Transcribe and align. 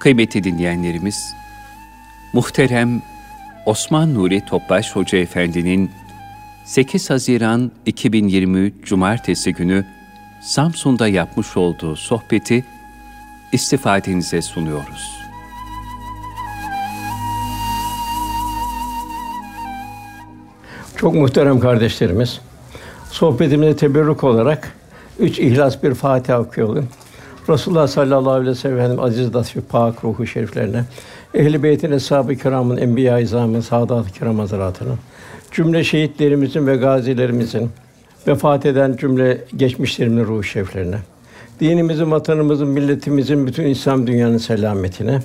Kıymetli 0.00 0.44
dinleyenlerimiz, 0.44 1.34
muhterem 2.32 3.02
Osman 3.66 4.14
Nuri 4.14 4.44
Topbaş 4.44 4.96
Hoca 4.96 5.18
Efendi'nin 5.18 5.90
8 6.64 7.10
Haziran 7.10 7.70
2023 7.86 8.74
Cumartesi 8.84 9.52
günü 9.52 9.86
Samsun'da 10.42 11.08
yapmış 11.08 11.56
olduğu 11.56 11.96
sohbeti 11.96 12.64
istifadenize 13.52 14.42
sunuyoruz. 14.42 15.20
Çok 20.96 21.14
muhterem 21.14 21.60
kardeşlerimiz, 21.60 22.40
sohbetimize 23.10 23.76
teberrük 23.76 24.24
olarak 24.24 24.72
üç 25.18 25.38
ihlas 25.38 25.82
bir 25.82 25.94
Fatiha 25.94 26.40
okuyalım. 26.40 26.88
Resulullah 27.50 27.88
sallallahu 27.88 28.30
aleyhi 28.30 28.50
ve 28.50 28.54
sellem 28.54 29.00
aziz 29.00 29.34
latifi 29.34 29.60
pak 29.60 30.04
ruhu 30.04 30.26
şeriflerine, 30.26 30.84
ehl-i 31.34 31.62
beytin 31.62 31.92
eshab-ı 31.92 32.36
kiramın, 32.36 32.76
enbiya-i 32.76 33.22
izamın, 33.22 33.60
saadat-ı 33.60 34.10
kiram 34.10 34.38
hazretlerine, 34.38 34.94
cümle 35.52 35.84
şehitlerimizin 35.84 36.66
ve 36.66 36.76
gazilerimizin, 36.76 37.70
vefat 38.26 38.66
eden 38.66 38.96
cümle 38.96 39.44
geçmişlerimizin 39.56 40.24
ruhu 40.24 40.42
şeriflerine, 40.42 40.98
dinimizin, 41.60 42.10
vatanımızın, 42.10 42.68
milletimizin, 42.68 43.46
bütün 43.46 43.64
İslam 43.64 44.06
dünyanın 44.06 44.38
selametine, 44.38 45.20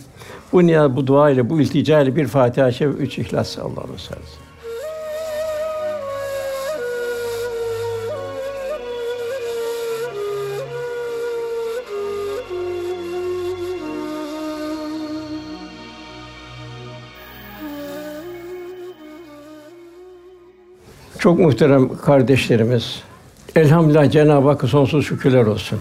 bu 0.53 0.65
niyaz, 0.65 0.95
bu 0.95 1.07
dua 1.07 1.29
ile, 1.29 1.49
bu 1.49 1.61
iltica 1.61 2.01
ile 2.01 2.15
bir 2.15 2.27
Fatiha-i 2.27 2.73
Şerif, 2.73 2.99
üç 2.99 3.17
İhlas 3.17 3.57
Allah'ın 3.57 3.97
sersin. 3.97 4.44
Çok 21.25 21.39
muhterem 21.39 21.97
kardeşlerimiz, 21.97 23.01
elhamdülillah 23.55 24.11
Cenab-ı 24.11 24.47
Hakk'a 24.47 24.67
sonsuz 24.67 25.05
şükürler 25.05 25.45
olsun. 25.45 25.79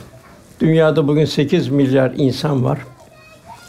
Dünyada 0.60 1.08
bugün 1.08 1.24
8 1.24 1.68
milyar 1.68 2.12
insan 2.16 2.64
var. 2.64 2.78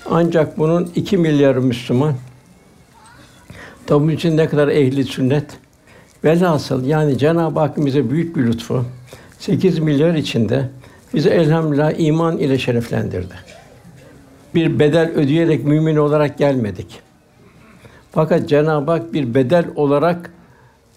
Ancak 0.09 0.57
bunun 0.57 0.91
2 0.95 1.17
milyarı 1.17 1.61
Müslüman. 1.61 2.13
Tabi 3.87 4.13
için 4.13 4.37
ne 4.37 4.49
kadar 4.49 4.67
ehli 4.67 5.03
sünnet. 5.03 5.45
Velhasıl 6.23 6.85
yani 6.85 7.17
Cenab-ı 7.17 7.59
Hakk'ın 7.59 7.85
bize 7.85 8.09
büyük 8.09 8.35
bir 8.35 8.47
lütfu. 8.47 8.85
8 9.39 9.79
milyar 9.79 10.13
içinde 10.13 10.69
bizi 11.13 11.29
elhamdülillah 11.29 11.99
iman 11.99 12.37
ile 12.37 12.57
şereflendirdi. 12.57 13.35
Bir 14.55 14.79
bedel 14.79 15.11
ödeyerek 15.15 15.65
mümin 15.65 15.95
olarak 15.95 16.37
gelmedik. 16.37 16.99
Fakat 18.11 18.49
Cenab-ı 18.49 18.91
Hak 18.91 19.13
bir 19.13 19.33
bedel 19.33 19.65
olarak 19.75 20.34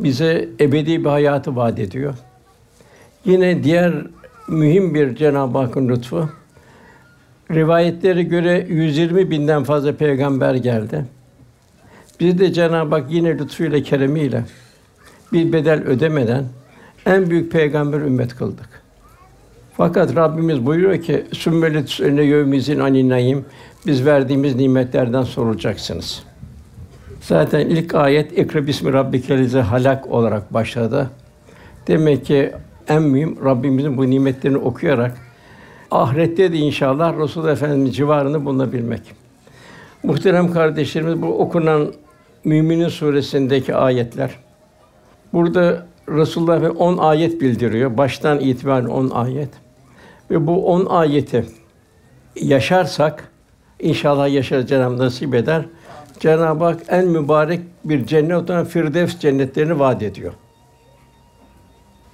bize 0.00 0.48
ebedi 0.60 1.04
bir 1.04 1.08
hayatı 1.08 1.56
vaat 1.56 1.78
ediyor. 1.78 2.14
Yine 3.24 3.64
diğer 3.64 3.94
mühim 4.48 4.94
bir 4.94 5.16
Cenab-ı 5.16 5.58
Hakk'ın 5.58 5.88
lütfu. 5.88 6.28
Rivayetlere 7.50 8.22
göre 8.22 8.66
120 8.68 9.30
binden 9.30 9.64
fazla 9.64 9.96
peygamber 9.96 10.54
geldi. 10.54 11.04
Biz 12.20 12.38
de 12.38 12.52
Cenab-ı 12.52 12.94
Hak 12.94 13.12
yine 13.12 13.38
lütfuyla, 13.38 13.82
keremiyle 13.82 14.44
bir 15.32 15.52
bedel 15.52 15.82
ödemeden 15.82 16.44
en 17.06 17.30
büyük 17.30 17.52
peygamber 17.52 17.98
ümmet 17.98 18.36
kıldık. 18.36 18.68
Fakat 19.76 20.16
Rabbimiz 20.16 20.66
buyuruyor 20.66 21.02
ki 21.02 21.26
sümmelet 21.32 22.00
ene 22.00 22.22
yevmizin 22.22 22.78
aninayim 22.78 23.44
biz 23.86 24.06
verdiğimiz 24.06 24.56
nimetlerden 24.56 25.22
sorulacaksınız. 25.22 26.22
Zaten 27.20 27.60
ilk 27.60 27.94
ayet 27.94 28.38
ikra 28.38 28.66
bismi 28.66 28.92
rabbikelize 28.92 29.60
halak 29.60 30.10
olarak 30.10 30.54
başladı. 30.54 31.10
Demek 31.86 32.26
ki 32.26 32.52
en 32.88 33.02
mühim 33.02 33.44
Rabbimizin 33.44 33.98
bu 33.98 34.10
nimetlerini 34.10 34.58
okuyarak 34.58 35.16
ahirette 35.90 36.52
de 36.52 36.56
inşallah 36.56 37.18
Resul 37.18 37.48
Efendimiz 37.48 37.96
civarında 37.96 38.44
bulunabilmek. 38.44 39.02
Muhterem 40.02 40.52
kardeşlerimiz 40.52 41.22
bu 41.22 41.26
okunan 41.26 41.92
Müminin 42.44 42.88
suresindeki 42.88 43.74
ayetler. 43.74 44.30
Burada 45.32 45.86
Resulullah 46.08 46.62
ve 46.62 46.70
10 46.70 46.98
ayet 46.98 47.40
bildiriyor. 47.40 47.96
Baştan 47.96 48.40
itibaren 48.40 48.84
10 48.84 49.10
ayet. 49.10 49.48
Ve 50.30 50.46
bu 50.46 50.66
10 50.66 50.86
ayeti 50.86 51.46
yaşarsak 52.40 53.28
inşallah 53.80 54.28
yaşar 54.32 54.62
Cenab-ı 54.62 54.98
nasip 54.98 55.34
eder. 55.34 55.64
Cenab-ı 56.20 56.64
Hak 56.64 56.80
en 56.88 57.06
mübarek 57.06 57.60
bir 57.84 58.06
cennet 58.06 58.50
olan 58.50 58.64
Firdevs 58.64 59.18
cennetlerini 59.18 59.78
vaat 59.78 60.02
ediyor. 60.02 60.32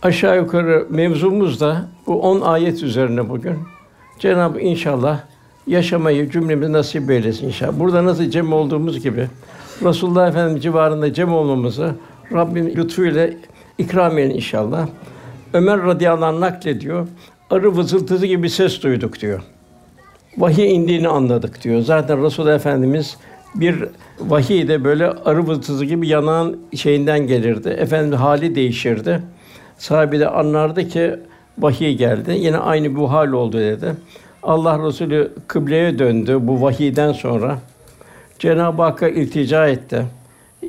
Aşağı 0.03 0.37
yukarı 0.37 0.87
mevzumuz 0.91 1.61
da 1.61 1.89
bu 2.07 2.21
10 2.23 2.41
ayet 2.41 2.83
üzerine 2.83 3.29
bugün. 3.29 3.59
Cenab-ı 4.19 4.61
inşallah 4.61 5.21
yaşamayı 5.67 6.31
cümlemize 6.31 6.73
nasip 6.73 7.11
eylesin 7.11 7.47
inşallah. 7.47 7.79
Burada 7.79 8.05
nasıl 8.05 8.31
cem 8.31 8.53
olduğumuz 8.53 9.03
gibi 9.03 9.29
Resulullah 9.85 10.29
Efendimiz 10.29 10.63
civarında 10.63 11.13
cem 11.13 11.33
olmamızı 11.35 11.95
Rabbim 12.33 12.77
lütfuyla 12.77 13.29
ikram 13.79 14.19
eylesin 14.19 14.37
inşallah. 14.37 14.89
Ömer 15.53 15.83
radıyallahu 15.83 16.25
anh 16.27 16.39
naklediyor. 16.39 17.09
Arı 17.51 17.77
vızıltısı 17.77 18.27
gibi 18.27 18.51
ses 18.51 18.83
duyduk 18.83 19.21
diyor. 19.21 19.43
Vahiy 20.39 20.75
indiğini 20.75 21.09
anladık 21.09 21.65
diyor. 21.65 21.81
Zaten 21.81 22.25
Resulullah 22.25 22.55
Efendimiz 22.55 23.17
bir 23.55 23.85
vahiy 24.21 24.69
de 24.69 24.85
böyle 24.85 25.07
arı 25.07 25.47
vızıltısı 25.47 25.85
gibi 25.85 26.09
yanan 26.09 26.57
şeyinden 26.77 27.27
gelirdi. 27.27 27.69
Efendim 27.69 28.13
hali 28.13 28.55
değişirdi. 28.55 29.23
Sahabe 29.79 30.21
de 30.21 30.29
anlardı 30.29 30.89
ki 30.89 31.15
vahiy 31.59 31.97
geldi. 31.97 32.35
Yine 32.39 32.59
aynı 32.59 32.97
bu 32.97 33.13
hal 33.13 33.33
oldu 33.33 33.59
dedi. 33.59 33.95
Allah 34.43 34.87
Resulü 34.87 35.33
kıbleye 35.49 35.99
döndü 35.99 36.39
bu 36.41 36.63
vahiyden 36.63 37.13
sonra. 37.13 37.59
Cenab-ı 38.39 38.83
Hakk'a 38.83 39.09
iltica 39.09 39.69
etti. 39.69 40.03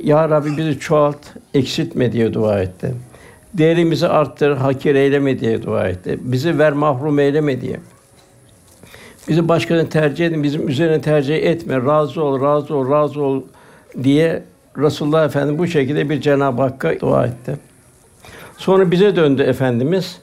Ya 0.03 0.29
Rabbi 0.29 0.57
bizi 0.57 0.79
çoğalt, 0.79 1.17
eksiltme 1.53 2.11
diye 2.11 2.33
dua 2.33 2.59
etti. 2.59 2.93
Değerimizi 3.53 4.07
arttır, 4.07 4.57
hakir 4.57 4.95
eyleme 4.95 5.39
diye 5.39 5.63
dua 5.63 5.87
etti. 5.87 6.19
Bizi 6.21 6.59
ver 6.59 6.73
mahrum 6.73 7.19
eyleme 7.19 7.61
diye. 7.61 7.79
Bizi 9.27 9.47
başkalarına 9.47 9.89
tercih 9.89 10.25
edin, 10.25 10.43
bizim 10.43 10.67
üzerine 10.67 11.01
tercih 11.01 11.35
etme. 11.35 11.81
Razı 11.85 12.23
ol, 12.23 12.41
razı 12.41 12.75
ol, 12.75 12.91
razı 12.91 13.21
ol 13.21 13.41
diye 14.03 14.43
Resulullah 14.77 15.25
Efendimiz 15.25 15.59
bu 15.59 15.67
şekilde 15.67 16.09
bir 16.09 16.21
Cenab-ı 16.21 16.61
Hakk'a 16.61 16.99
dua 16.99 17.25
etti. 17.25 17.57
Sonra 18.57 18.91
bize 18.91 19.15
döndü 19.15 19.41
efendimiz. 19.41 20.21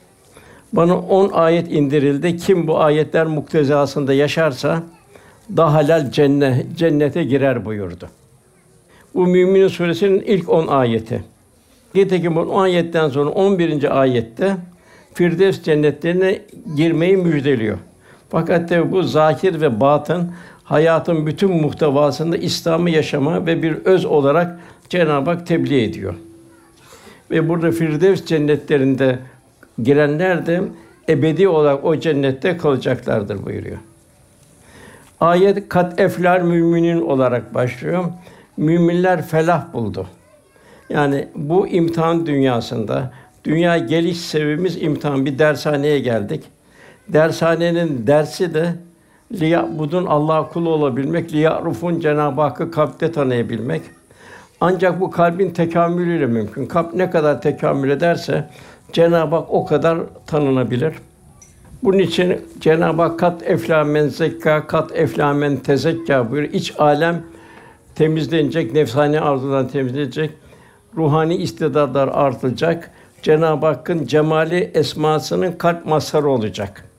Bana 0.72 0.98
on 0.98 1.30
ayet 1.32 1.72
indirildi. 1.72 2.36
Kim 2.36 2.66
bu 2.66 2.80
ayetler 2.80 3.26
muktezasında 3.26 4.12
yaşarsa 4.12 4.82
daha 5.56 5.74
halal 5.74 6.10
cennet 6.10 6.76
cennete 6.76 7.24
girer 7.24 7.64
buyurdu. 7.64 8.08
Bu 9.14 9.26
Mümin 9.26 9.68
Suresinin 9.68 10.20
ilk 10.20 10.48
on 10.48 10.66
ayeti. 10.66 11.24
Nitekim 11.94 12.36
bu 12.36 12.40
on 12.40 12.62
ayetten 12.62 13.08
sonra 13.08 13.30
11. 13.30 14.00
ayette 14.00 14.56
Firdevs 15.14 15.62
cennetlerine 15.62 16.42
girmeyi 16.76 17.16
müjdeliyor. 17.16 17.78
Fakat 18.32 18.70
bu 18.90 19.02
zahir 19.02 19.60
ve 19.60 19.80
batın 19.80 20.32
hayatın 20.64 21.26
bütün 21.26 21.50
muhtevasında 21.50 22.36
İslam'ı 22.36 22.90
yaşama 22.90 23.46
ve 23.46 23.62
bir 23.62 23.72
öz 23.72 24.04
olarak 24.04 24.58
Cenab-ı 24.88 25.30
Hak 25.30 25.46
tebliğ 25.46 25.82
ediyor. 25.84 26.14
Ve 27.30 27.48
burada 27.48 27.70
Firdevs 27.70 28.24
cennetlerinde 28.24 29.18
girenler 29.82 30.46
de 30.46 30.62
ebedi 31.08 31.48
olarak 31.48 31.84
o 31.84 31.96
cennette 31.96 32.56
kalacaklardır 32.56 33.46
buyuruyor. 33.46 33.78
Ayet 35.20 35.68
kat 35.68 36.00
eflar 36.00 36.40
müminin 36.40 37.00
olarak 37.00 37.54
başlıyor. 37.54 38.04
Müminler 38.56 39.22
felah 39.22 39.72
buldu. 39.72 40.06
Yani 40.90 41.28
bu 41.34 41.68
imtihan 41.68 42.26
dünyasında 42.26 43.12
dünya 43.44 43.78
geliş 43.78 44.20
sebebimiz 44.20 44.82
imtihan 44.82 45.26
bir 45.26 45.38
dershaneye 45.38 45.98
geldik. 45.98 46.44
Dershanenin 47.08 48.06
dersi 48.06 48.54
de 48.54 48.74
budun 49.78 50.06
Allah 50.06 50.48
kulu 50.48 50.70
olabilmek, 50.70 51.32
liya'rufun 51.32 52.00
Cenab-ı 52.00 52.40
Hakk'ı 52.40 52.70
kalpte 52.70 53.12
tanıyabilmek. 53.12 53.82
Ancak 54.60 55.00
bu 55.00 55.10
kalbin 55.10 55.50
tekamülüyle 55.50 56.26
mümkün. 56.26 56.66
Kalp 56.66 56.94
ne 56.94 57.10
kadar 57.10 57.40
tekamül 57.40 57.90
ederse 57.90 58.48
Cenab-ı 58.92 59.36
Hak 59.36 59.46
o 59.50 59.66
kadar 59.66 59.98
tanınabilir. 60.26 60.94
Bunun 61.82 61.98
için 61.98 62.40
Cenab-ı 62.60 63.02
Hak 63.02 63.18
kat 63.18 63.42
eflâ 63.42 63.84
men 63.84 64.08
zekka, 64.08 64.66
kat 64.66 64.90
eflâ 64.96 65.32
men 65.32 65.56
tezekka 65.56 66.30
buyuruyor. 66.30 66.52
İç 66.52 66.74
alem 66.78 67.22
temizlenecek, 67.94 68.72
nefsani 68.72 69.20
arzudan 69.20 69.68
temizlenecek, 69.68 70.30
ruhani 70.96 71.36
istidatlar 71.36 72.08
artacak. 72.08 72.90
Cenab-ı 73.22 73.66
Hakk'ın 73.66 74.06
cemali 74.06 74.70
esmasının 74.74 75.52
kalp 75.52 75.86
mazharı 75.86 76.28
olacak. 76.28 76.91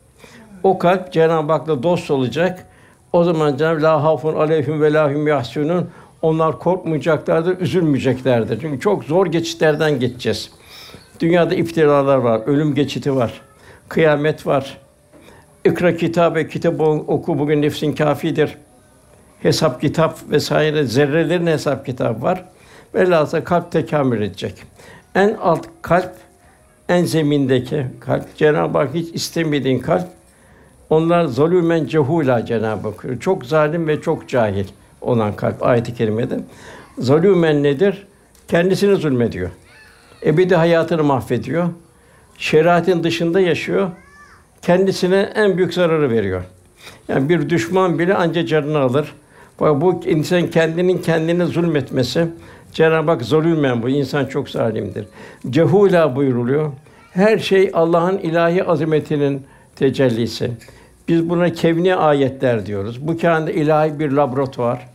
O 0.63 0.77
kalp 0.77 1.13
Cenab-ı 1.13 1.51
Hak'la 1.51 1.83
dost 1.83 2.11
olacak. 2.11 2.65
O 3.13 3.23
zaman 3.23 3.57
Cenab-ı 3.57 3.83
La 3.83 4.03
hafun 4.03 4.35
aleyhim 4.35 4.81
ve 4.81 4.93
lahum 4.93 5.27
yahsunun. 5.27 5.89
Onlar 6.21 6.59
korkmayacaklardır, 6.59 7.59
üzülmeyeceklerdir. 7.59 8.61
Çünkü 8.61 8.79
çok 8.79 9.03
zor 9.03 9.25
geçitlerden 9.27 9.99
geçeceğiz. 9.99 10.49
Dünyada 11.19 11.55
iftiralar 11.55 12.17
var, 12.17 12.41
ölüm 12.45 12.75
geçiti 12.75 13.15
var, 13.15 13.41
kıyamet 13.89 14.47
var. 14.47 14.77
İkra 15.65 15.97
kitabı, 15.97 16.47
kitabı 16.47 16.83
oku 16.83 17.39
bugün 17.39 17.61
nefsin 17.61 17.93
kafidir. 17.93 18.57
Hesap 19.41 19.81
kitap 19.81 20.19
vesaire 20.29 20.83
zerrelerin 20.83 21.47
hesap 21.47 21.85
kitabı 21.85 22.21
var. 22.21 22.45
Velhâsıl 22.95 23.41
kalp 23.41 23.71
tekamül 23.71 24.21
edecek. 24.21 24.63
En 25.15 25.33
alt 25.41 25.65
kalp, 25.81 26.11
en 26.89 27.05
zemindeki 27.05 27.85
kalp, 27.99 28.37
Cenab-ı 28.37 28.77
Hak 28.77 28.93
hiç 28.93 29.15
istemediğin 29.15 29.79
kalp, 29.79 30.07
onlar 30.93 31.25
zulümen 31.25 31.85
cehûlâ 31.85 32.45
Cenab-ı 32.45 32.87
Hak. 32.87 33.21
Çok 33.21 33.45
zalim 33.45 33.87
ve 33.87 34.01
çok 34.01 34.29
cahil 34.29 34.65
olan 35.01 35.35
kalp 35.35 35.63
ayet-i 35.63 35.93
kerimede. 35.93 36.39
Zulümen 36.97 37.63
nedir? 37.63 38.07
Kendisini 38.47 38.95
zulmediyor. 38.95 39.49
Ebedi 40.25 40.55
hayatını 40.55 41.03
mahvediyor. 41.03 41.69
Şeriatın 42.37 43.03
dışında 43.03 43.39
yaşıyor. 43.39 43.89
Kendisine 44.61 45.29
en 45.35 45.57
büyük 45.57 45.73
zararı 45.73 46.09
veriyor. 46.09 46.43
Yani 47.07 47.29
bir 47.29 47.49
düşman 47.49 47.99
bile 47.99 48.15
anca 48.15 48.45
canını 48.45 48.79
alır. 48.79 49.15
Bu 49.59 50.01
insan 50.05 50.47
kendinin 50.47 50.97
kendine 50.97 51.45
zulmetmesi, 51.45 52.27
Cenab-ı 52.71 53.11
Hak 53.11 53.21
zulümen 53.21 53.83
bu 53.83 53.89
insan 53.89 54.25
çok 54.25 54.49
zalimdir. 54.49 55.05
Cehula 55.49 56.15
buyuruluyor. 56.15 56.71
Her 57.11 57.37
şey 57.37 57.71
Allah'ın 57.73 58.17
ilahi 58.17 58.63
azametinin 58.63 59.41
tecellisi. 59.75 60.51
Biz 61.07 61.29
buna 61.29 61.49
kevni 61.49 61.95
ayetler 61.95 62.65
diyoruz. 62.65 63.07
Bu 63.07 63.17
kainat 63.17 63.49
ilahi 63.49 63.99
bir 63.99 64.11
laboratuvar. 64.11 64.89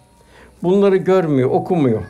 Bunları 0.62 0.96
görmüyor, 0.96 1.50
okumuyor. 1.50 2.02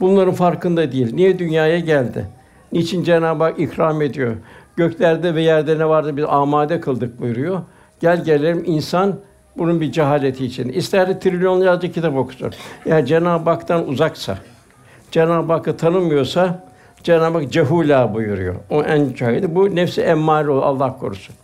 Bunların 0.00 0.34
farkında 0.34 0.92
değil. 0.92 1.14
Niye 1.14 1.38
dünyaya 1.38 1.78
geldi? 1.78 2.26
Niçin 2.72 3.04
Cenab-ı 3.04 3.44
Hak 3.44 3.60
ikram 3.60 4.02
ediyor? 4.02 4.36
Göklerde 4.76 5.34
ve 5.34 5.42
yerde 5.42 5.78
ne 5.78 5.88
vardı 5.88 6.16
biz 6.16 6.24
amade 6.28 6.80
kıldık 6.80 7.20
buyuruyor. 7.20 7.60
Gel 8.00 8.24
gelelim 8.24 8.62
insan 8.66 9.16
bunun 9.56 9.80
bir 9.80 9.92
cehaleti 9.92 10.46
için. 10.46 10.68
İster 10.68 11.20
trilyonlarca 11.20 11.92
kitap 11.92 12.16
okusun. 12.16 12.52
Eğer 12.86 13.06
Cenab-ı 13.06 13.50
Hak'tan 13.50 13.88
uzaksa, 13.88 14.38
Cenab-ı 15.10 15.52
Hakk'ı 15.52 15.76
tanımıyorsa 15.76 16.68
Cenab-ı 17.02 17.38
Hak 17.38 17.52
cehula 17.52 18.14
buyuruyor. 18.14 18.54
O 18.70 18.82
en 18.82 19.14
cahili. 19.14 19.54
Bu 19.54 19.76
nefsi 19.76 20.00
emmare 20.00 20.50
Allah 20.50 20.98
korusun. 20.98 21.34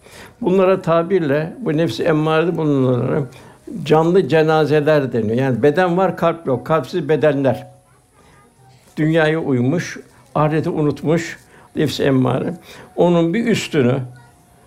Bunlara 0.41 0.83
tabirle 0.83 1.53
bu 1.59 1.77
nefsi 1.77 2.03
emmare 2.03 2.57
bulunanlara 2.57 3.23
canlı 3.85 4.29
cenazeler 4.29 5.13
deniyor. 5.13 5.37
Yani 5.37 5.63
beden 5.63 5.97
var, 5.97 6.17
kalp 6.17 6.47
yok. 6.47 6.67
Kalpsiz 6.67 7.09
bedenler. 7.09 7.67
Dünyaya 8.97 9.39
uymuş, 9.39 9.99
ahireti 10.35 10.71
unutmuş 10.71 11.39
nefsi 11.77 12.03
emmare. 12.03 12.55
Onun 12.97 13.35
bir 13.35 13.47
üstünü 13.47 13.97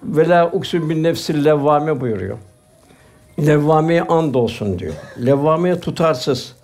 vela 0.04 0.52
uksun 0.52 0.90
bin 0.90 1.04
nefsil 1.04 1.46
levvame 1.46 2.02
buyuruyor. 2.02 2.38
Levvameye 3.40 4.04
and 4.04 4.36
olsun 4.36 4.80
diyor. 4.80 4.94
Levvameye 5.26 5.80
tutarsız 5.80 6.56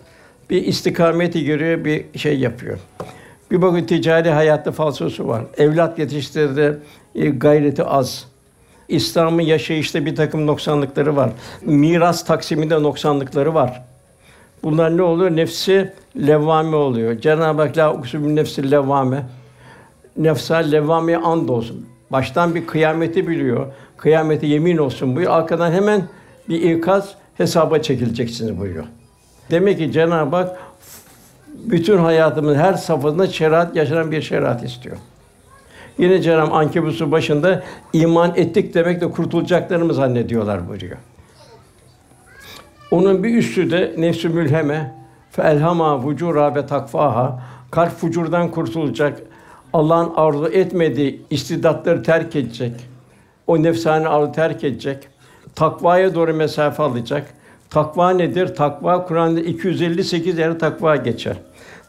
bir 0.50 0.62
istikameti 0.62 1.44
görüyor, 1.44 1.84
bir 1.84 2.18
şey 2.18 2.38
yapıyor. 2.38 2.78
Bir 3.50 3.62
bakın 3.62 3.84
ticari 3.84 4.30
hayatta 4.30 4.72
falsosu 4.72 5.28
var. 5.28 5.44
Evlat 5.56 5.98
yetiştirdi, 5.98 6.78
e, 7.14 7.28
gayreti 7.28 7.84
az. 7.84 8.26
İslam'ın 8.88 9.42
yaşayışta 9.42 10.06
bir 10.06 10.16
takım 10.16 10.46
noksanlıkları 10.46 11.16
var. 11.16 11.30
Miras 11.62 12.24
taksiminde 12.24 12.82
noksanlıkları 12.82 13.54
var. 13.54 13.82
Bunlar 14.62 14.96
ne 14.96 15.02
oluyor? 15.02 15.36
Nefsi 15.36 15.92
levvame 16.16 16.76
oluyor. 16.76 17.20
Cenab-ı 17.20 17.62
Hak 17.62 17.76
la 17.76 17.94
uksu 17.94 18.36
nefsi 18.36 18.70
levvame. 18.70 19.22
Nefsal 20.16 20.72
levvameye 20.72 21.18
and 21.18 21.48
olsun. 21.48 21.86
Baştan 22.10 22.54
bir 22.54 22.66
kıyameti 22.66 23.28
biliyor. 23.28 23.66
Kıyamete 23.96 24.46
yemin 24.46 24.76
olsun 24.76 25.16
buyuruyor. 25.16 25.38
Arkadan 25.38 25.72
hemen 25.72 26.02
bir 26.48 26.62
ikaz 26.76 27.14
hesaba 27.34 27.78
çekileceksiniz 27.78 28.58
buyuruyor. 28.58 28.84
Demek 29.50 29.78
ki 29.78 29.92
Cenab-ı 29.92 30.36
Hak 30.36 30.56
bütün 31.54 31.98
hayatımın 31.98 32.54
her 32.54 32.74
safhasında 32.74 33.26
şeriat 33.26 33.76
yaşanan 33.76 34.12
bir 34.12 34.22
şeriat 34.22 34.64
istiyor. 34.64 34.96
Yine 35.98 36.22
Cenab-ı 36.22 36.54
Ankebut'un 36.54 37.12
başında 37.12 37.62
iman 37.92 38.32
ettik 38.36 38.74
demekle 38.74 39.10
kurtulacaklarını 39.10 39.94
zannediyorlar 39.94 40.68
buyuruyor. 40.68 40.96
Onun 42.90 43.24
bir 43.24 43.34
üstü 43.34 43.70
de 43.70 43.94
nefsü 43.98 44.28
mülheme 44.28 44.94
fe 45.30 45.42
elhama 45.42 45.98
vucura 45.98 46.54
ve 46.54 46.66
takvaha 46.66 47.42
kalp 47.70 47.92
fucurdan 47.92 48.50
kurtulacak. 48.50 49.22
Allah'ın 49.72 50.12
arzu 50.16 50.46
etmediği 50.46 51.22
istidatları 51.30 52.02
terk 52.02 52.36
edecek. 52.36 52.72
O 53.46 53.62
nefsane 53.62 54.08
arzu 54.08 54.32
terk 54.32 54.64
edecek. 54.64 55.08
Takvaya 55.54 56.14
doğru 56.14 56.34
mesafe 56.34 56.82
alacak. 56.82 57.34
Takva 57.74 58.10
nedir? 58.10 58.54
Takva 58.54 59.04
Kur'an'da 59.04 59.40
258 59.40 60.38
yere 60.38 60.58
takva 60.58 60.96
geçer. 60.96 61.36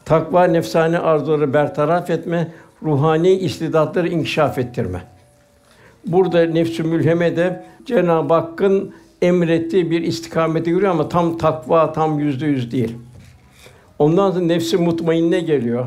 Takva 0.04 0.44
nefsani 0.44 0.98
arzuları 0.98 1.54
bertaraf 1.54 2.10
etme, 2.10 2.52
ruhani 2.82 3.30
istidatları 3.30 4.08
inkişaf 4.08 4.58
ettirme. 4.58 5.02
Burada 6.06 6.46
nefsü 6.46 6.82
mülheme 6.82 7.36
de 7.36 7.64
Cenab-ı 7.84 8.34
Hakk'ın 8.34 8.94
emrettiği 9.22 9.90
bir 9.90 10.02
istikamete 10.02 10.70
yürüyor 10.70 10.92
ama 10.92 11.08
tam 11.08 11.38
takva 11.38 11.92
tam 11.92 12.18
yüzde 12.18 12.46
yüz 12.46 12.72
değil. 12.72 12.96
Ondan 13.98 14.30
sonra 14.30 14.44
nefsi 14.44 14.76
mutmainne 14.76 15.40
geliyor. 15.40 15.86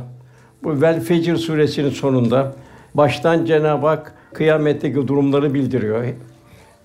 Bu 0.63 0.81
Vel 0.81 1.01
Fecr 1.01 1.35
suresinin 1.35 1.89
sonunda 1.89 2.55
baştan 2.93 3.45
Cenab-ı 3.45 3.87
Hak 3.87 4.13
kıyametteki 4.33 5.07
durumları 5.07 5.53
bildiriyor. 5.53 6.03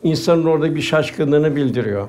İnsanın 0.02 0.44
orada 0.44 0.74
bir 0.74 0.82
şaşkınlığını 0.82 1.56
bildiriyor. 1.56 2.08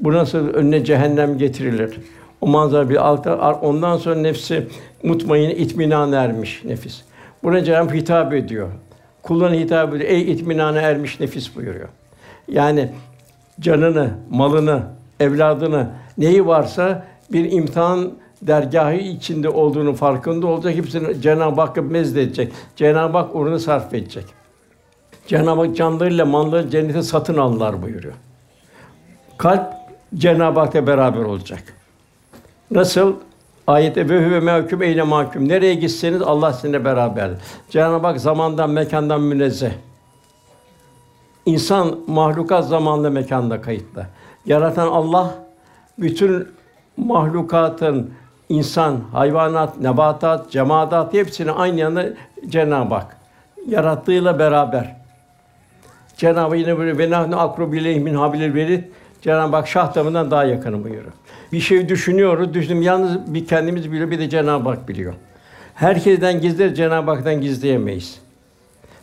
Bu 0.00 0.12
nasıl 0.12 0.48
önüne 0.48 0.84
cehennem 0.84 1.38
getirilir? 1.38 2.00
O 2.40 2.46
manzara 2.46 2.90
bir 2.90 3.06
altta, 3.06 3.52
ondan 3.62 3.96
sonra 3.96 4.14
nefsi 4.14 4.68
mutmain, 5.02 5.50
itminan 5.50 6.12
ermiş 6.12 6.64
nefis. 6.64 7.02
Buna 7.42 7.64
Cenab-ı 7.64 7.94
hitap 7.94 8.34
ediyor. 8.34 8.68
Kullarına 9.22 9.56
hitap 9.56 9.94
ediyor. 9.94 10.10
Ey 10.10 10.32
itminana 10.32 10.80
ermiş 10.80 11.20
nefis 11.20 11.56
buyuruyor. 11.56 11.88
Yani 12.48 12.90
canını, 13.60 14.10
malını, 14.30 14.82
evladını, 15.20 15.90
neyi 16.18 16.46
varsa 16.46 17.06
bir 17.32 17.52
imtihan 17.52 18.12
dergahı 18.42 18.94
içinde 18.94 19.48
olduğunu 19.48 19.94
farkında 19.94 20.46
olacak. 20.46 20.74
Hepsini 20.74 21.20
Cenab-ı 21.20 21.60
Hakk'a 21.60 21.82
mezdedecek. 21.82 22.52
Cenab-ı 22.76 23.18
Hak 23.18 23.34
uğruna 23.34 23.58
sarf 23.58 23.94
edecek. 23.94 24.24
Cenab-ı 25.26 25.66
Hak 25.66 25.76
canlarıyla 25.76 26.24
malları 26.24 26.70
cennete 26.70 27.02
satın 27.02 27.36
alırlar 27.36 27.82
buyuruyor. 27.82 28.14
Kalp 29.38 29.83
Cenab-ı 30.16 30.60
Hak'la 30.60 30.86
beraber 30.86 31.20
olacak. 31.20 31.62
Nasıl? 32.70 33.14
Ayette 33.66 34.08
ve 34.08 34.26
huve 34.26 34.40
mahkum 34.40 34.82
eyle 34.82 35.02
mahkum. 35.02 35.48
Nereye 35.48 35.74
gitseniz 35.74 36.22
Allah 36.22 36.52
sizinle 36.52 36.84
beraber. 36.84 37.30
Cenab-ı 37.70 38.06
Hak 38.06 38.20
zamandan, 38.20 38.70
mekandan 38.70 39.20
münezzeh. 39.20 39.72
İnsan 41.46 41.98
mahlukat 42.06 42.68
zamanla 42.68 43.10
mekanda 43.10 43.60
kayıtlı. 43.60 44.06
Yaratan 44.46 44.88
Allah 44.88 45.34
bütün 45.98 46.48
mahlukatın 46.96 48.10
insan, 48.48 49.00
hayvanat, 49.12 49.80
nebatat, 49.80 50.50
cemaat 50.50 51.14
hepsini 51.14 51.50
aynı 51.50 51.86
anda 51.86 52.04
Cenab-ı 52.48 52.94
Hak 52.94 53.16
yarattığıyla 53.68 54.38
beraber. 54.38 54.96
Cenab-ı 56.16 56.40
Hak 56.40 56.58
yine 56.58 56.78
böyle 56.78 56.98
ve 56.98 57.10
nahnu 57.10 57.40
akrubu 57.40 57.74
min 57.74 58.14
hablil 58.14 58.54
verid 58.54 58.84
Cenab-ı 59.24 59.56
Hak 59.56 59.68
şah 59.68 59.94
damarından 59.94 60.30
daha 60.30 60.44
yakını 60.44 60.84
buyuruyor. 60.84 61.12
Bir 61.52 61.60
şey 61.60 61.88
düşünüyoruz, 61.88 62.54
düşündüm 62.54 62.82
yalnız 62.82 63.34
bir 63.34 63.46
kendimiz 63.46 63.92
biliyor, 63.92 64.10
bir 64.10 64.18
de 64.18 64.28
Cenab-ı 64.28 64.68
Hak 64.68 64.88
biliyor. 64.88 65.14
Herkesten 65.74 66.40
gizler, 66.40 66.74
Cenab-ı 66.74 67.10
Hak'tan 67.10 67.40
gizleyemeyiz. 67.40 68.20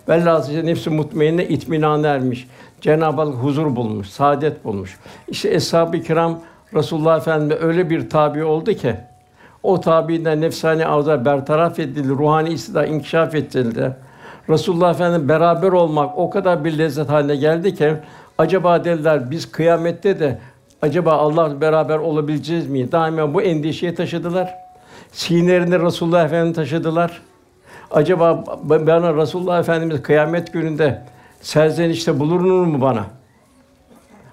Velhâsıl 0.10 0.54
nefsi 0.54 0.90
mutmainne 0.90 1.46
itminana 1.46 2.08
ermiş. 2.08 2.48
Cenab-ı 2.82 3.22
Hak 3.22 3.34
huzur 3.34 3.76
bulmuş, 3.76 4.10
saadet 4.10 4.66
bulmuş. 4.66 4.98
İşte 5.28 5.50
eshab-ı 5.50 6.02
kiram 6.02 6.40
Resulullah 6.74 7.18
Efendimiz 7.18 7.64
öyle 7.64 7.90
bir 7.90 8.10
tabi 8.10 8.44
oldu 8.44 8.74
ki 8.74 8.96
o 9.64 9.82
tabiinden 9.82 10.42
nefsani 10.42 10.86
arzular 10.86 11.26
bertaraf 11.26 11.80
edildi, 11.80 12.10
ruhani 12.10 12.50
istida 12.50 12.86
inkişaf 12.86 13.36
edildi. 13.36 13.96
Resulullah 14.50 14.92
Efendimiz 14.92 15.30
beraber 15.30 15.72
olmak 15.72 16.18
o 16.18 16.30
kadar 16.30 16.66
bir 16.66 16.78
lezzet 16.78 17.10
haline 17.10 17.36
geldi 17.36 17.76
ki 17.76 17.94
acaba 18.42 18.86
dediler 18.86 19.32
biz 19.32 19.52
kıyamette 19.52 20.20
de 20.20 20.38
acaba 20.82 21.14
Allah 21.14 21.62
beraber 21.62 21.98
olabileceğiz 21.98 22.68
mi? 22.68 22.92
Daima 22.92 23.34
bu 23.34 23.42
endişeyi 23.42 23.96
taşıdılar. 23.96 24.54
Sinelerinde 25.12 25.80
Resulullah 25.80 26.26
Efendimiz 26.26 26.56
taşıdılar. 26.56 27.22
Acaba 27.92 28.44
bana 28.64 29.16
Resulullah 29.16 29.60
Efendimiz 29.60 30.02
kıyamet 30.02 30.54
gününde 30.54 31.02
serzenişte 31.42 32.20
bulunur 32.20 32.66
mu 32.66 32.82
bana? 32.82 33.06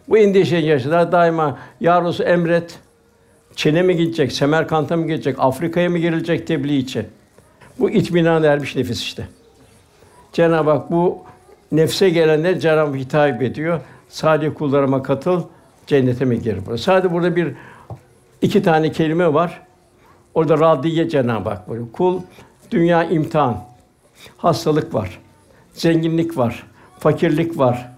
Bu 0.09 0.19
endişeyi 0.19 0.67
yaşadılar. 0.67 1.13
Daima 1.13 1.59
Ya 1.81 2.03
Resul 2.03 2.25
emret. 2.25 2.79
Çin'e 3.57 3.83
mi 3.83 3.97
gidecek, 3.97 4.33
Semerkant'a 4.33 4.97
mı 4.97 5.07
gidecek, 5.07 5.37
Afrika'ya 5.39 5.91
mı 5.91 5.99
girilecek 5.99 6.47
tebliğ 6.47 6.77
için? 6.77 7.07
Bu 7.79 7.91
itminan 7.91 8.43
ermiş 8.43 8.77
nefis 8.77 9.03
işte. 9.03 9.29
Cenab-ı 10.33 10.71
Hak 10.71 10.91
bu 10.91 11.19
nefse 11.73 12.11
gelenler 12.11 12.61
Cenab-ı 12.61 12.91
Hak 12.91 12.97
hitap 12.97 13.43
ediyor. 13.43 13.81
Salih 14.09 14.55
kullarıma 14.55 15.03
katıl, 15.03 15.43
cennete 15.87 16.25
mi 16.25 16.43
gir? 16.43 16.59
Sadece 16.79 17.15
burada 17.15 17.37
bir 17.37 17.55
iki 18.43 18.63
tane 18.63 18.93
kelime 18.93 19.35
var. 19.35 19.63
Orada 20.35 20.59
radiye 20.59 21.09
Cenab-ı 21.09 21.49
Hak 21.49 21.69
buyuruyor. 21.69 21.93
Kul 21.93 22.21
dünya 22.71 23.05
imtihan. 23.05 23.65
Hastalık 24.37 24.95
var. 24.95 25.19
Zenginlik 25.73 26.37
var. 26.39 26.67
Fakirlik 26.99 27.59
var. 27.59 27.93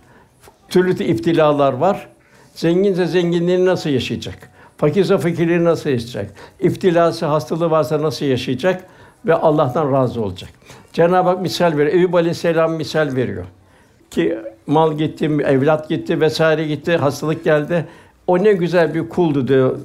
Türlü 0.69 1.05
iptilalar 1.05 1.73
var. 1.73 2.09
Zenginse 2.55 3.07
zenginliğini 3.07 3.67
nasıl 3.67 3.91
yaşayacak? 3.91 4.51
Fakirse 4.77 5.19
fakirliğini 5.19 5.65
nasıl 5.65 5.91
yaşayacak? 5.91 6.31
İftilası, 6.61 7.27
hastalığı 7.27 7.71
varsa 7.71 8.03
nasıl 8.03 8.27
yaşayacak? 8.27 8.85
Ve 9.27 9.35
Allah'tan 9.35 9.93
razı 9.93 10.23
olacak. 10.23 10.51
Cenab-ı 10.93 11.29
Hak 11.29 11.41
misal 11.41 11.77
veriyor. 11.77 11.95
Eyüp 11.95 12.15
Aleyhisselam 12.15 12.73
misal 12.73 13.17
veriyor. 13.17 13.45
Ki 14.11 14.39
mal 14.71 14.93
gitti, 14.93 15.25
evlat 15.25 15.89
gitti 15.89 16.21
vesaire 16.21 16.65
gitti, 16.65 16.97
hastalık 16.97 17.45
geldi. 17.45 17.87
O 18.27 18.45
ne 18.45 18.53
güzel 18.53 18.95
bir 18.95 19.09
kuldu 19.09 19.49
diyor. 19.49 19.79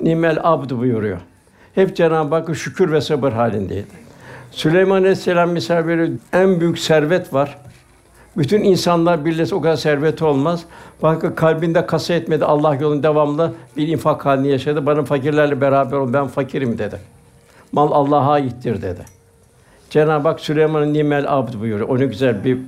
Nimel 0.00 0.38
abdu 0.42 0.78
buyuruyor. 0.78 1.18
Hep 1.74 1.96
Cenab-ı 1.96 2.34
Hakk'a 2.34 2.54
şükür 2.54 2.92
ve 2.92 3.00
sabır 3.00 3.32
halindeydi. 3.32 3.86
Süleyman 4.50 4.96
Aleyhisselam 4.96 5.50
misal 5.50 5.86
veriyor. 5.86 6.08
En 6.32 6.60
büyük 6.60 6.78
servet 6.78 7.32
var. 7.34 7.58
Bütün 8.36 8.62
insanlar 8.62 9.24
birleşse 9.24 9.54
o 9.54 9.60
kadar 9.60 9.76
servet 9.76 10.22
olmaz. 10.22 10.64
Bakın 11.02 11.34
kalbinde 11.34 11.86
kasa 11.86 12.14
etmedi. 12.14 12.44
Allah 12.44 12.74
yolunda 12.74 13.02
devamlı 13.02 13.52
bir 13.76 13.88
infak 13.88 14.26
halini 14.26 14.48
yaşadı. 14.48 14.86
Bana 14.86 15.04
fakirlerle 15.04 15.60
beraber 15.60 15.96
ol. 15.96 16.12
Ben 16.12 16.26
fakirim 16.26 16.78
dedi. 16.78 16.96
Mal 17.72 17.92
Allah'a 17.92 18.32
aittir 18.32 18.82
dedi. 18.82 19.04
Cenab-ı 19.90 20.28
Hak 20.28 20.40
Süleyman'ın 20.40 20.92
nimel 20.92 21.24
abd 21.28 21.60
buyuruyor. 21.60 21.88
O 21.88 21.98
ne 21.98 22.06
güzel 22.06 22.44
bir 22.44 22.58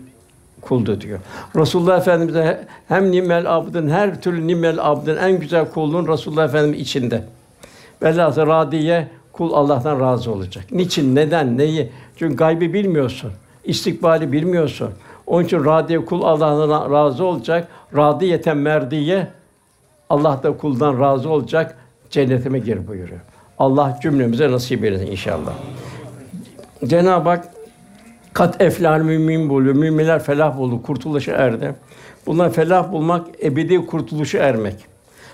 kuldu 0.68 1.00
diyor. 1.00 1.18
Resulullah 1.56 1.99
Efendimize 1.99 2.66
hem 2.88 3.11
nimel 3.11 3.56
abdın 3.56 3.88
her 3.88 4.20
türlü 4.20 4.46
nimel 4.46 4.78
abdın 4.80 5.16
en 5.16 5.40
güzel 5.40 5.70
kulluğun 5.70 6.08
Resulullah 6.08 6.44
Efendimiz 6.44 6.80
içinde. 6.80 7.25
Velhâsıl 8.02 8.46
radiye 8.46 9.08
kul 9.32 9.52
Allah'tan 9.52 10.00
razı 10.00 10.32
olacak. 10.32 10.64
Niçin? 10.73 11.14
Neden? 11.14 11.58
Neyi? 11.58 11.92
Çünkü 12.16 12.37
gaybi 12.37 12.73
bilmiyorsun. 12.73 13.32
İstikbali 13.64 14.32
bilmiyorsun. 14.32 14.90
Onun 15.26 15.44
için 15.44 15.64
radiye 15.64 16.04
kul 16.04 16.23
Allah'tan 16.23 16.92
razı 16.92 17.25
olacak. 17.25 17.68
Radiyeten 17.96 18.56
merdiye 18.56 19.28
Allah 20.11 20.40
da 20.42 20.56
kuldan 20.56 21.00
razı 21.00 21.30
olacak. 21.30 21.78
Cennetime 22.11 22.58
gir 22.58 22.88
buyuruyor. 22.88 23.20
Allah 23.58 23.99
cümlemize 24.02 24.50
nasip 24.50 24.85
eylesin 24.85 25.06
inşallah. 25.06 25.52
Cenab-ı 26.87 27.28
Hak 27.28 27.56
kat 28.37 28.62
eflal 28.62 29.00
mümin 29.00 29.49
buluyor. 29.49 29.75
Müminler 29.75 30.23
felah 30.23 30.59
buldu, 30.59 30.83
kurtuluşa 30.83 31.33
erdi. 31.33 31.75
Bunlar 32.26 32.52
felah 32.52 32.93
bulmak, 32.93 33.26
ebedi 33.43 33.87
kurtuluşa 33.87 34.38
ermek. 34.38 34.75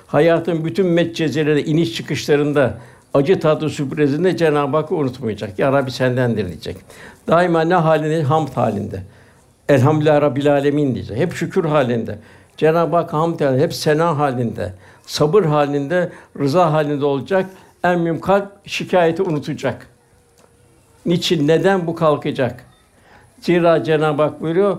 Hayatın 0.07 0.65
bütün 0.65 0.87
metcezeleri, 0.87 1.63
iniş 1.63 1.95
çıkışlarında, 1.95 2.75
acı 3.15 3.41
tatlı 3.41 3.71
sürprizinde 3.71 4.37
Cenab-ı 4.37 4.77
Hakk'ı 4.77 4.95
unutmayacak. 4.95 5.59
Ya 5.59 5.73
Rabbi 5.73 5.91
sendendir 5.91 6.49
diyecek. 6.49 6.77
Daima 7.29 7.61
ne 7.61 7.75
halinde? 7.75 8.23
Hamd 8.23 8.49
halinde. 8.55 9.03
Elhamdülillah 9.69 10.23
Rabbil 10.23 10.53
Alemin 10.53 10.95
diyecek. 10.95 11.17
Hep 11.17 11.35
şükür 11.35 11.65
halinde. 11.65 12.19
Cenab-ı 12.57 12.97
Hak 12.97 13.13
hamd 13.13 13.41
halinde, 13.41 13.63
hep 13.63 13.75
sena 13.75 14.19
halinde, 14.19 14.73
sabır 15.07 15.45
halinde, 15.45 16.13
rıza 16.39 16.73
halinde 16.73 17.05
olacak. 17.05 17.47
En 17.85 18.01
mühim 18.01 18.21
kalp 18.21 18.49
şikayeti 18.67 19.23
unutacak. 19.23 19.87
Niçin, 21.07 21.49
neden 21.49 21.87
bu 21.87 21.95
kalkacak? 21.95 22.72
Zira 23.43 23.85
Cenab-ı 23.85 24.23
Hak 24.23 24.41
buyuruyor, 24.41 24.79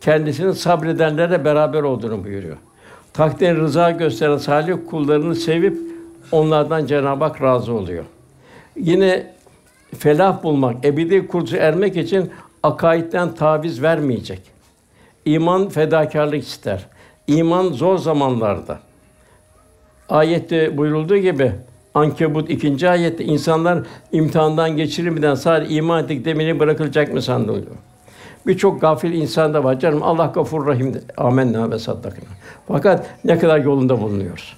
kendisinin 0.00 0.52
sabredenlerle 0.52 1.44
beraber 1.44 1.82
olduğunu 1.82 2.24
buyuruyor. 2.24 2.56
Takdir 3.12 3.56
rıza 3.56 3.90
gösteren 3.90 4.36
salih 4.36 4.76
kullarını 4.90 5.34
sevip 5.34 5.78
onlardan 6.32 6.86
Cenab-ı 6.86 7.24
Hak 7.24 7.42
razı 7.42 7.72
oluyor. 7.72 8.04
Yine 8.76 9.34
felah 9.98 10.42
bulmak, 10.42 10.84
ebedi 10.84 11.26
kurtuluşa 11.26 11.56
ermek 11.56 11.96
için 11.96 12.30
akaidden 12.62 13.34
taviz 13.34 13.82
vermeyecek. 13.82 14.40
İman 15.24 15.68
fedakarlık 15.68 16.42
ister. 16.42 16.86
İman 17.26 17.68
zor 17.72 17.98
zamanlarda. 17.98 18.78
Ayette 20.08 20.76
buyurulduğu 20.76 21.16
gibi 21.16 21.52
Ankebut 21.94 22.50
ikinci 22.50 22.88
ayette 22.88 23.24
insanlar 23.24 23.78
imtihandan 24.12 24.76
geçirilmeden 24.76 25.34
sadece 25.34 25.74
iman 25.74 26.04
ettik 26.04 26.24
demeni 26.24 26.60
bırakılacak 26.60 27.14
mı 27.14 27.22
sandı 27.22 27.52
Birçok 28.46 28.80
gafil 28.80 29.12
insan 29.12 29.54
da 29.54 29.64
var. 29.64 29.80
Canım 29.80 30.02
Allah 30.02 30.26
gafur 30.34 30.66
rahim. 30.66 31.00
Amenna 31.16 31.70
ve 31.70 31.78
saddakna. 31.78 32.24
Fakat 32.68 33.06
ne 33.24 33.38
kadar 33.38 33.58
yolunda 33.58 34.00
bulunuyoruz. 34.00 34.56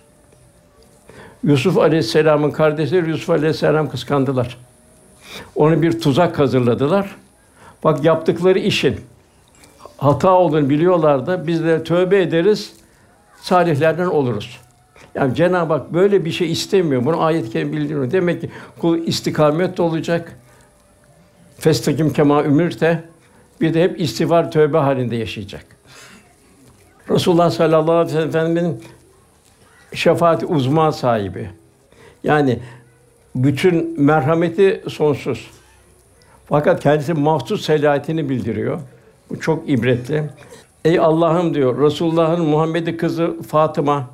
Yusuf 1.45 1.79
Aleyhisselam'ın 1.79 2.51
kardeşleri 2.51 3.11
Yusuf 3.11 3.31
Aleyhisselam 3.31 3.89
kıskandılar. 3.89 4.59
Onu 5.55 5.83
bir 5.83 6.01
tuzak 6.01 6.39
hazırladılar. 6.39 7.17
Bak 7.85 8.05
yaptıkları 8.05 8.59
işin 8.59 9.01
hata 9.97 10.33
olduğunu 10.33 10.71
biliyorlar 10.71 11.27
da 11.27 11.47
biz 11.47 11.65
de 11.65 11.85
tövbe 11.85 12.23
ederiz, 12.23 12.73
salihlerden 13.41 14.07
oluruz. 14.07 14.61
Yani 15.15 15.35
Cenab-ı 15.35 15.73
Hak 15.73 15.93
böyle 15.93 16.25
bir 16.25 16.31
şey 16.31 16.53
istemiyor. 16.53 17.05
Bunu 17.05 17.23
ayet-i 17.23 17.51
kerime 17.51 17.73
bildiriyor. 17.73 18.11
Demek 18.11 18.41
ki 18.41 18.51
kul 18.79 18.99
istikamet 18.99 19.81
olacak. 19.81 20.37
Festakim 21.59 22.13
kema 22.13 22.45
ümürte. 22.45 23.05
Bir 23.61 23.75
de 23.75 23.83
hep 23.83 24.01
istiğfar 24.01 24.51
tövbe 24.51 24.79
halinde 24.79 25.17
yaşayacak. 25.17 25.67
Resulullah 27.11 27.51
sallallahu 27.51 27.93
aleyhi 27.93 28.19
ve 28.19 28.33
sellem'in 28.33 28.83
şefaati 29.95 30.47
uzma 30.47 30.93
sahibi. 30.93 31.51
Yani 32.25 32.59
bütün 33.35 34.01
merhameti 34.01 34.83
sonsuz. 34.89 35.51
Fakat 36.47 36.83
kendisi 36.83 37.15
mahsus 37.15 37.67
selahiyetini 37.67 38.29
bildiriyor. 38.29 38.81
Bu 39.31 39.41
çok 39.41 39.69
ibretli. 39.69 40.31
Ey 40.85 40.99
Allah'ım 40.99 41.55
diyor 41.55 41.83
Resulullah'ın 41.83 42.45
Muhammed'i 42.47 42.97
kızı 42.97 43.43
Fatıma, 43.43 44.11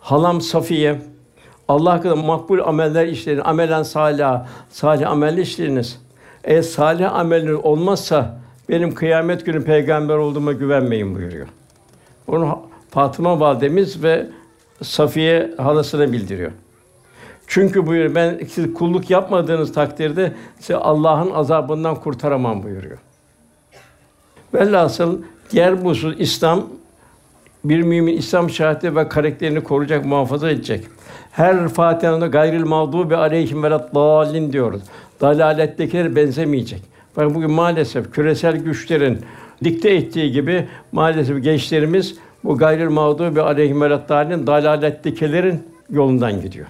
halam 0.00 0.40
Safiye, 0.40 0.98
Allah 1.68 1.92
hakkında 1.92 2.16
makbul 2.16 2.58
ameller 2.58 3.06
işleyin, 3.06 3.38
amelen 3.38 3.82
salih, 3.82 4.44
salih 4.70 5.10
amel 5.10 5.38
işleriniz. 5.38 6.00
Eğer 6.44 6.62
salih 6.62 7.14
ameller 7.14 7.52
olmazsa 7.52 8.40
benim 8.70 8.94
kıyamet 8.94 9.46
günü 9.46 9.64
peygamber 9.64 10.16
olduğuma 10.16 10.52
güvenmeyin 10.52 11.14
buyuruyor. 11.14 11.46
Bunu 12.26 12.58
Fatıma 12.90 13.40
validemiz 13.40 14.02
ve 14.02 14.26
Safiye 14.82 15.54
halasına 15.56 16.12
bildiriyor. 16.12 16.52
Çünkü 17.46 17.86
buyuruyor 17.86 18.14
ben 18.14 18.40
siz 18.48 18.74
kulluk 18.74 19.10
yapmadığınız 19.10 19.72
takdirde 19.72 20.32
size 20.60 20.76
Allah'ın 20.76 21.30
azabından 21.30 21.94
kurtaramam 21.94 22.62
buyuruyor. 22.62 22.98
Velhasıl 24.54 25.18
diğer 25.50 25.84
bu 25.84 25.92
İslam 25.92 26.66
bir 27.64 27.82
mümin 27.82 28.16
İslam 28.16 28.50
şahidi 28.50 28.96
ve 28.96 29.08
karakterini 29.08 29.62
koruyacak, 29.62 30.04
muhafaza 30.04 30.50
edecek. 30.50 30.84
Her 31.32 31.68
Fatiha'da 31.68 32.26
gayril 32.26 32.64
mağdubi 32.64 33.16
aleyhim 33.16 33.62
ve 33.62 33.70
dallin 33.70 34.52
diyoruz. 34.52 34.82
Dalalettekiler 35.20 36.16
benzemeyecek. 36.16 36.89
Fakat 37.14 37.34
bugün 37.34 37.50
maalesef 37.50 38.12
küresel 38.12 38.56
güçlerin 38.56 39.18
dikte 39.64 39.90
ettiği 39.90 40.32
gibi 40.32 40.66
maalesef 40.92 41.42
gençlerimiz 41.42 42.14
bu 42.44 42.56
gayril 42.56 42.96
aleyhim 43.42 43.80
ve 43.80 43.90
dallin 43.90 44.46
dalalettekilerin 44.46 45.64
yolundan 45.90 46.40
gidiyor. 46.40 46.66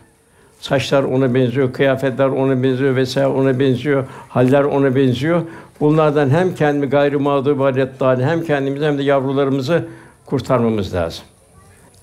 Saçlar 0.60 1.02
ona 1.02 1.34
benziyor, 1.34 1.72
kıyafetler 1.72 2.26
ona 2.26 2.62
benziyor 2.62 2.96
vesaire 2.96 3.26
ona 3.26 3.58
benziyor, 3.58 4.04
haller 4.28 4.64
ona 4.64 4.94
benziyor. 4.94 5.42
Bunlardan 5.80 6.30
hem 6.30 6.54
kendi 6.54 6.86
gayrı 6.86 7.20
mağdur 7.20 7.56
valiyettâni 7.56 8.24
hem 8.24 8.42
kendimizi 8.42 8.84
hem 8.84 8.98
de 8.98 9.02
yavrularımızı 9.02 9.86
kurtarmamız 10.26 10.94
lazım. 10.94 11.24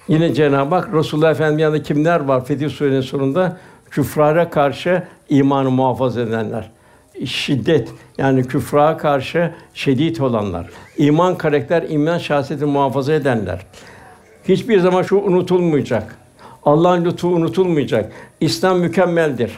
Yine 0.08 0.34
Cenab-ı 0.34 0.76
Hak 0.76 0.94
Resulullah 0.94 1.32
Efendimiz 1.32 1.62
yanında 1.62 1.84
kimler 1.84 2.20
var? 2.20 2.46
Fetih 2.46 2.70
Suresi'nin 2.70 3.02
sonunda 3.02 3.58
küfrara 3.90 4.50
karşı 4.50 5.04
imanı 5.30 5.72
muhafaza 5.72 6.22
edenler. 6.22 6.72
Şiddet 7.26 7.90
yani 8.18 8.44
küfra 8.44 8.98
karşı 8.98 9.52
şiddet 9.74 10.22
olanlar. 10.22 10.70
İman 10.98 11.38
karakter, 11.38 11.86
iman 11.90 12.18
şahsiyetini 12.18 12.72
muhafaza 12.72 13.14
edenler. 13.14 13.66
Hiçbir 14.48 14.80
zaman 14.80 15.04
şu 15.04 15.16
unutulmayacak. 15.16 16.16
Allah'ın 16.66 17.06
lütfu 17.06 17.28
unutulmayacak. 17.28 18.12
İslam 18.42 18.80
mükemmeldir. 18.80 19.52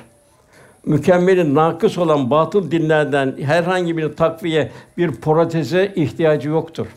Mükemmelin 0.85 1.55
nakıs 1.55 1.97
olan 1.97 2.31
batıl 2.31 2.71
dinlerden 2.71 3.35
herhangi 3.41 3.97
bir 3.97 4.15
takviye, 4.15 4.71
bir 4.97 5.11
proteze 5.11 5.93
ihtiyacı 5.95 6.49
yoktur. 6.49 6.87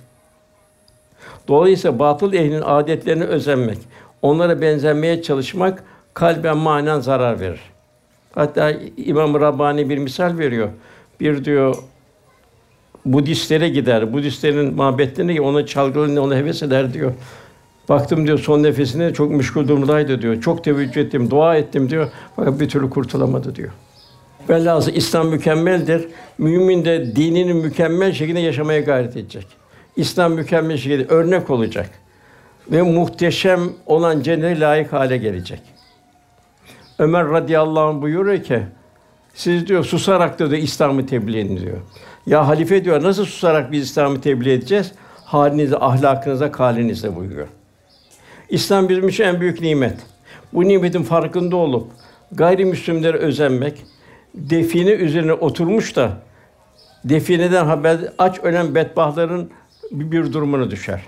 Dolayısıyla 1.49 1.99
batıl 1.99 2.33
ehlinin 2.33 2.63
adetlerine 2.63 3.25
özenmek, 3.25 3.79
onlara 4.23 4.61
benzenmeye 4.61 5.23
çalışmak 5.23 5.85
kalben 6.15 6.57
manen 6.57 7.01
zarar 7.01 7.41
verir. 7.41 7.72
Hatta 8.33 8.73
İmam 8.97 9.41
Rabbani 9.41 9.91
bir 9.91 9.99
misal 9.99 10.39
veriyor. 10.39 10.69
Bir 11.21 11.45
diyor 11.45 11.77
Budistlere 13.07 13.69
gider. 13.69 14.13
Budistlerin 14.13 14.75
mabetlerine 14.75 15.41
ona 15.41 15.67
çalgılarını 15.67 16.23
ona 16.23 16.37
heves 16.37 16.63
eder 16.63 16.95
diyor. 16.95 17.13
Baktım 17.89 18.27
diyor 18.27 18.39
son 18.39 18.63
nefesine 18.63 19.13
çok 19.13 19.31
müşkül 19.31 19.69
durumdaydı 19.69 20.23
diyor. 20.23 20.41
Çok 20.41 20.65
teveccüh 20.65 21.01
ettim, 21.01 21.31
dua 21.31 21.57
ettim 21.57 21.91
diyor. 21.91 22.09
Fakat 22.37 22.61
bir 22.61 22.69
türlü 22.69 22.91
kurtulamadı 22.91 23.55
diyor. 23.55 23.71
Velhâsıl 24.49 24.93
İslam 24.93 25.29
mükemmeldir. 25.29 26.09
Mümin 26.39 26.85
de 26.85 27.17
dinini 27.17 27.55
mükemmel 27.55 28.13
şekilde 28.13 28.41
yaşamaya 28.41 28.81
gayret 28.81 29.17
edecek. 29.17 29.47
İslam 29.97 30.33
mükemmel 30.33 30.77
şekilde 30.77 31.15
örnek 31.15 31.51
olacak 31.51 31.91
ve 32.73 32.83
muhteşem 32.83 33.61
olan 33.87 34.23
cennete 34.23 34.61
layık 34.61 34.93
hale 34.93 35.17
gelecek. 35.17 35.61
Ömer 37.03 37.29
radıyallahu 37.29 37.85
anh 37.85 38.03
buyuruyor 38.03 38.43
ki 38.43 38.63
siz 39.35 39.67
diyor 39.67 39.85
susarak 39.85 40.39
diyor 40.39 40.51
İslam'ı 40.51 41.07
tebliğ 41.07 41.41
edin 41.41 41.57
diyor. 41.57 41.77
Ya 42.27 42.49
halife 42.49 42.85
diyor 42.85 43.03
nasıl 43.03 43.25
susarak 43.25 43.73
biz 43.73 43.83
İslam'ı 43.83 44.21
tebliğ 44.21 44.53
edeceğiz? 44.53 44.93
Halinize, 45.25 45.77
ahlakınıza, 45.77 46.53
kalinizle 46.53 47.17
buyuruyor. 47.17 47.47
İslam 48.49 48.89
bizim 48.89 49.09
için 49.09 49.25
en 49.25 49.41
büyük 49.41 49.61
nimet. 49.61 49.97
Bu 50.53 50.65
nimetin 50.65 51.03
farkında 51.03 51.57
olup 51.57 51.87
gayrimüslimlere 52.33 53.17
özenmek, 53.17 53.85
define 54.35 54.91
üzerine 54.91 55.33
oturmuş 55.33 55.97
da 55.97 56.13
defineden 57.05 57.65
haber 57.65 57.99
aç 58.19 58.39
ölen 58.43 58.75
bedbahtların 58.75 59.51
bir 59.91 60.33
durumuna 60.33 60.71
düşer. 60.71 61.03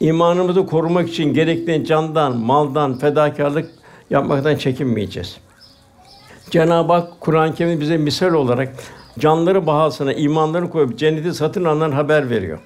İmanımızı 0.00 0.66
korumak 0.66 1.08
için 1.08 1.34
gerekli 1.34 1.84
candan, 1.84 2.36
maldan 2.36 2.98
fedakarlık 2.98 3.77
yapmaktan 4.10 4.56
çekinmeyeceğiz. 4.56 5.36
Cenab-ı 6.50 6.92
Hak 6.92 7.20
Kur'an-ı 7.20 7.54
Kerim 7.54 7.80
bize 7.80 7.96
misal 7.96 8.32
olarak 8.32 8.74
canları 9.18 9.66
bahasına 9.66 10.12
imanlarını 10.12 10.70
koyup 10.70 10.98
cenneti 10.98 11.34
satın 11.34 11.64
alanlar 11.64 11.92
haber 11.92 12.30
veriyor. 12.30 12.58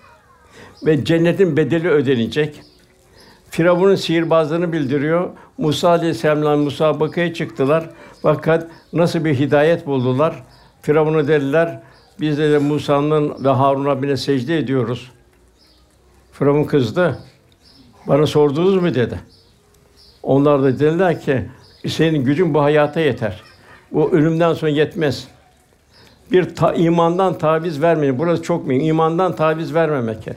Ve 0.87 1.04
cennetin 1.04 1.56
bedeli 1.56 1.88
ödenecek. 1.88 2.61
Firavun'un 3.50 3.94
sihirbazlarını 3.94 4.72
bildiriyor. 4.72 5.30
Musa 5.58 5.88
Aleyhisselam'la 5.88 6.56
musabakaya 6.56 7.34
çıktılar. 7.34 7.90
Fakat 8.22 8.66
nasıl 8.92 9.25
bir 9.25 9.38
hidayet 9.38 9.87
buldular? 9.87 10.42
Firavun'a 10.82 11.28
dediler, 11.28 11.80
biz 12.20 12.38
de 12.38 12.58
Musa'nın 12.58 13.44
ve 13.44 13.49
Harun 13.49 13.87
Rabbine 13.87 14.16
secde 14.16 14.58
ediyoruz. 14.58 15.11
Firavun 16.32 16.64
kızdı. 16.64 17.18
Bana 18.06 18.26
sordunuz 18.26 18.75
mu 18.75 18.94
dedi. 18.94 19.20
Onlar 20.23 20.62
da 20.62 20.67
dediler 20.67 21.21
ki 21.21 21.45
senin 21.87 22.25
gücün 22.25 22.55
bu 22.55 22.62
hayata 22.62 23.00
yeter. 23.00 23.43
Bu 23.93 24.12
ölümden 24.12 24.55
sonra 24.55 24.71
yetmez. 24.71 25.29
Bir 26.33 26.55
ta, 26.55 26.75
imandan 26.75 27.38
taviz 27.38 27.83
vermeyin. 27.83 28.19
Burası 28.19 28.43
çok 28.43 28.67
mühim. 28.67 28.83
İmandan 28.83 29.37
taviz 29.37 29.75
vermemek. 29.75 30.29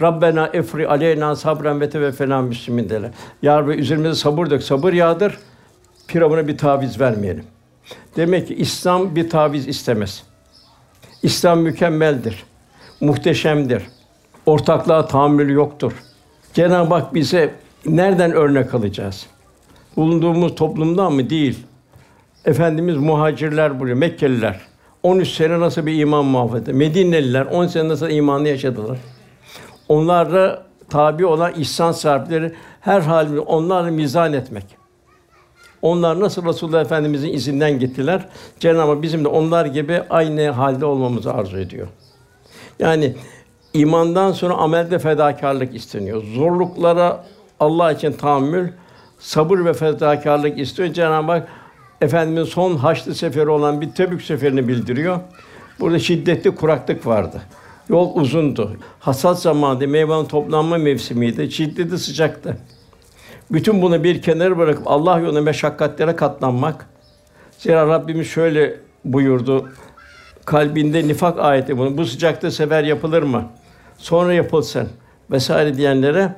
Rabbena 0.00 0.50
efri 0.52 0.88
aleyna 0.88 1.36
sabren 1.36 1.80
ve 1.80 1.90
teveffena 1.90 2.42
müslimin 2.42 2.88
derler. 2.88 3.10
Ya 3.42 3.60
Rabbi 3.60 3.72
üzerimize 3.72 4.14
sabır 4.14 4.50
dök, 4.50 4.62
sabır 4.62 4.92
yağdır. 4.92 5.38
Firavuna 6.06 6.48
bir 6.48 6.58
taviz 6.58 7.00
vermeyelim. 7.00 7.44
Demek 8.16 8.48
ki 8.48 8.54
İslam 8.54 9.16
bir 9.16 9.30
taviz 9.30 9.68
istemez. 9.68 10.22
İslam 11.22 11.60
mükemmeldir, 11.60 12.44
muhteşemdir. 13.00 13.82
Ortaklığa 14.46 15.06
tahammülü 15.06 15.52
yoktur. 15.52 15.92
Cenab-ı 16.54 16.94
Hak 16.94 17.14
bize 17.14 17.54
nereden 17.86 18.32
örnek 18.32 18.74
alacağız? 18.74 19.26
Bulunduğumuz 19.96 20.54
toplumdan 20.54 21.12
mı? 21.12 21.30
Değil. 21.30 21.66
Efendimiz 22.44 22.96
muhacirler 22.96 23.80
buraya, 23.80 23.94
Mekkeliler. 23.94 24.60
13 25.02 25.28
sene 25.28 25.60
nasıl 25.60 25.86
bir 25.86 26.00
iman 26.00 26.24
muhafaza 26.24 26.72
Medineliler 26.72 27.46
10 27.46 27.66
sene 27.66 27.88
nasıl 27.88 28.10
imanı 28.10 28.48
yaşadılar. 28.48 28.98
Onlarla 29.88 30.62
tabi 30.88 31.26
olan 31.26 31.52
ihsan 31.56 31.92
sahipleri 31.92 32.52
her 32.80 33.00
halde 33.00 33.40
onlarla 33.40 33.90
mizan 33.90 34.32
etmek. 34.32 34.64
Onlar 35.82 36.20
nasıl 36.20 36.44
Resulullah 36.46 36.80
Efendimizin 36.80 37.32
izinden 37.32 37.78
gittiler. 37.78 38.28
Cenab-ı 38.60 39.02
bizim 39.02 39.24
de 39.24 39.28
onlar 39.28 39.66
gibi 39.66 40.02
aynı 40.10 40.50
halde 40.50 40.84
olmamızı 40.84 41.34
arzu 41.34 41.58
ediyor. 41.58 41.86
Yani 42.78 43.14
imandan 43.74 44.32
sonra 44.32 44.54
amelde 44.54 44.98
fedakarlık 44.98 45.74
isteniyor. 45.74 46.22
Zorluklara 46.34 47.24
Allah 47.60 47.92
için 47.92 48.12
tahammül, 48.12 48.68
sabır 49.18 49.64
ve 49.64 49.72
fedakarlık 49.72 50.58
istiyor. 50.58 50.92
Cenab-ı 50.92 51.32
Hak 51.32 51.48
Efendimiz 52.00 52.48
son 52.48 52.76
Haçlı 52.76 53.14
seferi 53.14 53.48
olan 53.48 53.80
bir 53.80 53.90
Tebük 53.90 54.22
seferini 54.22 54.68
bildiriyor. 54.68 55.20
Burada 55.80 55.98
şiddetli 55.98 56.54
kuraklık 56.54 57.06
vardı. 57.06 57.42
Yol 57.88 58.14
uzundu. 58.14 58.76
Hasat 59.00 59.40
zamanı, 59.40 59.88
meyvanın 59.88 60.24
toplanma 60.24 60.78
mevsimiydi. 60.78 61.50
Şiddetli 61.50 61.98
sıcaktı. 61.98 62.56
Bütün 63.50 63.82
bunu 63.82 64.04
bir 64.04 64.22
kenara 64.22 64.58
bırakıp 64.58 64.86
Allah 64.86 65.18
yolunda 65.18 65.40
meşakkatlere 65.40 66.16
katlanmak. 66.16 66.86
Zira 67.58 67.88
Rabbimiz 67.88 68.26
şöyle 68.26 68.76
buyurdu. 69.04 69.68
Kalbinde 70.44 71.08
nifak 71.08 71.38
ayeti 71.38 71.78
bunu. 71.78 71.98
Bu 71.98 72.06
sıcakta 72.06 72.50
sefer 72.50 72.84
yapılır 72.84 73.22
mı? 73.22 73.48
Sonra 73.98 74.34
yapılsın 74.34 74.88
vesaire 75.30 75.76
diyenlere 75.76 76.34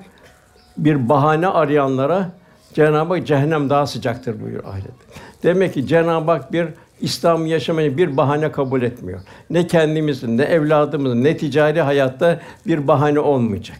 bir 0.77 1.09
bahane 1.09 1.47
arayanlara 1.47 2.31
Cenab-ı 2.75 3.15
Hak 3.15 3.27
cehennem 3.27 3.71
daha 3.71 3.87
sıcaktır 3.87 4.41
buyuruyor 4.41 4.65
ahiret. 4.65 4.95
Demek 5.43 5.75
ki 5.75 5.87
Cenab-ı 5.87 6.31
Hak 6.31 6.53
bir 6.53 6.69
İslam 7.01 7.47
yaşamayı 7.47 7.97
bir 7.97 8.17
bahane 8.17 8.53
kabul 8.53 8.83
etmiyor. 8.83 9.21
Ne 9.51 9.67
kendimizin, 9.67 10.39
ne 10.39 10.43
evladımızın, 10.43 11.25
ne 11.25 11.37
ticari 11.37 11.81
hayatta 11.81 12.41
bir 12.67 12.89
bahane 12.89 13.21
olmayacak. 13.21 13.79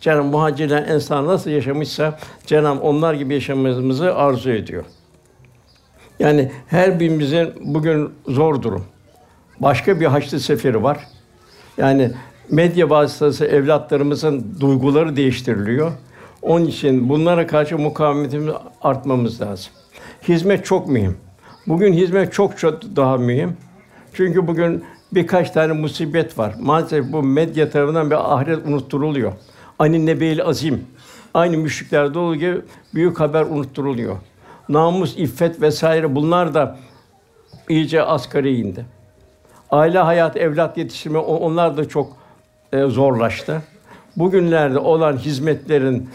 Cenab-ı 0.00 0.24
muhacirler 0.24 0.88
ensar 0.88 1.26
nasıl 1.26 1.50
yaşamışsa 1.50 2.18
Cenab-ı 2.46 2.80
onlar 2.80 3.14
gibi 3.14 3.34
yaşamamızı 3.34 4.14
arzu 4.14 4.50
ediyor. 4.50 4.84
Yani 6.18 6.52
her 6.66 7.00
birimizin 7.00 7.52
bugün 7.60 8.10
zor 8.28 8.62
durum. 8.62 8.84
Başka 9.60 10.00
bir 10.00 10.06
haçlı 10.06 10.40
seferi 10.40 10.82
var. 10.82 10.98
Yani 11.78 12.10
medya 12.50 12.90
vasıtası 12.90 13.44
evlatlarımızın 13.44 14.56
duyguları 14.60 15.16
değiştiriliyor. 15.16 15.92
Onun 16.42 16.66
için 16.66 17.08
bunlara 17.08 17.46
karşı 17.46 17.78
mukavemetimizi 17.78 18.52
artmamız 18.82 19.40
lazım. 19.40 19.72
Hizmet 20.28 20.64
çok 20.64 20.88
mühim. 20.88 21.16
Bugün 21.66 21.92
hizmet 21.92 22.32
çok 22.32 22.58
çok 22.58 22.82
daha 22.96 23.16
mühim. 23.16 23.56
Çünkü 24.12 24.46
bugün 24.46 24.84
birkaç 25.12 25.50
tane 25.50 25.72
musibet 25.72 26.38
var. 26.38 26.54
Maalesef 26.60 27.12
bu 27.12 27.22
medya 27.22 27.70
tarafından 27.70 28.10
bir 28.10 28.34
ahiret 28.34 28.66
unutturuluyor. 28.66 29.32
Aynı 29.78 30.06
Nebeil 30.06 30.42
Azim, 30.42 30.84
aynı 31.34 31.56
müşriklerde 31.56 32.18
olduğu 32.18 32.36
gibi 32.36 32.60
büyük 32.94 33.20
haber 33.20 33.42
unutturuluyor. 33.42 34.16
Namus, 34.68 35.18
iffet 35.18 35.60
vesaire 35.60 36.14
bunlar 36.14 36.54
da 36.54 36.78
iyice 37.68 38.02
asgari 38.02 38.56
indi. 38.56 38.84
Aile 39.70 39.98
hayat, 39.98 40.36
evlat 40.36 40.78
yetiştirme 40.78 41.18
onlar 41.18 41.76
da 41.76 41.88
çok 41.88 42.16
e, 42.72 42.82
zorlaştı. 42.82 43.62
Bugünlerde 44.16 44.78
olan 44.78 45.16
hizmetlerin 45.16 46.10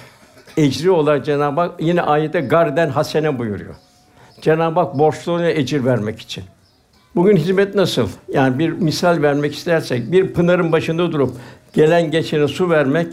ecri 0.57 0.91
olarak 0.91 1.25
Cenab-ı 1.25 1.61
Hak 1.61 1.81
yine 1.81 2.01
ayette 2.01 2.41
garden 2.41 2.89
hasene 2.89 3.39
buyuruyor. 3.39 3.75
Cenab-ı 4.41 4.79
Hak 4.79 4.97
borçluğuna 4.97 5.49
ecir 5.49 5.85
vermek 5.85 6.19
için. 6.19 6.43
Bugün 7.15 7.37
hizmet 7.37 7.75
nasıl? 7.75 8.07
Yani 8.33 8.59
bir 8.59 8.69
misal 8.69 9.21
vermek 9.21 9.55
istersek, 9.55 10.11
bir 10.11 10.33
pınarın 10.33 10.71
başında 10.71 11.11
durup 11.11 11.35
gelen 11.73 12.11
geçene 12.11 12.47
su 12.47 12.69
vermek 12.69 13.07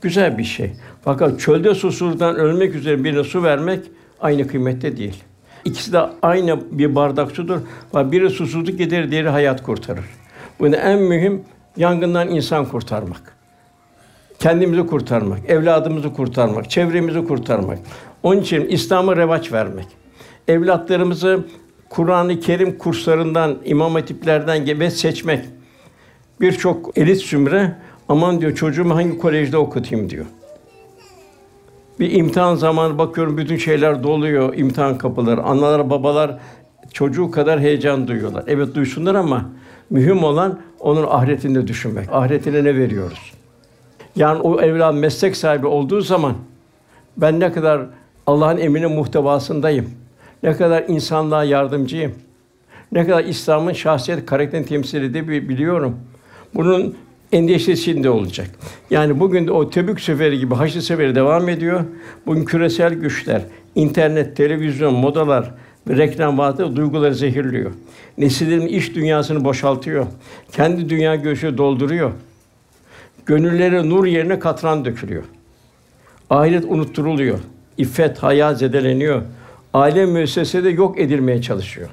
güzel 0.00 0.38
bir 0.38 0.44
şey. 0.44 0.72
Fakat 1.04 1.40
çölde 1.40 1.74
susuzluktan 1.74 2.36
ölmek 2.36 2.74
üzere 2.74 3.04
birine 3.04 3.24
su 3.24 3.42
vermek 3.42 3.80
aynı 4.20 4.46
kıymette 4.46 4.96
değil. 4.96 5.22
İkisi 5.64 5.92
de 5.92 6.00
aynı 6.22 6.60
bir 6.78 6.94
bardak 6.94 7.32
sudur. 7.32 7.60
Biri 7.94 8.30
susuzluk 8.30 8.78
giderir, 8.78 9.10
diğeri 9.10 9.28
hayat 9.28 9.62
kurtarır. 9.62 10.04
Bunu 10.60 10.76
en 10.76 10.98
mühim 11.02 11.42
yangından 11.76 12.28
insan 12.28 12.64
kurtarmak. 12.64 13.41
Kendimizi 14.42 14.86
kurtarmak, 14.86 15.50
evladımızı 15.50 16.12
kurtarmak, 16.12 16.70
çevremizi 16.70 17.24
kurtarmak. 17.24 17.78
Onun 18.22 18.40
için 18.40 18.64
İslam'a 18.64 19.16
revaç 19.16 19.52
vermek. 19.52 19.86
Evlatlarımızı 20.48 21.44
Kur'an-ı 21.90 22.40
Kerim 22.40 22.78
kurslarından, 22.78 23.58
imam 23.64 23.94
hatiplerden 23.94 24.64
gibi 24.64 24.90
seçmek. 24.90 25.44
Birçok 26.40 26.98
elit 26.98 27.22
zümre 27.22 27.76
aman 28.08 28.40
diyor 28.40 28.54
çocuğumu 28.54 28.94
hangi 28.94 29.18
kolejde 29.18 29.56
okutayım 29.56 30.10
diyor. 30.10 30.26
Bir 32.00 32.10
imtihan 32.10 32.54
zamanı 32.54 32.98
bakıyorum 32.98 33.38
bütün 33.38 33.56
şeyler 33.56 34.02
doluyor 34.02 34.54
imtihan 34.54 34.98
kapıları. 34.98 35.42
Analar, 35.42 35.90
babalar 35.90 36.38
çocuğu 36.92 37.30
kadar 37.30 37.60
heyecan 37.60 38.08
duyuyorlar. 38.08 38.44
Evet 38.46 38.74
duysunlar 38.74 39.14
ama 39.14 39.50
mühim 39.90 40.24
olan 40.24 40.58
onun 40.80 41.06
ahiretinde 41.10 41.66
düşünmek. 41.66 42.08
Ahiretine 42.12 42.64
ne 42.64 42.76
veriyoruz? 42.76 43.41
Yani 44.16 44.40
o 44.40 44.60
evlat 44.60 44.94
meslek 44.94 45.36
sahibi 45.36 45.66
olduğu 45.66 46.00
zaman 46.00 46.34
ben 47.16 47.40
ne 47.40 47.52
kadar 47.52 47.86
Allah'ın 48.26 48.58
emrinin 48.58 48.92
muhtevasındayım. 48.92 49.90
Ne 50.42 50.52
kadar 50.52 50.84
insanlığa 50.88 51.44
yardımcıyım. 51.44 52.14
Ne 52.92 53.06
kadar 53.06 53.24
İslam'ın 53.24 53.72
şahsiyet 53.72 54.26
karakterini 54.26 54.66
temsil 54.66 55.02
edebiliyorum. 55.02 55.48
biliyorum. 55.48 55.96
Bunun 56.54 56.96
endişesinde 57.32 58.10
olacak. 58.10 58.50
Yani 58.90 59.20
bugün 59.20 59.46
de 59.46 59.52
o 59.52 59.70
Tebük 59.70 60.00
seferi 60.00 60.38
gibi 60.38 60.54
Haçlı 60.54 60.82
seferi 60.82 61.14
devam 61.14 61.48
ediyor. 61.48 61.84
Bugün 62.26 62.44
küresel 62.44 62.94
güçler, 62.94 63.42
internet, 63.74 64.36
televizyon, 64.36 64.94
modalar 64.94 65.50
ve 65.88 65.96
reklam 65.96 66.38
vaatı 66.38 66.76
duyguları 66.76 67.14
zehirliyor. 67.14 67.70
Nesillerin 68.18 68.66
iş 68.66 68.94
dünyasını 68.94 69.44
boşaltıyor. 69.44 70.06
Kendi 70.52 70.88
dünya 70.88 71.16
görüşü 71.16 71.58
dolduruyor. 71.58 72.12
Gönüllere 73.26 73.88
nur 73.88 74.06
yerine 74.06 74.38
katran 74.38 74.84
dökülüyor. 74.84 75.24
Ahiret 76.30 76.64
unutturuluyor. 76.64 77.38
İffet, 77.78 78.18
haya 78.18 78.54
zedeleniyor. 78.54 79.22
Aile 79.74 80.06
müessesede 80.06 80.68
yok 80.68 81.00
edilmeye 81.00 81.42
çalışıyor. 81.42 81.88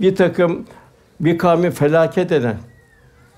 Bir 0.00 0.16
takım 0.16 0.64
bir 1.20 1.38
kavmi 1.38 1.70
felaket 1.70 2.32
eden, 2.32 2.56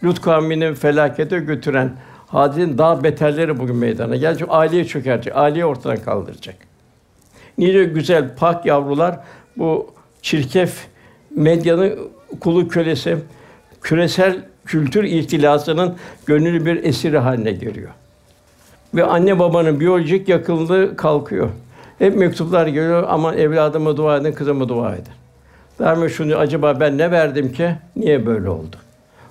Lut 0.05 0.21
kavmini 0.21 0.75
felakete 0.75 1.39
götüren 1.39 1.93
hadisenin 2.27 2.79
daha 2.79 3.05
beterleri 3.05 3.59
bugün 3.59 3.77
meydana. 3.77 4.21
Çünkü 4.39 4.51
aileyi 4.51 4.87
çökertecek, 4.87 5.37
aileyi 5.37 5.65
ortadan 5.65 5.97
kaldıracak. 5.97 6.57
Nice 7.59 7.85
güzel, 7.85 8.35
pak 8.37 8.67
yavrular 8.67 9.21
bu 9.57 9.91
çirkef 10.23 10.87
medyanın 11.37 11.99
kulu 12.41 12.69
kölesi, 12.69 13.17
küresel 13.81 14.45
kültür 14.67 15.05
ihtilasının 15.05 15.97
gönüllü 16.27 16.67
bir 16.67 16.85
esiri 16.85 17.19
haline 17.19 17.53
geliyor. 17.53 17.91
Ve 18.95 19.05
anne 19.05 19.39
babanın 19.39 19.81
biyolojik 19.81 20.29
yakınlığı 20.29 20.97
kalkıyor. 20.97 21.51
Hep 21.99 22.17
mektuplar 22.17 22.67
geliyor, 22.67 23.05
aman 23.09 23.39
evladıma 23.39 23.97
dua 23.97 24.17
edin, 24.17 24.33
kızıma 24.33 24.69
dua 24.69 24.95
edin. 24.95 25.13
Daima 25.79 26.09
şunu, 26.09 26.37
acaba 26.37 26.81
ben 26.81 26.99
ne 26.99 27.11
verdim 27.11 27.53
ki, 27.53 27.71
niye 27.97 28.27
böyle 28.27 28.49
oldu? 28.49 28.77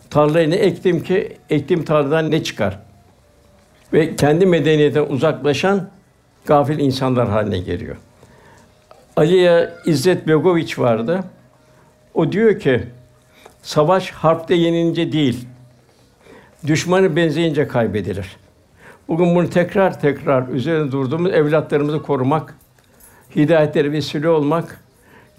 Tarlaya 0.10 0.50
ne 0.50 0.56
ektim 0.56 1.04
ki, 1.04 1.38
ektiğim 1.50 1.86
tarladan 1.86 2.32
ne 2.32 2.44
çıkar? 2.44 2.80
Ve 3.94 4.16
kendi 4.16 4.46
medeniyetten 4.46 5.06
uzaklaşan 5.10 5.90
gafil 6.46 6.80
insanlar 6.80 7.30
haline 7.30 7.58
geliyor. 7.58 7.96
Aliye 9.16 9.70
İzzet 9.86 10.28
Begoviç 10.28 10.80
vardı. 10.80 11.24
O 12.14 12.32
diyor 12.32 12.60
ki, 12.60 12.84
savaş 13.66 14.12
harpte 14.12 14.56
yenilince 14.56 15.12
değil, 15.12 15.48
düşmanı 16.68 17.16
benzeyince 17.16 17.68
kaybedilir. 17.68 18.38
Bugün 19.08 19.36
bunu 19.36 19.50
tekrar 19.50 20.00
tekrar 20.00 20.48
üzerine 20.48 20.92
durduğumuz 20.92 21.32
evlatlarımızı 21.32 22.02
korumak, 22.02 22.56
hidayetleri 23.36 23.92
vesile 23.92 24.30
olmak, 24.30 24.82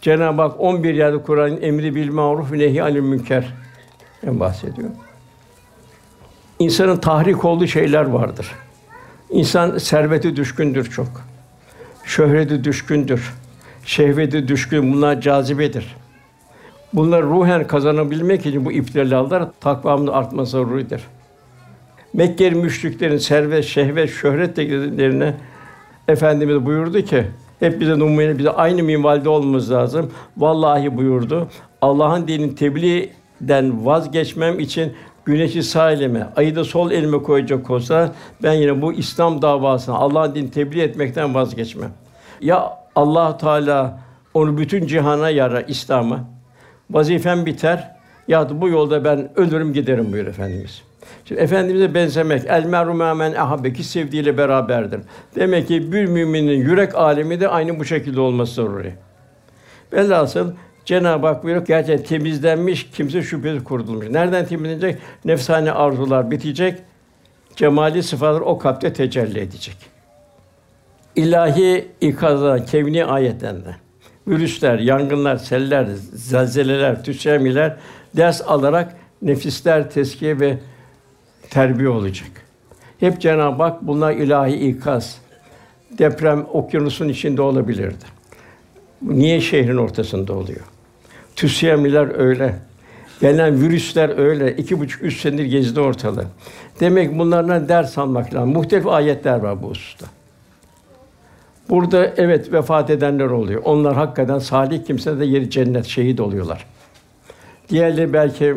Cenab-ı 0.00 0.42
Hak 0.42 0.60
11 0.60 0.94
yerde 0.94 1.22
Kur'an'ın 1.22 1.62
emri 1.62 1.94
bil 1.94 2.12
maruf 2.12 2.52
nehi 2.52 2.82
anil 2.82 3.00
münker 3.00 3.54
bahsediyor. 4.22 4.90
İnsanın 6.58 6.96
tahrik 6.96 7.44
olduğu 7.44 7.66
şeyler 7.66 8.04
vardır. 8.04 8.52
İnsan 9.30 9.78
serveti 9.78 10.36
düşkündür 10.36 10.90
çok. 10.90 11.08
Şöhreti 12.04 12.64
düşkündür. 12.64 13.34
Şehveti 13.84 14.48
düşkün. 14.48 14.92
Bunlar 14.92 15.20
cazibedir. 15.20 15.96
Bunlar 16.92 17.22
ruhen 17.22 17.66
kazanabilmek 17.66 18.46
için 18.46 18.64
bu 18.64 18.72
iptilalar 18.72 19.44
takvamın 19.60 20.06
artması 20.06 20.50
zaruridir. 20.50 21.02
Mekkeli 22.12 22.54
müşriklerin 22.54 23.18
servet, 23.18 23.64
şehvet, 23.64 24.10
şöhret 24.10 24.56
tekniklerine 24.56 25.34
Efendimiz 26.08 26.66
buyurdu 26.66 27.02
ki 27.02 27.24
hep 27.60 27.80
bize 27.80 27.98
numune 27.98 28.38
bize 28.38 28.50
aynı 28.50 28.82
minvalde 28.82 29.28
olmamız 29.28 29.70
lazım. 29.70 30.10
Vallahi 30.36 30.96
buyurdu. 30.96 31.48
Allah'ın 31.82 32.28
dinini 32.28 32.54
tebliğden 32.54 33.86
vazgeçmem 33.86 34.60
için 34.60 34.92
güneşi 35.24 35.62
sağ 35.62 35.92
elime, 35.92 36.26
ayı 36.36 36.56
da 36.56 36.64
sol 36.64 36.90
elime 36.90 37.22
koyacak 37.22 37.70
olsa 37.70 38.14
ben 38.42 38.52
yine 38.52 38.82
bu 38.82 38.92
İslam 38.92 39.42
davasına 39.42 39.94
Allah'ın 39.94 40.34
dinini 40.34 40.50
tebliğ 40.50 40.82
etmekten 40.82 41.34
vazgeçmem. 41.34 41.90
Ya 42.40 42.78
Allah 42.94 43.36
Teala 43.36 44.00
onu 44.34 44.58
bütün 44.58 44.86
cihana 44.86 45.30
yarar 45.30 45.64
İslam'ı. 45.68 46.35
Vazifem 46.90 47.46
biter 47.46 47.96
ya 48.28 48.60
bu 48.60 48.68
yolda 48.68 49.04
ben 49.04 49.30
ölürüm 49.36 49.72
giderim 49.72 50.12
buyur 50.12 50.26
efendimiz. 50.26 50.82
Şimdi 51.24 51.40
efendimize 51.40 51.94
benzemek 51.94 52.42
el 52.46 52.64
meru 52.64 52.94
men 52.94 53.32
ahabbe 53.32 53.72
ki 53.72 53.84
sevdiğiyle 53.84 54.38
beraberdir. 54.38 55.00
Demek 55.34 55.68
ki 55.68 55.92
bir 55.92 56.06
müminin 56.06 56.60
yürek 56.60 56.94
alemi 56.94 57.40
de 57.40 57.48
aynı 57.48 57.78
bu 57.78 57.84
şekilde 57.84 58.20
olması 58.20 58.54
zaruri. 58.54 58.94
Velhasıl 59.92 60.52
Cenab-ı 60.84 61.26
Hak 61.26 61.44
buyuruyor 61.44 61.66
gerçekten 61.66 62.06
temizlenmiş 62.06 62.90
kimse 62.90 63.22
şüphesiz 63.22 63.64
kurtulmuş. 63.64 64.08
Nereden 64.08 64.46
temizlenecek? 64.46 64.98
Nefsane 65.24 65.72
arzular 65.72 66.30
bitecek. 66.30 66.78
Cemali 67.56 68.02
sıfatlar 68.02 68.40
o 68.40 68.58
kalpte 68.58 68.92
tecelli 68.92 69.38
edecek. 69.38 69.76
İlahi 71.16 71.88
ikazlar, 72.00 72.66
kevni 72.66 73.04
ayetlerinde 73.04 73.85
virüsler, 74.28 74.78
yangınlar, 74.78 75.36
seller, 75.36 75.86
zelzeleler, 76.14 77.04
tsunami'ler 77.04 77.76
ders 78.16 78.42
alarak 78.46 78.96
nefisler 79.22 79.90
teskiye 79.90 80.40
ve 80.40 80.58
terbiye 81.50 81.88
olacak. 81.88 82.30
Hep 83.00 83.20
Cenab-ı 83.20 83.62
Hak 83.62 83.82
bunlar 83.82 84.12
ilahi 84.12 84.54
ikaz. 84.54 85.18
Deprem 85.98 86.46
okyanusun 86.52 87.08
içinde 87.08 87.42
olabilirdi. 87.42 88.04
Niye 89.02 89.40
şehrin 89.40 89.76
ortasında 89.76 90.32
oluyor? 90.32 90.60
Tsunami'ler 91.36 92.18
öyle. 92.18 92.54
Gelen 93.20 93.60
virüsler 93.60 94.18
öyle. 94.18 94.56
iki 94.56 94.80
buçuk, 94.80 95.02
üç 95.02 95.20
senedir 95.20 95.44
gezdi 95.44 95.80
ortalığı. 95.80 96.24
Demek 96.80 97.18
bunlardan 97.18 97.68
ders 97.68 97.98
almak 97.98 98.34
lazım. 98.34 98.52
Muhtelif 98.52 98.86
ayetler 98.86 99.38
var 99.38 99.62
bu 99.62 99.68
hususta. 99.68 100.06
Burada 101.70 102.14
evet 102.16 102.52
vefat 102.52 102.90
edenler 102.90 103.26
oluyor. 103.26 103.62
Onlar 103.64 103.94
hakikaten 103.94 104.38
salih 104.38 104.84
kimse 104.84 105.18
de 105.18 105.24
yeri 105.24 105.50
cennet, 105.50 105.86
şehit 105.86 106.20
oluyorlar. 106.20 106.66
Diğerleri 107.68 108.12
belki 108.12 108.54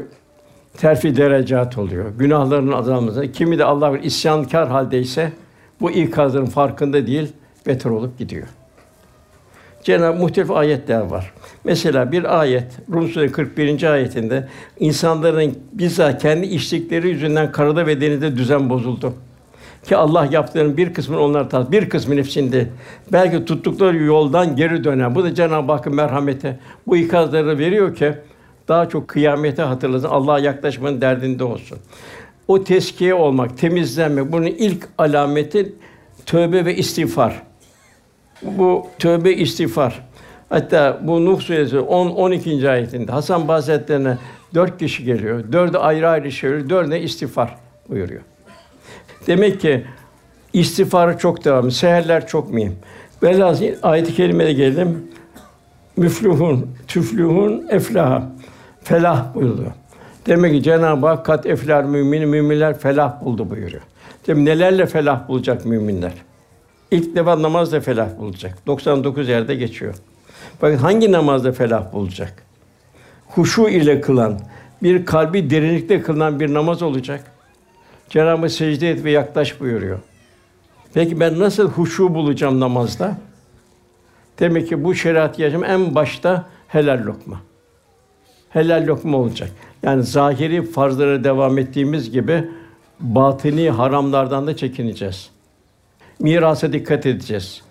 terfi 0.78 1.18
derecat 1.18 1.78
oluyor. 1.78 2.06
Günahlarının 2.18 2.72
azalması. 2.72 3.32
Kimi 3.32 3.58
de 3.58 3.66
Allah 3.66 3.94
bir 3.94 4.04
isyankar 4.04 4.68
haldeyse 4.68 5.32
bu 5.82 5.92
ikazların 5.92 6.46
farkında 6.46 7.08
değil, 7.08 7.32
beter 7.68 7.90
olup 7.90 8.18
gidiyor. 8.18 8.48
Cenab-ı 9.84 10.20
muhtelif 10.20 10.52
ayetler 10.52 11.02
var. 11.02 11.34
Mesela 11.64 12.12
bir 12.12 12.40
ayet 12.40 12.66
Rum 12.92 13.08
Suresi 13.08 13.32
41. 13.32 13.84
ayetinde 13.84 14.48
insanların 14.80 15.60
bizzat 15.74 16.22
kendi 16.22 16.46
işlikleri 16.46 17.10
yüzünden 17.10 17.52
karada 17.52 17.88
ve 17.88 18.02
denizde 18.02 18.38
düzen 18.38 18.70
bozuldu. 18.70 19.14
Ki 19.84 19.98
Allah 19.98 20.28
yaptığının 20.32 20.78
bir 20.78 20.94
kısmını 20.94 21.20
onlar 21.22 21.50
tat, 21.50 21.72
bir 21.72 21.90
kısmı 21.90 22.16
nefsinde. 22.16 22.68
Belki 23.12 23.46
tuttukları 23.46 23.98
yoldan 23.98 24.56
geri 24.56 24.84
dönen. 24.84 25.16
Bu 25.16 25.24
da 25.24 25.36
Cenab-ı 25.36 25.72
Hakk'ın 25.72 25.96
merhameti. 25.96 26.60
Bu 26.88 26.98
ikazları 26.98 27.58
veriyor 27.60 27.96
ki 27.96 28.14
daha 28.68 28.90
çok 28.90 29.08
kıyamete 29.08 29.62
hatırlasın. 29.62 30.08
Allah'a 30.08 30.40
yaklaşmanın 30.40 31.02
derdinde 31.02 31.44
olsun. 31.44 31.78
O 32.48 32.64
teskiye 32.64 33.14
olmak, 33.14 33.58
temizlenmek 33.58 34.32
bunun 34.32 34.46
ilk 34.46 34.88
alameti 34.98 35.74
tövbe 36.26 36.66
ve 36.66 36.76
istiğfar. 36.76 37.44
Bu 38.42 38.88
tövbe 39.00 39.34
istiğfar. 39.34 40.10
Hatta 40.50 41.00
bu 41.04 41.26
Nuh 41.26 41.42
suresi 41.42 41.80
10 41.80 42.10
12. 42.10 42.70
ayetinde 42.70 43.12
Hasan 43.12 43.48
Hazretlerine 43.48 44.18
dört 44.54 44.78
kişi 44.78 45.04
geliyor. 45.04 45.44
Dördü 45.52 45.78
ayrı 45.78 46.10
ayrı 46.10 46.32
şey, 46.32 46.70
dördüne 46.70 47.02
istiğfar 47.02 47.56
buyuruyor. 47.90 48.22
Demek 49.28 49.62
ki 49.62 49.86
istiğfarı 50.54 51.18
çok 51.18 51.46
devam, 51.46 51.72
seherler 51.72 52.28
çok 52.28 52.54
mühim. 52.54 52.76
Velhâsıl 53.24 53.66
ayet-i 53.82 54.16
kerimeye 54.16 54.54
gelelim. 54.54 55.08
Müflühun, 55.98 56.70
tüflühun, 56.88 57.68
eflaha. 57.70 58.30
Felah 58.84 59.36
buyuruyor. 59.36 59.72
Demek 60.26 60.54
ki 60.54 60.64
Cenab-ı 60.64 61.08
Hak 61.08 61.26
kat 61.26 61.46
eflar 61.46 61.84
mümin 61.84 62.30
müminler 62.30 62.80
felah 62.80 63.26
buldu 63.26 63.50
buyuruyor. 63.50 63.82
Demek 64.28 64.44
nelerle 64.44 64.86
felah 64.86 65.28
bulacak 65.28 65.66
müminler? 65.66 66.14
İlk 66.92 67.16
defa 67.16 67.42
namazla 67.42 67.80
felah 67.80 68.20
bulacak. 68.20 68.58
99 68.68 69.30
yerde 69.30 69.56
geçiyor. 69.56 69.96
Bakın 70.62 70.78
hangi 70.78 71.12
namazda 71.12 71.52
felah 71.52 71.94
bulacak? 71.94 72.44
Huşu 73.28 73.70
ile 73.70 74.02
kılan, 74.02 74.40
bir 74.84 75.06
kalbi 75.06 75.50
derinlikte 75.50 76.02
kılınan 76.02 76.40
bir 76.40 76.54
namaz 76.54 76.82
olacak. 76.82 77.24
Cenab-ı 78.10 78.50
secde 78.50 78.90
et 78.90 79.04
ve 79.04 79.12
yaklaş 79.12 79.60
buyuruyor. 79.60 80.00
Peki 80.94 81.20
ben 81.20 81.40
nasıl 81.40 81.70
huşu 81.70 82.16
bulacağım 82.16 82.60
namazda? 82.60 83.18
Demek 84.40 84.70
ki 84.70 84.84
bu 84.84 84.96
şeriat 84.96 85.40
yaşam 85.40 85.64
en 85.64 85.96
başta 85.96 86.46
helal 86.68 87.06
lokma. 87.06 87.42
Helal 88.50 88.88
lokma 88.88 89.18
olacak. 89.18 89.52
Yani 89.84 90.04
zahiri 90.04 90.62
farzlara 90.66 91.24
devam 91.24 91.58
ettiğimiz 91.58 92.12
gibi 92.12 92.50
batini 93.00 93.70
haramlardan 93.70 94.48
da 94.48 94.56
çekineceğiz. 94.56 95.30
Mirasa 96.20 96.74
dikkat 96.74 97.06
edeceğiz. 97.06 97.62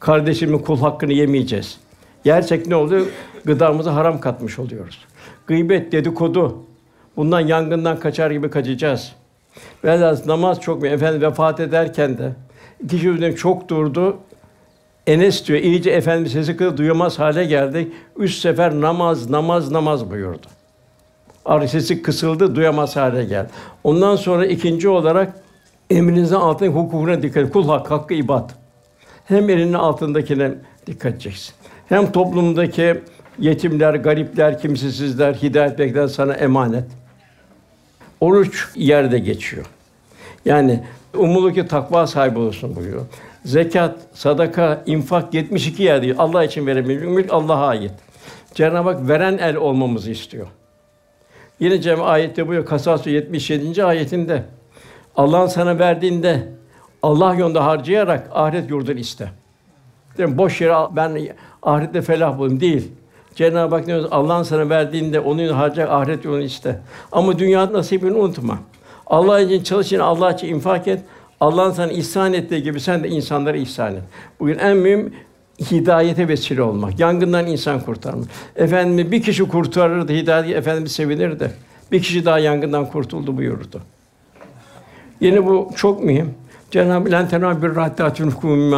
Kardeşimin 0.00 0.58
kul 0.58 0.78
hakkını 0.78 1.12
yemeyeceğiz. 1.12 1.78
Gerçek 2.24 2.66
ne 2.66 2.76
oluyor? 2.76 3.06
Gıdamızı 3.44 3.90
haram 3.90 4.20
katmış 4.20 4.58
oluyoruz. 4.58 5.04
Gıybet, 5.46 5.92
dedikodu. 5.92 6.58
Bundan 7.16 7.40
yangından 7.40 8.00
kaçar 8.00 8.30
gibi 8.30 8.50
kaçacağız. 8.50 9.12
Velhâsıl 9.84 10.28
namaz 10.28 10.60
çok 10.60 10.82
mu? 10.82 10.86
Efendim 10.86 11.22
vefat 11.22 11.60
ederken 11.60 12.18
de 12.18 12.32
kişi 12.88 13.36
çok 13.36 13.68
durdu. 13.68 14.16
Enes 15.06 15.46
diyor, 15.46 15.58
iyice 15.58 15.90
efendi 15.90 16.30
sesi 16.30 16.56
kız 16.56 16.76
duyamaz 16.76 17.18
hale 17.18 17.44
geldi. 17.44 17.92
Üç 18.16 18.34
sefer 18.34 18.80
namaz, 18.80 19.30
namaz, 19.30 19.70
namaz 19.70 20.10
buyurdu. 20.10 20.46
Ar 21.44 21.66
sesi 21.66 22.02
kısıldı, 22.02 22.54
duyamaz 22.54 22.96
hale 22.96 23.24
geldi. 23.24 23.48
Ondan 23.84 24.16
sonra 24.16 24.46
ikinci 24.46 24.88
olarak 24.88 25.32
emrinizin 25.90 26.34
altındaki 26.34 26.76
hukukuna 26.76 27.22
dikkat. 27.22 27.52
Kul 27.52 27.68
hak, 27.68 27.90
hakkı 27.90 28.14
ibad. 28.14 28.50
Hem 29.24 29.50
elinin 29.50 29.72
altındakine 29.72 30.52
dikkat 30.86 31.12
edeceksin. 31.12 31.54
Hem 31.88 32.12
toplumdaki 32.12 33.00
yetimler, 33.38 33.94
garipler, 33.94 34.60
kimsesizler, 34.60 35.34
hidayet 35.34 35.78
bekleyen 35.78 36.06
sana 36.06 36.32
emanet. 36.32 36.84
Oruç 38.22 38.68
yerde 38.76 39.18
geçiyor. 39.18 39.66
Yani 40.44 40.82
umulu 41.16 41.52
ki 41.52 41.66
takva 41.66 42.06
sahibi 42.06 42.38
olsun 42.38 42.76
buyuruyor. 42.76 43.06
Zekat, 43.44 43.96
sadaka, 44.12 44.82
infak 44.86 45.34
72 45.34 45.82
yerde 45.82 46.14
Allah 46.18 46.44
için 46.44 46.66
verebilir. 46.66 47.02
Mülk 47.02 47.32
Allah'a 47.32 47.66
ait. 47.66 47.90
Cenab-ı 48.54 48.88
Hak 48.88 49.08
veren 49.08 49.38
el 49.38 49.56
olmamızı 49.56 50.10
istiyor. 50.10 50.46
Yine 51.60 51.80
Cem 51.80 52.02
ayette 52.02 52.48
buyuruyor 52.48 52.68
Kasas 52.68 53.06
77. 53.06 53.84
ayetinde 53.84 54.42
Allah'ın 55.16 55.46
sana 55.46 55.78
verdiğinde 55.78 56.48
Allah 57.02 57.34
yolunda 57.34 57.66
harcayarak 57.66 58.30
ahiret 58.32 58.70
yurdunu 58.70 58.98
iste. 58.98 59.28
Değil 60.18 60.38
Boş 60.38 60.60
yere 60.60 60.96
ben 60.96 61.18
ahirette 61.62 62.02
felah 62.02 62.38
bulayım 62.38 62.60
değil. 62.60 62.92
Cenab-ı 63.34 63.74
Hak 63.74 63.86
diyor 63.86 64.08
Allah'ın 64.10 64.42
sana 64.42 64.68
verdiğinde 64.68 65.20
onun 65.20 65.48
harcayacak 65.48 65.90
ahiret 65.94 66.24
yolunu 66.24 66.42
iste. 66.42 66.80
Ama 67.12 67.38
dünya 67.38 67.72
nasibini 67.72 68.12
unutma. 68.12 68.58
Allah 69.06 69.40
için 69.40 69.64
çalış, 69.64 69.92
Allah 69.92 70.32
için 70.32 70.48
infak 70.48 70.88
et. 70.88 71.00
Allah'ın 71.40 71.70
sana 71.70 71.92
ihsan 71.92 72.32
ettiği 72.32 72.62
gibi 72.62 72.80
sen 72.80 73.04
de 73.04 73.08
insanlara 73.08 73.56
ihsan 73.56 73.94
et. 73.94 74.02
Bugün 74.40 74.58
en 74.58 74.76
mühim 74.76 75.14
hidayete 75.70 76.28
vesile 76.28 76.62
olmak. 76.62 77.00
Yangından 77.00 77.46
insan 77.46 77.80
kurtarmak. 77.80 78.28
Efendim 78.56 79.12
bir 79.12 79.22
kişi 79.22 79.48
kurtarırdı, 79.48 80.12
hidayet 80.12 80.56
efendimiz 80.56 80.92
sevinirdi. 80.92 81.50
Bir 81.92 82.02
kişi 82.02 82.24
daha 82.24 82.38
yangından 82.38 82.86
kurtuldu 82.86 83.36
buyurdu. 83.36 83.80
Yine 85.20 85.46
bu 85.46 85.70
çok 85.76 86.04
mühim. 86.04 86.34
Cenab-ı 86.70 87.10
Lentena 87.10 87.62
bir 87.62 87.76
rahtatun 87.76 88.30
hukum 88.30 88.72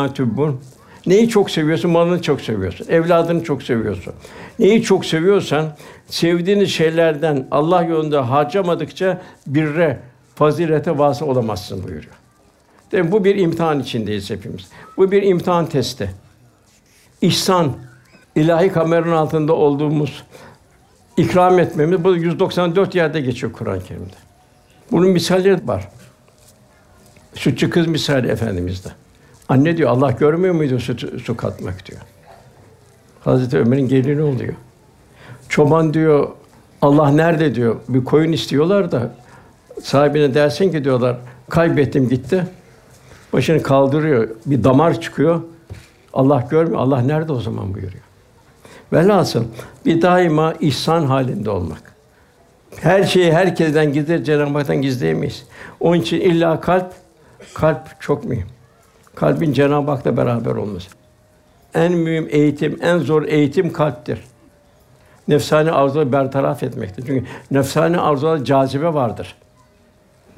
Neyi 1.07 1.29
çok 1.29 1.51
seviyorsun? 1.51 1.91
Malını 1.91 2.23
çok 2.23 2.41
seviyorsun. 2.41 2.87
Evladını 2.89 3.45
çok 3.45 3.63
seviyorsun. 3.63 4.15
Neyi 4.59 4.83
çok 4.83 5.05
seviyorsan, 5.05 5.77
sevdiğiniz 6.07 6.71
şeylerden 6.71 7.49
Allah 7.51 7.83
yolunda 7.83 8.31
harcamadıkça 8.31 9.23
birre, 9.47 9.99
fazilete 10.35 10.99
vasıl 10.99 11.27
olamazsın 11.27 11.83
buyuruyor. 11.83 12.15
Demek 12.93 13.13
bu 13.13 13.25
bir 13.25 13.37
imtihan 13.37 13.81
içindeyiz 13.81 14.31
hepimiz. 14.31 14.69
Bu 14.97 15.11
bir 15.11 15.23
imtihan 15.23 15.67
testi. 15.67 16.11
İhsan, 17.23 17.73
ilahi 18.37 18.73
kameranın 18.73 19.13
altında 19.13 19.53
olduğumuz 19.53 20.25
ikram 21.17 21.59
etmemiz 21.59 22.05
bu 22.05 22.17
194 22.17 22.95
yerde 22.95 23.21
geçiyor 23.21 23.53
Kur'an-ı 23.53 23.85
Kerim'de. 23.85 24.17
Bunun 24.93 25.09
misalleri 25.09 25.69
var. 25.69 25.89
Sütçü 27.35 27.71
kız 27.71 27.87
misali 27.87 28.29
efendimizde. 28.29 28.89
Anne 29.49 29.77
diyor 29.77 29.91
Allah 29.91 30.11
görmüyor 30.11 30.55
muydu 30.55 30.79
su, 30.79 30.97
su 31.19 31.37
katmak 31.37 31.87
diyor. 31.87 32.01
Hazreti 33.21 33.59
Ömer'in 33.59 33.89
gelini 33.89 34.23
oluyor. 34.23 34.55
Çoban 35.49 35.95
diyor 35.95 36.29
Allah 36.83 37.11
nerede 37.11 37.55
diyor. 37.55 37.77
Bir 37.89 38.05
koyun 38.05 38.33
istiyorlar 38.33 38.93
da 38.93 39.15
sahibine 39.83 40.35
dersin 40.35 40.71
ki 40.71 40.85
diyorlar 40.85 41.17
kaybettim 41.51 42.09
gitti. 42.09 42.47
Başını 43.33 43.63
kaldırıyor. 43.63 44.29
Bir 44.47 44.65
damar 44.65 45.01
çıkıyor. 45.01 45.41
Allah 46.13 46.47
görmüyor. 46.51 46.81
Allah 46.81 47.01
nerede 47.01 47.33
o 47.33 47.41
zaman 47.41 47.75
buyuruyor. 47.75 48.05
Velhasıl 48.93 49.45
bir 49.87 50.03
daima 50.03 50.55
ihsan 50.61 51.07
halinde 51.07 51.51
olmak. 51.51 51.95
Her 52.81 53.03
şeyi 53.03 53.33
herkesten 53.33 53.93
gizler, 53.93 54.25
Cenab-ı 54.25 54.59
Hak'tan 54.59 54.83
gizleyemeyiz. 54.83 55.45
Onun 55.81 56.01
için 56.01 56.21
illa 56.21 56.61
kalp, 56.61 56.93
kalp 57.55 58.01
çok 58.01 58.25
mühim. 58.25 58.47
Kalbin 59.15 59.53
Cenab-ı 59.53 59.91
Hak'la 59.91 60.17
beraber 60.17 60.55
olması. 60.55 60.89
En 61.75 61.93
mühim 61.93 62.29
eğitim, 62.31 62.79
en 62.83 62.99
zor 62.99 63.23
eğitim 63.23 63.73
kalptir. 63.73 64.21
Nefsani 65.29 65.71
arzuları 65.73 66.13
bertaraf 66.13 66.63
etmektir. 66.63 67.05
Çünkü 67.07 67.27
nefsani 67.51 67.99
arzular 67.99 68.45
cazibe 68.45 68.95
vardır. 68.95 69.35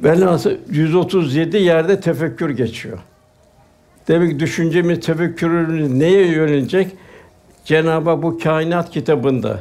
Velhasıl 0.01 0.51
137 0.71 1.57
yerde 1.57 2.01
tefekkür 2.01 2.51
geçiyor. 2.51 2.99
Demek 4.09 4.31
ki 4.31 4.41
düşüncemiz, 4.41 5.01
tefekkürümüz 5.01 5.93
neye 5.93 6.27
yönelecek? 6.27 6.93
Cenab-ı 7.65 8.11
Hak 8.11 8.23
bu 8.23 8.39
kainat 8.39 8.91
kitabında 8.91 9.59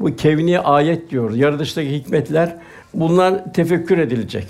bu 0.00 0.16
kevni 0.16 0.58
ayet 0.60 1.10
diyor. 1.10 1.32
Yaratılıştaki 1.32 1.92
hikmetler 1.92 2.56
bunlar 2.94 3.52
tefekkür 3.52 3.98
edilecek. 3.98 4.46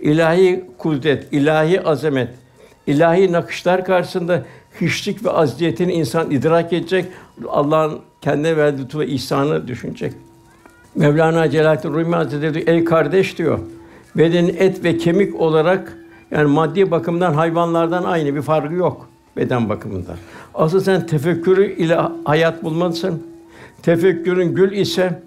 İlahi 0.00 0.64
kudret, 0.78 1.32
ilahi 1.32 1.80
azamet, 1.80 2.28
ilahi 2.86 3.32
nakışlar 3.32 3.84
karşısında 3.84 4.44
hiçlik 4.80 5.24
ve 5.24 5.30
aziyetini 5.30 5.92
insan 5.92 6.30
idrak 6.30 6.72
edecek. 6.72 7.06
Allah'ın 7.48 8.00
kendine 8.20 8.56
verdiği 8.56 8.82
lütfu 8.82 8.98
ve 8.98 9.06
ihsanı 9.06 9.68
düşünecek. 9.68 10.12
Mevlana 10.94 11.50
Celaleddin 11.50 11.94
Rumi 11.94 12.14
Hazretleri 12.14 12.54
diyor, 12.54 12.66
ey 12.66 12.84
kardeş 12.84 13.38
diyor, 13.38 13.58
bedenin 14.16 14.56
et 14.58 14.84
ve 14.84 14.98
kemik 14.98 15.40
olarak 15.40 15.98
yani 16.30 16.46
maddi 16.48 16.90
bakımdan 16.90 17.34
hayvanlardan 17.34 18.04
aynı 18.04 18.34
bir 18.34 18.42
farkı 18.42 18.74
yok 18.74 19.08
beden 19.36 19.68
bakımından. 19.68 20.16
Asıl 20.54 20.80
sen 20.80 21.06
tefekkürü 21.06 21.72
ile 21.72 21.98
hayat 22.24 22.64
bulmalısın. 22.64 23.22
Tefekkürün 23.82 24.54
gül 24.54 24.72
ise 24.72 25.22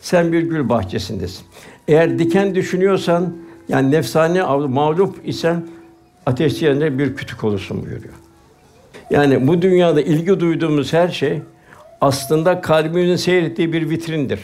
sen 0.00 0.32
bir 0.32 0.42
gül 0.42 0.68
bahçesindesin. 0.68 1.46
Eğer 1.88 2.18
diken 2.18 2.54
düşünüyorsan 2.54 3.34
yani 3.68 3.90
nefsani 3.90 4.42
mağlup 4.68 5.16
isen 5.24 5.62
ateş 6.28 6.62
yerinde 6.62 6.98
bir 6.98 7.16
kütük 7.16 7.44
olursun 7.44 7.82
buyuruyor. 7.82 8.14
Yani 9.10 9.48
bu 9.48 9.62
dünyada 9.62 10.00
ilgi 10.00 10.40
duyduğumuz 10.40 10.92
her 10.92 11.08
şey 11.08 11.42
aslında 12.00 12.60
kalbimizin 12.60 13.16
seyrettiği 13.16 13.72
bir 13.72 13.90
vitrindir. 13.90 14.40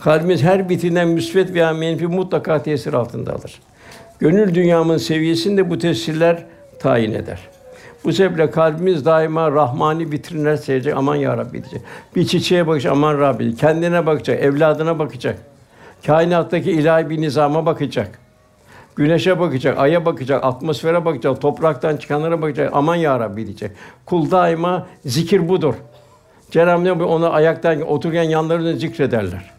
Kalbimiz 0.00 0.42
her 0.42 0.68
vitrinden 0.68 1.08
müsbet 1.08 1.54
veya 1.54 1.72
menfi 1.72 2.06
mutlaka 2.06 2.62
tesir 2.62 2.92
altında 2.92 3.32
alır. 3.32 3.60
Gönül 4.18 4.54
dünyamın 4.54 4.96
seviyesini 4.96 5.56
de 5.56 5.70
bu 5.70 5.78
tesirler 5.78 6.44
tayin 6.78 7.12
eder. 7.12 7.40
Bu 8.04 8.12
sebeple 8.12 8.50
kalbimiz 8.50 9.04
daima 9.04 9.52
rahmani 9.52 10.10
vitrinler 10.10 10.56
seyredecek. 10.56 10.96
Aman 10.96 11.16
ya 11.16 11.36
Rabbi 11.36 11.52
diyecek. 11.52 11.82
Bir 12.16 12.26
çiçeğe 12.26 12.66
bakacak. 12.66 12.92
Aman 12.92 13.18
Rabbi. 13.18 13.56
Kendine 13.56 14.06
bakacak, 14.06 14.42
evladına 14.42 14.98
bakacak. 14.98 15.38
Kainattaki 16.06 16.70
ilahi 16.70 17.10
bir 17.10 17.20
nizama 17.20 17.66
bakacak. 17.66 18.19
Güneşe 19.00 19.40
bakacak, 19.40 19.78
aya 19.78 20.04
bakacak, 20.04 20.44
atmosfere 20.44 21.04
bakacak, 21.04 21.40
topraktan 21.40 21.96
çıkanlara 21.96 22.42
bakacak. 22.42 22.70
Aman 22.72 22.94
ya 22.94 23.20
Rabbi 23.20 23.46
diyecek. 23.46 23.70
Kul 24.06 24.30
daima 24.30 24.86
zikir 25.04 25.48
budur. 25.48 25.74
Cenab-ı 26.50 26.88
Hak 26.88 27.02
ona 27.02 27.30
ayaktan 27.30 27.80
otururken 27.80 28.22
yanlarında 28.22 28.72
zikrederler. 28.72 29.50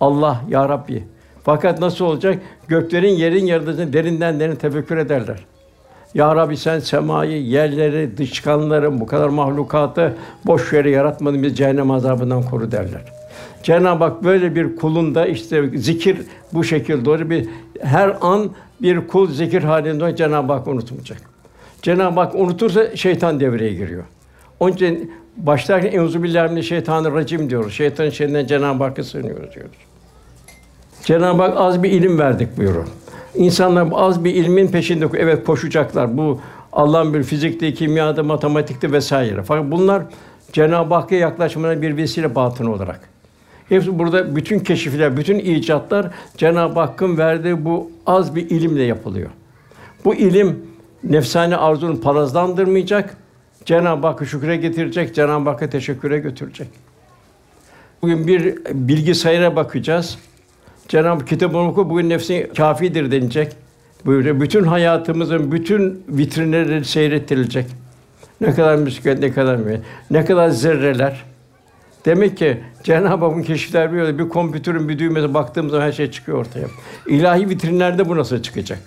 Allah 0.00 0.40
ya 0.48 0.68
Rabbi. 0.68 1.04
Fakat 1.44 1.80
nasıl 1.80 2.04
olacak? 2.04 2.38
Göklerin 2.68 3.12
yerin 3.12 3.46
yaratıcısını 3.46 3.92
derinden 3.92 4.40
derin 4.40 4.56
tefekkür 4.56 4.96
ederler. 4.96 5.38
Ya 6.14 6.36
Rabbi 6.36 6.56
sen 6.56 6.78
semayı, 6.78 7.42
yerleri, 7.42 8.18
dışkanları, 8.18 9.00
bu 9.00 9.06
kadar 9.06 9.28
mahlukatı 9.28 10.14
boş 10.46 10.72
yere 10.72 10.90
yaratmadın 10.90 11.42
biz 11.42 11.56
cehennem 11.56 11.90
azabından 11.90 12.42
koru 12.42 12.72
derler. 12.72 13.02
Cenab-ı 13.62 14.04
Hak 14.04 14.24
böyle 14.24 14.54
bir 14.54 14.76
kulunda 14.76 15.26
işte 15.26 15.70
zikir 15.74 16.18
bu 16.52 16.64
şekilde 16.64 17.04
doğru 17.04 17.30
bir 17.30 17.48
her 17.80 18.16
an 18.20 18.50
bir 18.82 19.06
kul 19.06 19.30
zikir 19.30 19.62
halinde 19.62 20.16
Cenab-ı 20.16 20.52
Hak 20.52 20.66
unutmayacak. 20.66 21.18
Cenab-ı 21.82 22.20
Hak 22.20 22.34
unutursa 22.34 22.96
şeytan 22.96 23.40
devreye 23.40 23.74
giriyor. 23.74 24.04
Onun 24.60 24.72
için 24.72 25.12
başlarken 25.36 25.92
enzu 25.92 26.22
billahi 26.22 26.62
şeytanir 26.62 27.50
diyoruz. 27.50 27.72
Şeytanın 27.72 28.10
şerrinden 28.10 28.46
Cenab-ı 28.46 28.84
Hakk'a 28.84 29.02
sığınıyoruz 29.04 29.54
diyoruz. 29.54 29.76
Cenab-ı 31.04 31.42
Hak 31.42 31.56
az 31.56 31.82
bir 31.82 31.90
ilim 31.90 32.18
verdik 32.18 32.58
buyuruyor. 32.58 32.86
İnsanlar 33.34 33.88
az 33.92 34.24
bir 34.24 34.34
ilmin 34.34 34.68
peşinde 34.68 35.06
evet 35.18 35.44
koşacaklar. 35.44 36.16
Bu 36.16 36.40
Allah'ın 36.72 37.14
bir 37.14 37.22
fizikte, 37.22 37.74
kimyada, 37.74 38.22
matematikte 38.22 38.92
vesaire. 38.92 39.42
Fakat 39.42 39.70
bunlar 39.70 40.02
Cenab-ı 40.52 40.94
Hakk'a 40.94 41.14
yaklaşmana 41.14 41.82
bir 41.82 41.96
vesile 41.96 42.34
batın 42.34 42.66
olarak. 42.66 43.00
Hepsi 43.68 43.98
burada 43.98 44.36
bütün 44.36 44.58
keşifler, 44.58 45.16
bütün 45.16 45.38
icatlar 45.38 46.10
Cenab-ı 46.36 46.80
Hakk'ın 46.80 47.18
verdiği 47.18 47.64
bu 47.64 47.90
az 48.06 48.34
bir 48.34 48.50
ilimle 48.50 48.82
yapılıyor. 48.82 49.30
Bu 50.04 50.14
ilim 50.14 50.66
nefsani 51.04 51.56
arzunu 51.56 52.00
parazlandırmayacak, 52.00 53.16
Cenab-ı 53.64 54.06
Hakk'ı 54.06 54.26
şükre 54.26 54.56
getirecek, 54.56 55.14
Cenab-ı 55.14 55.50
Hakk'a 55.50 55.70
teşekküre 55.70 56.18
götürecek. 56.18 56.68
Bugün 58.02 58.26
bir 58.26 58.56
bilgisayara 58.74 59.56
bakacağız. 59.56 60.18
Cenab-ı 60.88 61.24
kitabını 61.24 61.68
oku, 61.68 61.90
bugün 61.90 62.08
nefsin 62.08 62.54
kafidir 62.56 63.10
denilecek. 63.10 63.52
Böyle 64.06 64.40
bütün 64.40 64.64
hayatımızın 64.64 65.52
bütün 65.52 66.04
vitrinleri 66.08 66.84
seyrettirilecek. 66.84 67.66
Ne 68.40 68.54
kadar 68.54 68.76
müsket, 68.76 69.18
ne 69.18 69.32
kadar 69.32 69.56
mühim, 69.56 69.80
ne 70.10 70.24
kadar 70.24 70.48
zerreler. 70.48 71.24
Demek 72.06 72.36
ki 72.36 72.60
Cenab-ı 72.82 73.24
Hakk'ın 73.24 73.42
keşifler 73.42 73.92
böyle 73.92 74.18
bir 74.18 74.28
kompütürün 74.28 74.88
bir 74.88 74.98
düğmesine 74.98 75.34
baktığımız 75.34 75.70
zaman 75.70 75.86
her 75.86 75.92
şey 75.92 76.10
çıkıyor 76.10 76.38
ortaya. 76.38 76.66
İlahi 77.06 77.48
vitrinlerde 77.48 78.08
bu 78.08 78.16
nasıl 78.16 78.42
çıkacak? 78.42 78.78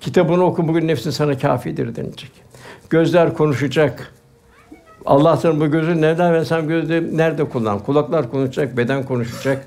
Kitabını 0.00 0.44
oku 0.44 0.68
bugün 0.68 0.88
nefsin 0.88 1.10
sana 1.10 1.38
kafidir 1.38 1.96
denilecek. 1.96 2.30
Gözler 2.90 3.34
konuşacak. 3.34 4.12
Allah 5.06 5.36
sana 5.36 5.60
bu 5.60 5.70
gözü 5.70 6.00
nereden 6.00 6.32
versem 6.32 6.68
gözü 6.68 7.16
nerede 7.16 7.44
kullan? 7.44 7.78
Kulaklar 7.78 8.30
konuşacak, 8.30 8.76
beden 8.76 9.02
konuşacak. 9.02 9.66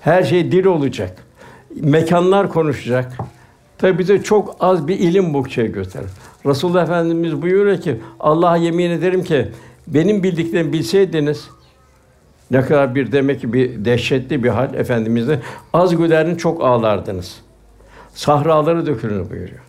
Her 0.00 0.22
şey 0.22 0.52
dil 0.52 0.64
olacak. 0.64 1.24
Mekanlar 1.80 2.48
konuşacak. 2.48 3.12
Tabi 3.78 3.98
bize 3.98 4.22
çok 4.22 4.56
az 4.60 4.88
bir 4.88 4.98
ilim 4.98 5.34
bu 5.34 5.48
şey 5.48 5.72
gösterir. 5.72 6.10
Resulullah 6.46 6.82
Efendimiz 6.82 7.42
buyuruyor 7.42 7.80
ki 7.80 8.00
Allah'a 8.20 8.56
yemin 8.56 8.90
ederim 8.90 9.24
ki 9.24 9.48
benim 9.86 10.22
bildiklerimi 10.22 10.72
bilseydiniz 10.72 11.48
ne 12.50 12.60
kadar 12.60 12.94
bir 12.94 13.12
demek 13.12 13.40
ki 13.40 13.52
bir 13.52 13.84
dehşetli 13.84 14.44
bir 14.44 14.48
hal 14.48 14.74
efendimizde 14.74 15.40
az 15.72 15.96
gülerin 15.96 16.36
çok 16.36 16.64
ağlardınız. 16.64 17.40
Sahraları 18.14 18.86
dökülür 18.86 19.30
buyuruyor. 19.30 19.60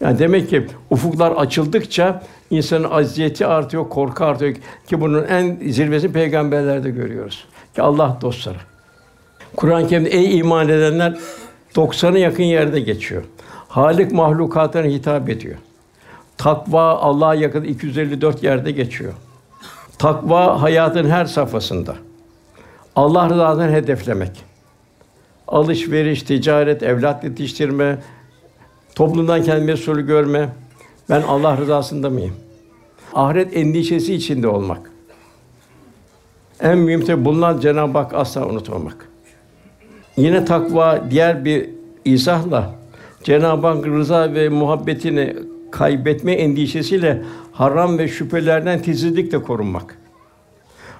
Yani 0.00 0.18
demek 0.18 0.50
ki 0.50 0.66
ufuklar 0.90 1.30
açıldıkça 1.30 2.22
insanın 2.50 2.90
aziyeti 2.90 3.46
artıyor, 3.46 3.88
korku 3.88 4.24
artıyor 4.24 4.54
ki 4.86 5.00
bunun 5.00 5.24
en 5.24 5.56
zirvesi 5.70 6.12
peygamberlerde 6.12 6.90
görüyoruz. 6.90 7.44
Ki 7.74 7.82
Allah 7.82 8.18
dostları. 8.20 8.58
Kur'an-ı 9.56 9.88
Kerim'de 9.88 10.10
ey 10.10 10.38
iman 10.38 10.68
edenler 10.68 11.18
90'a 11.74 12.18
yakın 12.18 12.42
yerde 12.42 12.80
geçiyor. 12.80 13.22
Halik 13.68 14.12
mahlukatına 14.12 14.86
hitap 14.86 15.28
ediyor. 15.28 15.56
Takva 16.36 16.82
Allah'a 16.82 17.34
yakın 17.34 17.64
254 17.64 18.42
yerde 18.42 18.70
geçiyor. 18.70 19.12
Takva 20.02 20.62
hayatın 20.62 21.10
her 21.10 21.24
safhasında. 21.24 21.94
Allah 22.96 23.30
rızasını 23.30 23.70
hedeflemek. 23.70 24.30
Alışveriş, 25.48 26.22
ticaret, 26.22 26.82
evlat 26.82 27.24
yetiştirme, 27.24 27.98
toplumdan 28.94 29.42
kendimi 29.42 29.66
mesul 29.66 30.00
görme. 30.00 30.48
Ben 31.10 31.22
Allah 31.22 31.56
rızasında 31.56 32.10
mıyım? 32.10 32.34
Ahiret 33.14 33.56
endişesi 33.56 34.14
içinde 34.14 34.48
olmak. 34.48 34.90
En 36.60 36.78
mühim 36.78 37.06
de 37.06 37.24
bulunan 37.24 37.60
Cenab-ı 37.60 37.98
Hak 37.98 38.14
asla 38.14 38.46
unutmamak. 38.46 39.08
Yine 40.16 40.44
takva 40.44 41.04
diğer 41.10 41.44
bir 41.44 41.70
izahla 42.04 42.74
Cenab-ı 43.24 43.66
Hak 43.66 43.86
rıza 43.86 44.34
ve 44.34 44.48
muhabbetini 44.48 45.36
kaybetme 45.70 46.32
endişesiyle 46.32 47.22
haram 47.52 47.98
ve 47.98 48.08
şüphelerden 48.08 48.78
titizlikle 48.78 49.42
korunmak. 49.42 49.98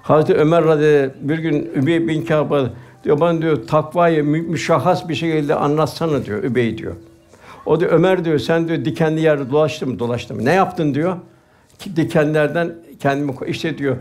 Hazreti 0.03 0.35
Ömer 0.35 0.65
radıyallahu 0.65 1.13
bir 1.21 1.39
gün 1.39 1.71
Übey 1.75 2.09
bin 2.09 2.25
Kâb'a 2.25 2.71
diyor 3.05 3.21
bana 3.21 3.43
diyor 3.43 3.67
takvayı 3.67 4.25
mü- 4.25 4.43
müşahhas 4.43 5.09
bir 5.09 5.15
şekilde 5.15 5.55
anlatsana 5.55 6.25
diyor 6.25 6.45
Übey 6.45 6.79
diyor. 6.79 6.95
O 7.67 7.81
da 7.81 7.87
Ömer 7.87 8.25
diyor 8.25 8.39
sen 8.39 8.69
diyor 8.69 8.85
dikenli 8.85 9.21
yerde 9.21 9.51
dolaştın 9.51 9.89
mı 9.89 9.99
dolaştın 9.99 10.37
mı? 10.37 10.45
Ne 10.45 10.53
yaptın 10.53 10.95
diyor. 10.95 11.17
Ki 11.79 11.97
dikenlerden 11.97 12.75
kendimi 13.01 13.33
işte 13.47 13.79
diyor 13.79 13.97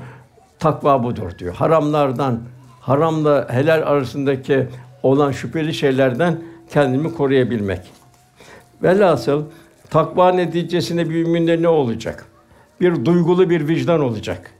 takva 0.59 1.03
budur 1.03 1.37
diyor. 1.39 1.53
Haramlardan, 1.53 2.39
haramla 2.81 3.47
helal 3.49 3.81
arasındaki 3.81 4.67
olan 5.03 5.31
şüpheli 5.31 5.73
şeylerden 5.73 6.39
kendimi 6.69 7.13
koruyabilmek. 7.13 7.79
Velhasıl 8.83 9.43
takva 9.89 10.31
neticesinde 10.31 11.09
bir 11.09 11.23
müminde 11.23 11.61
ne 11.61 11.67
olacak? 11.67 12.25
Bir 12.81 13.05
duygulu 13.05 13.49
bir 13.49 13.67
vicdan 13.67 14.01
olacak. 14.01 14.51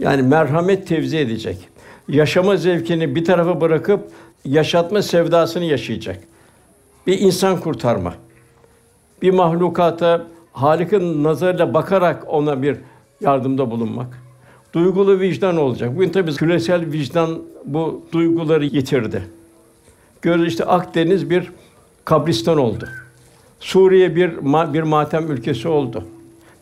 Yani 0.00 0.22
merhamet 0.22 0.88
tevzi 0.88 1.16
edecek. 1.16 1.68
Yaşama 2.08 2.56
zevkini 2.56 3.14
bir 3.14 3.24
tarafa 3.24 3.60
bırakıp 3.60 4.00
yaşatma 4.44 5.02
sevdasını 5.02 5.64
yaşayacak. 5.64 6.20
Bir 7.06 7.18
insan 7.20 7.60
kurtarma. 7.60 8.14
Bir 9.22 9.30
mahlukata 9.30 10.26
Halik'in 10.52 11.24
nazarıyla 11.24 11.74
bakarak 11.74 12.24
ona 12.28 12.62
bir 12.62 12.76
yardımda 13.20 13.70
bulunmak. 13.70 14.22
Duygulu 14.72 15.20
vicdan 15.20 15.56
olacak. 15.56 15.96
Bugün 15.96 16.08
tabii 16.08 16.34
küresel 16.34 16.92
vicdan 16.92 17.38
bu 17.64 18.02
duyguları 18.12 18.64
yitirdi. 18.64 19.22
Görüyoruz 20.22 20.52
işte 20.52 20.64
Akdeniz 20.64 21.30
bir 21.30 21.52
kabristan 22.04 22.58
oldu. 22.58 22.88
Suriye 23.60 24.16
bir 24.16 24.28
ma- 24.32 24.74
bir 24.74 24.82
matem 24.82 25.32
ülkesi 25.32 25.68
oldu. 25.68 26.04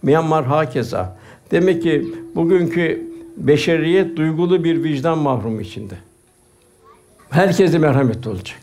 Myanmar 0.04 0.44
hakeza. 0.44 1.16
Demek 1.50 1.82
ki 1.82 2.08
bugünkü 2.34 3.14
beşeriyet 3.36 4.16
duygulu 4.16 4.64
bir 4.64 4.84
vicdan 4.84 5.18
mahrumu 5.18 5.60
içinde. 5.60 5.94
Herkese 7.30 7.78
merhametli 7.78 8.30
olacak. 8.30 8.58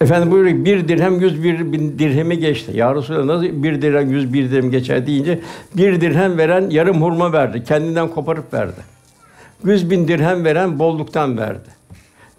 Efendim 0.00 0.30
buyuruyor 0.30 0.56
ki, 0.56 0.64
bir 0.64 0.88
dirhem 0.88 1.20
yüz 1.20 1.44
bir 1.44 1.72
bin 1.72 1.98
dirhemi 1.98 2.38
geçti. 2.38 2.72
Ya 2.74 2.94
Resulallah 2.94 3.24
nasıl 3.24 3.62
bir 3.62 3.82
dirhem 3.82 4.10
yüz 4.10 4.32
bir 4.32 4.50
dirhem 4.50 4.70
geçer 4.70 5.06
deyince 5.06 5.40
bir 5.76 6.00
dirhem 6.00 6.38
veren 6.38 6.70
yarım 6.70 7.02
hurma 7.02 7.32
verdi. 7.32 7.64
Kendinden 7.64 8.08
koparıp 8.08 8.54
verdi. 8.54 8.80
Yüz 9.64 9.90
bin 9.90 10.08
dirhem 10.08 10.44
veren 10.44 10.78
bolluktan 10.78 11.38
verdi. 11.38 11.68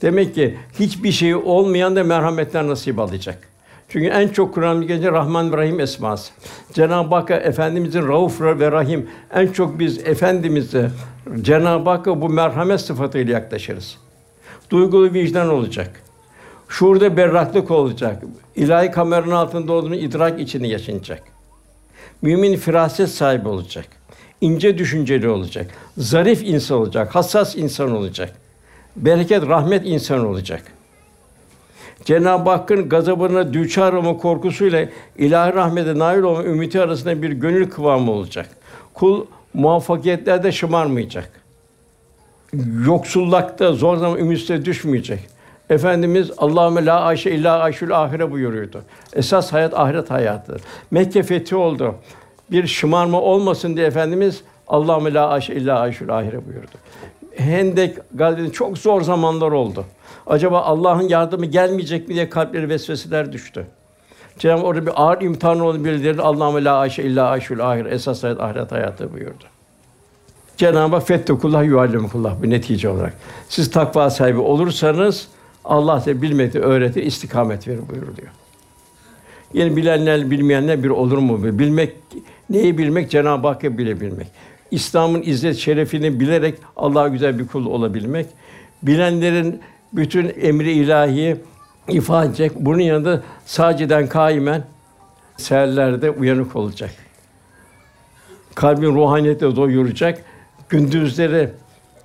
Demek 0.02 0.36
ki 0.36 0.58
hiçbir 0.80 1.12
şeyi 1.12 1.36
olmayan 1.36 1.96
da 1.96 2.04
merhametten 2.04 2.68
nasip 2.68 3.00
alacak. 3.00 3.53
Çünkü 3.94 4.08
en 4.08 4.28
çok 4.28 4.54
Kur'an-ı 4.54 4.88
Kerim'de 4.88 5.12
Rahman 5.12 5.52
ve 5.52 5.58
Rahim 5.58 5.80
esması. 5.80 6.32
Cenab-ı 6.74 7.16
Hakk'a 7.16 7.36
Efendimizin 7.36 8.08
Rauf 8.08 8.42
ve 8.42 8.72
Rahim 8.72 9.10
en 9.34 9.48
çok 9.48 9.80
biz 9.80 10.08
Efendimiz'e 10.08 10.92
Cenab-ı 11.42 11.90
Hakk'a 11.90 12.22
bu 12.22 12.30
merhamet 12.30 12.82
sıfatıyla 12.82 13.34
yaklaşırız. 13.34 13.98
Duygulu 14.70 15.14
vicdan 15.14 15.50
olacak. 15.50 15.90
Şuurda 16.68 17.18
berraklık 17.18 17.72
olacak. 17.72 18.24
İlahi 18.56 18.92
kameranın 18.92 19.32
altında 19.32 19.74
olduğunu 19.74 19.96
idrak 19.96 20.40
içinde 20.40 20.68
yaşanacak. 20.68 21.24
Mümin 22.22 22.56
firaset 22.56 23.10
sahibi 23.10 23.48
olacak. 23.48 23.86
ince 24.42 24.78
düşünceli 24.78 25.30
olacak. 25.30 25.72
Zarif 25.98 26.44
insan 26.44 26.78
olacak. 26.78 27.16
Hassas 27.16 27.56
insan 27.56 27.92
olacak. 27.92 28.36
Bereket, 28.96 29.48
rahmet 29.48 29.86
insan 29.86 30.26
olacak. 30.26 30.73
Cenab-ı 32.06 32.50
Hakk'ın 32.50 32.90
gazabına 32.90 33.54
düçar 33.54 33.94
olma 33.94 34.18
korkusuyla 34.18 34.86
ilahi 35.18 35.54
rahmete 35.54 36.00
nail 36.00 36.22
olma 36.22 36.44
ümiti 36.44 36.82
arasında 36.82 37.22
bir 37.22 37.30
gönül 37.30 37.70
kıvamı 37.70 38.12
olacak. 38.12 38.50
Kul 38.94 39.26
muvaffakiyetlerde 39.54 40.52
şımarmayacak. 40.52 41.32
Yoksullukta 42.86 43.74
zor 43.74 43.98
zaman 43.98 44.20
ümitsizliğe 44.20 44.66
düşmeyecek. 44.66 45.20
Efendimiz 45.70 46.32
Allahümme 46.38 46.86
la 46.86 47.02
ayşe 47.02 47.32
illa 47.32 47.60
ayşül 47.60 48.02
ahire 48.02 48.32
buyuruyordu. 48.32 48.82
Esas 49.14 49.54
hayat 49.54 49.80
ahiret 49.80 50.12
hayatıdır. 50.12 50.62
Mekke 50.92 51.24
fethi 51.24 51.56
oldu. 51.56 51.96
Bir 52.52 52.68
şımarma 52.68 53.22
olmasın 53.22 53.76
diye 53.76 53.86
Efendimiz 53.86 54.42
Allahümme 54.68 55.14
la 55.14 55.28
ayşe 55.28 55.54
illa 55.54 55.80
ayşül 55.80 56.18
ahire 56.18 56.46
buyurdu. 56.46 56.78
Hendek 57.36 57.98
gazvesinde 58.14 58.54
çok 58.54 58.78
zor 58.78 59.02
zamanlar 59.02 59.52
oldu. 59.52 59.86
Acaba 60.28 60.62
Allah'ın 60.62 61.10
yardımı 61.10 61.46
gelmeyecek 61.46 62.08
mi 62.08 62.16
diye 62.16 62.30
kalpleri 62.30 62.70
vesveseler 62.70 63.32
düştü. 63.32 63.66
Cenab-ı 64.40 64.62
orada 64.62 64.86
bir 64.86 64.92
ağır 64.96 65.22
imtihan 65.22 65.60
olduğunu 65.60 65.86
bildirdi. 65.86 66.22
Allahümme 66.22 66.64
la 66.64 66.78
ayşe 66.78 67.04
illa 67.04 67.30
ayşül 67.30 67.72
ahir. 67.72 67.86
Esas 67.86 68.24
hayat 68.24 68.42
ahiret 68.42 68.72
hayatı 68.72 69.14
buyurdu. 69.14 69.44
Cenab-ı 70.58 70.96
Hak 70.96 71.08
fettekullah 71.08 71.66
yuallimukullah 71.66 72.42
bir 72.42 72.50
netice 72.50 72.90
olarak. 72.90 73.14
Siz 73.50 73.72
takva 73.72 74.10
sahibi 74.10 74.40
olursanız 74.40 75.28
Allah 75.66 76.00
size 76.00 76.22
bilmekte 76.22 76.60
öğretir, 76.60 77.04
istikamet 77.04 77.68
verir 77.68 77.90
buyuruluyor. 77.90 78.28
Yeni 79.54 79.76
bilenler, 79.76 80.32
bilmeyenler 80.32 80.84
bir 80.84 80.90
olur 80.90 81.18
mu? 81.18 81.60
Bilmek, 81.60 81.94
neyi 82.50 82.78
bilmek? 82.78 83.12
Cenab-ı 83.12 83.48
Hakk'ı 83.48 83.78
bilebilmek. 83.78 84.28
İslam'ın 84.72 85.22
izzet 85.22 85.58
şerefini 85.58 86.20
bilerek 86.20 86.56
Allah'a 86.76 87.08
güzel 87.08 87.40
bir 87.40 87.48
kul 87.48 87.66
olabilmek. 87.66 88.26
Bilenlerin 88.84 89.62
bütün 89.94 90.34
emri 90.42 90.72
ilahiyi 90.72 91.38
ifade 91.88 92.28
edecek. 92.28 92.52
Bunun 92.56 92.80
yanında 92.80 93.22
saciden 93.46 94.08
kaimen 94.08 94.64
seherlerde 95.38 96.10
uyanık 96.10 96.56
olacak. 96.56 96.92
Kalbin 98.56 98.96
ruhaniyete 98.96 99.56
doyuracak. 99.56 100.24
Gündüzleri 100.70 101.50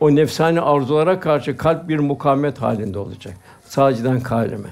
o 0.00 0.16
nefsani 0.16 0.60
arzulara 0.60 1.20
karşı 1.20 1.56
kalp 1.56 1.88
bir 1.88 1.98
mukavemet 1.98 2.62
halinde 2.62 2.98
olacak. 2.98 3.34
Saciden 3.64 4.20
kaleme. 4.20 4.68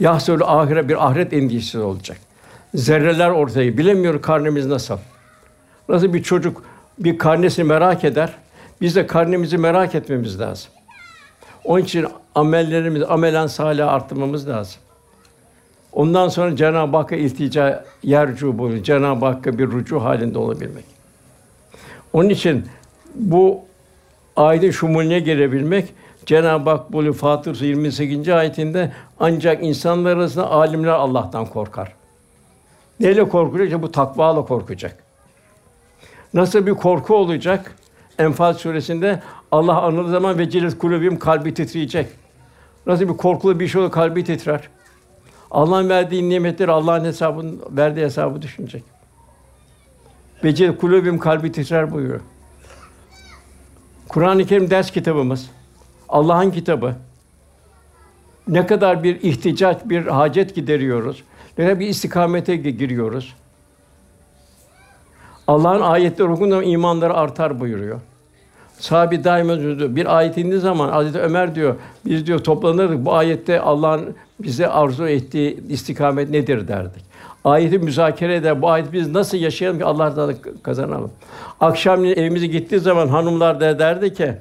Yahsul 0.00 0.40
ahire 0.44 0.88
bir 0.88 1.06
ahiret 1.06 1.32
endişesi 1.32 1.78
olacak. 1.78 2.18
Zerreler 2.74 3.30
ortayı 3.30 3.78
bilemiyor 3.78 4.22
karnemiz 4.22 4.66
nasıl. 4.66 4.98
Nasıl 5.88 6.12
bir 6.14 6.22
çocuk 6.22 6.64
bir 6.98 7.18
karnesini 7.18 7.64
merak 7.64 8.04
eder. 8.04 8.34
Biz 8.80 8.96
de 8.96 9.06
karnemizi 9.06 9.58
merak 9.58 9.94
etmemiz 9.94 10.40
lazım. 10.40 10.70
Onun 11.64 11.82
için 11.82 12.06
amellerimiz 12.34 13.02
amelen 13.02 13.46
salih 13.46 13.88
arttırmamız 13.88 14.48
lazım. 14.48 14.80
Ondan 15.92 16.28
sonra 16.28 16.56
Cenab-ı 16.56 16.96
Hakk'a 16.96 17.16
iltica 17.16 17.84
yercu 18.02 18.58
bu 18.58 18.82
Cenab-ı 18.82 19.26
Hakk'a 19.26 19.58
bir 19.58 19.66
rucu 19.66 20.00
halinde 20.00 20.38
olabilmek. 20.38 20.84
Onun 22.12 22.28
için 22.28 22.66
bu 23.14 23.60
ayetin 24.36 24.70
şumulüne 24.70 25.20
gelebilmek 25.20 25.94
Cenab-ı 26.26 26.70
Hak 26.70 26.92
bu 26.92 27.12
Fatır 27.12 27.60
28. 27.60 28.28
ayetinde 28.28 28.92
ancak 29.20 29.62
insanlar 29.62 30.16
arasında 30.16 30.50
alimler 30.50 30.90
Allah'tan 30.90 31.46
korkar. 31.46 31.92
Neyle 33.00 33.28
korkacak? 33.28 33.66
İşte 33.66 33.82
bu 33.82 33.92
takvayla 33.92 34.44
korkacak. 34.44 35.04
Nasıl 36.34 36.66
bir 36.66 36.74
korku 36.74 37.14
olacak? 37.14 37.74
Enfal 38.18 38.54
suresinde 38.54 39.22
Allah 39.52 39.82
anıldığı 39.82 40.10
zaman 40.10 40.38
vecilet 40.38 40.78
kulubim 40.78 41.18
kalbi 41.18 41.54
titreyecek. 41.54 42.06
Nasıl 42.86 43.08
bir 43.08 43.16
korkulu 43.16 43.60
bir 43.60 43.68
şey 43.68 43.80
olur 43.80 43.90
kalbi 43.90 44.24
titrer. 44.24 44.68
Allah'ın 45.50 45.88
verdiği 45.88 46.28
nimetleri 46.28 46.70
Allah'ın 46.70 47.04
hesabını 47.04 47.54
verdiği 47.70 48.04
hesabı 48.04 48.42
düşünecek. 48.42 48.84
Vecilet 50.44 50.80
kulubim 50.80 51.18
kalbi 51.18 51.52
titrer 51.52 51.92
buyuruyor. 51.92 52.20
Kur'an-ı 54.08 54.46
Kerim 54.46 54.70
ders 54.70 54.90
kitabımız. 54.90 55.50
Allah'ın 56.08 56.50
kitabı. 56.50 56.96
Ne 58.48 58.66
kadar 58.66 59.02
bir 59.02 59.20
ihticaç, 59.22 59.78
bir 59.84 60.06
hacet 60.06 60.54
gideriyoruz. 60.54 61.24
Ne 61.58 61.64
kadar 61.64 61.80
bir 61.80 61.86
istikamete 61.86 62.56
giriyoruz. 62.56 63.34
Allah'ın 65.46 65.80
ayetleri 65.80 66.28
okunduğunda 66.28 66.64
imanları 66.64 67.14
artar 67.14 67.60
buyuruyor. 67.60 68.00
Sahabi 68.78 69.24
daima 69.24 69.58
diyor, 69.60 69.96
bir 69.96 70.18
ayet 70.18 70.38
indiği 70.38 70.60
zaman 70.60 70.88
Hazreti 70.88 71.18
Ömer 71.18 71.54
diyor, 71.54 71.74
biz 72.06 72.26
diyor 72.26 72.38
toplanırdık 72.38 73.04
bu 73.04 73.14
ayette 73.14 73.60
Allah'ın 73.60 74.14
bize 74.40 74.68
arzu 74.68 75.08
ettiği 75.08 75.68
istikamet 75.68 76.30
nedir 76.30 76.68
derdik. 76.68 77.04
Ayeti 77.44 77.78
müzakere 77.78 78.34
eder. 78.34 78.62
Bu 78.62 78.70
ayet 78.70 78.92
biz 78.92 79.08
nasıl 79.08 79.38
yaşayalım 79.38 79.78
ki 79.78 79.84
Allah'tan 79.84 80.34
kazanalım. 80.62 81.10
Akşam 81.60 82.04
evimize 82.04 82.46
gittiği 82.46 82.78
zaman 82.78 83.08
hanımlar 83.08 83.60
da 83.60 83.78
derdi 83.78 84.14
ki, 84.14 84.32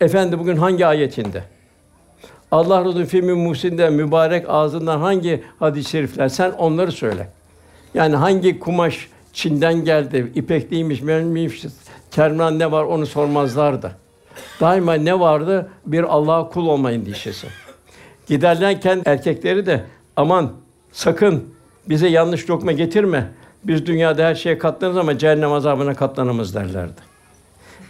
efendi 0.00 0.38
bugün 0.38 0.56
hangi 0.56 0.86
ayetinde? 0.86 1.42
Allah 2.50 2.84
Resulü 2.84 3.06
filmi 3.06 3.32
Muhsin'den 3.32 3.92
mübarek 3.92 4.44
ağzından 4.48 4.98
hangi 4.98 5.42
hadis-i 5.58 5.90
şerifler? 5.90 6.28
Sen 6.28 6.50
onları 6.50 6.92
söyle. 6.92 7.28
Yani 7.94 8.16
hangi 8.16 8.58
kumaş 8.58 9.08
Çin'den 9.32 9.84
geldi, 9.84 10.32
ipekliymiş, 10.34 11.02
miymiş, 11.02 11.64
kerman 12.16 12.58
ne 12.58 12.70
var 12.70 12.84
onu 12.84 13.06
sormazlardı. 13.06 13.92
Daima 14.60 14.94
ne 14.94 15.20
vardı? 15.20 15.68
Bir 15.86 16.02
Allah'a 16.02 16.48
kul 16.48 16.66
olma 16.66 16.92
endişesi. 16.92 17.46
Giderlerken 18.26 19.02
erkekleri 19.06 19.66
de 19.66 19.84
aman 20.16 20.52
sakın 20.92 21.44
bize 21.88 22.08
yanlış 22.08 22.50
lokma 22.50 22.72
getirme. 22.72 23.28
Biz 23.64 23.86
dünyada 23.86 24.24
her 24.24 24.34
şeye 24.34 24.58
katlanırız 24.58 24.96
ama 24.96 25.18
cehennem 25.18 25.52
azabına 25.52 25.94
katlanamaz 25.94 26.54
derlerdi. 26.54 27.00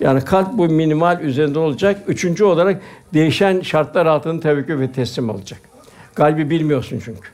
Yani 0.01 0.21
kalp 0.21 0.53
bu 0.53 0.69
minimal 0.69 1.21
üzerinde 1.21 1.59
olacak. 1.59 2.03
Üçüncü 2.07 2.45
olarak 2.45 2.83
değişen 3.15 3.61
şartlar 3.61 4.07
altında 4.07 4.41
tevekkül 4.43 4.81
ve 4.81 4.93
teslim 4.93 5.31
olacak. 5.31 5.61
Kalbi 6.15 6.51
bilmiyorsun 6.51 7.03
çünkü. 7.05 7.29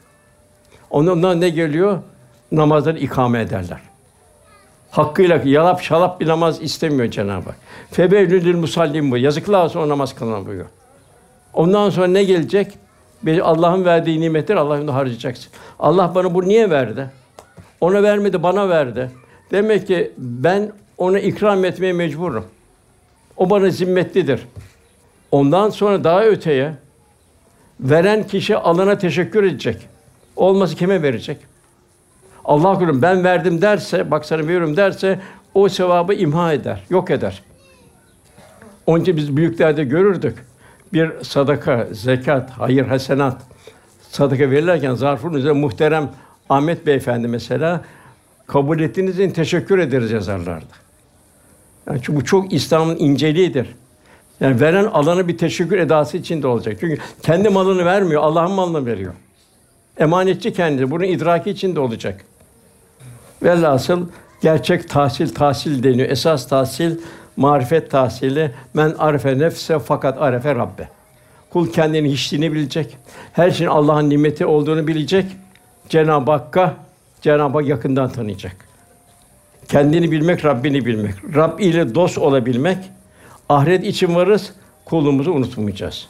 Ondan 0.90 1.40
ne 1.40 1.48
geliyor? 1.48 1.98
Namazları 2.52 2.98
ikame 2.98 3.40
ederler. 3.40 3.91
Hakkıyla 4.92 5.40
yalap 5.44 5.82
şalap 5.82 6.20
bir 6.20 6.26
namaz 6.26 6.62
istemiyor 6.62 7.10
Cenab-ı 7.10 7.44
Hak. 7.44 7.56
Febeylül 7.90 8.56
musallim 8.56 9.10
bu. 9.10 9.18
Yazıklar 9.18 9.64
olsun 9.64 9.80
o 9.80 9.88
namaz 9.88 10.14
kılınan 10.14 10.46
buyuruyor. 10.46 10.68
Ondan 11.52 11.90
sonra 11.90 12.06
ne 12.06 12.24
gelecek? 12.24 12.72
Allah'ın 13.42 13.84
verdiği 13.84 14.20
nimetleri 14.20 14.58
Allah'ın 14.58 14.88
harcayacaksın. 14.88 15.52
Allah 15.78 16.12
bana 16.14 16.34
bu 16.34 16.48
niye 16.48 16.70
verdi? 16.70 17.10
Ona 17.80 18.02
vermedi, 18.02 18.42
bana 18.42 18.68
verdi. 18.68 19.10
Demek 19.50 19.86
ki 19.86 20.12
ben 20.18 20.72
ona 20.98 21.18
ikram 21.18 21.64
etmeye 21.64 21.92
mecburum. 21.92 22.44
O 23.36 23.50
bana 23.50 23.70
zimmetlidir. 23.70 24.40
Ondan 25.30 25.70
sonra 25.70 26.04
daha 26.04 26.24
öteye 26.24 26.72
veren 27.80 28.26
kişi 28.26 28.56
alana 28.56 28.98
teşekkür 28.98 29.44
edecek. 29.44 29.88
Olması 30.36 30.76
kime 30.76 31.02
verecek? 31.02 31.51
Allah 32.44 32.78
kulum 32.78 33.02
ben 33.02 33.24
verdim 33.24 33.62
derse, 33.62 34.10
bak 34.10 34.24
sana 34.24 34.42
veriyorum 34.42 34.76
derse 34.76 35.20
o 35.54 35.68
sevabı 35.68 36.14
imha 36.14 36.52
eder, 36.52 36.82
yok 36.90 37.10
eder. 37.10 37.42
Onun 38.86 39.00
için 39.00 39.16
biz 39.16 39.36
büyüklerde 39.36 39.84
görürdük. 39.84 40.38
Bir 40.92 41.10
sadaka, 41.22 41.88
zekat, 41.92 42.50
hayır, 42.50 42.86
hasenat 42.86 43.42
sadaka 44.10 44.50
verirlerken 44.50 44.94
zarfın 44.94 45.34
üzerine 45.34 45.60
muhterem 45.60 46.10
Ahmet 46.48 46.86
Beyefendi 46.86 47.28
mesela 47.28 47.80
kabul 48.46 48.80
ettiğiniz 48.80 49.18
için 49.18 49.30
teşekkür 49.30 49.78
ederiz 49.78 50.10
yazarlardı. 50.10 50.74
Yani 51.86 52.00
çünkü 52.02 52.20
bu 52.20 52.24
çok 52.24 52.52
İslam'ın 52.52 52.96
inceliğidir. 52.96 53.74
Yani 54.40 54.60
veren 54.60 54.84
alanı 54.84 55.28
bir 55.28 55.38
teşekkür 55.38 55.78
edası 55.78 56.16
içinde 56.16 56.46
olacak. 56.46 56.76
Çünkü 56.80 56.98
kendi 57.22 57.48
malını 57.48 57.84
vermiyor, 57.84 58.22
Allah'ın 58.22 58.52
malını 58.52 58.86
veriyor. 58.86 59.12
Emanetçi 59.98 60.52
kendisi, 60.52 60.90
bunun 60.90 61.04
idraki 61.04 61.50
içinde 61.50 61.80
olacak. 61.80 62.24
Velhasıl 63.44 64.08
gerçek 64.42 64.88
tahsil 64.88 65.34
tahsil 65.34 65.82
deniyor. 65.82 66.08
Esas 66.08 66.48
tahsil 66.48 66.98
marifet 67.36 67.90
tahsili 67.90 68.50
men 68.74 68.94
arife 68.98 69.38
nefse 69.38 69.78
fakat 69.78 70.22
arife 70.22 70.54
rabbe. 70.54 70.88
Kul 71.50 71.72
kendini 71.72 72.12
hiçliğini 72.12 72.52
bilecek. 72.52 72.96
Her 73.32 73.50
şeyin 73.50 73.70
Allah'ın 73.70 74.10
nimeti 74.10 74.46
olduğunu 74.46 74.86
bilecek. 74.86 75.26
Cenab-ı 75.88 76.30
Hakk'a 76.30 76.74
Cenab-ı 77.22 77.58
Hak 77.58 77.66
yakından 77.66 78.12
tanıyacak. 78.12 78.56
Kendini 79.68 80.10
bilmek, 80.10 80.44
Rabbini 80.44 80.86
bilmek. 80.86 81.14
Rabb 81.34 81.60
ile 81.60 81.94
dost 81.94 82.18
olabilmek. 82.18 82.78
Ahiret 83.48 83.84
için 83.84 84.14
varız, 84.14 84.52
kulluğumuzu 84.84 85.32
unutmayacağız. 85.32 86.08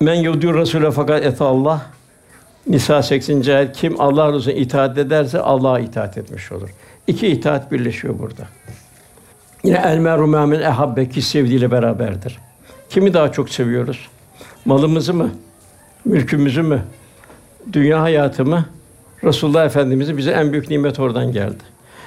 Men 0.00 0.14
yudur 0.14 0.54
Rasûle 0.54 0.90
fakat 0.90 1.24
et 1.24 1.40
Allah. 1.40 1.82
Nisa 2.70 3.02
80. 3.02 3.40
ayet 3.40 3.76
kim 3.76 4.00
Allah 4.00 4.32
Resulüne 4.32 4.58
itaat 4.58 4.98
ederse 4.98 5.40
Allah'a 5.40 5.80
itaat 5.80 6.18
etmiş 6.18 6.52
olur. 6.52 6.68
İki 7.06 7.26
itaat 7.28 7.72
birleşiyor 7.72 8.18
burada. 8.18 8.48
Yine 9.64 9.82
el 9.84 9.98
meru 9.98 10.26
men 10.26 10.60
ehabbe 10.60 11.08
ki 11.08 11.22
sevdiğiyle 11.22 11.70
beraberdir. 11.70 12.38
Kimi 12.88 13.14
daha 13.14 13.32
çok 13.32 13.50
seviyoruz? 13.50 14.08
Malımızı 14.64 15.14
mı? 15.14 15.30
Mülkümüzü 16.04 16.62
mü? 16.62 16.82
Dünya 17.72 18.02
hayatı 18.02 18.44
mı? 18.44 18.64
Resulullah 19.24 19.64
Efendimiz'in 19.64 20.16
bize 20.16 20.30
en 20.30 20.52
büyük 20.52 20.70
nimet 20.70 21.00
oradan 21.00 21.32
geldi. 21.32 21.62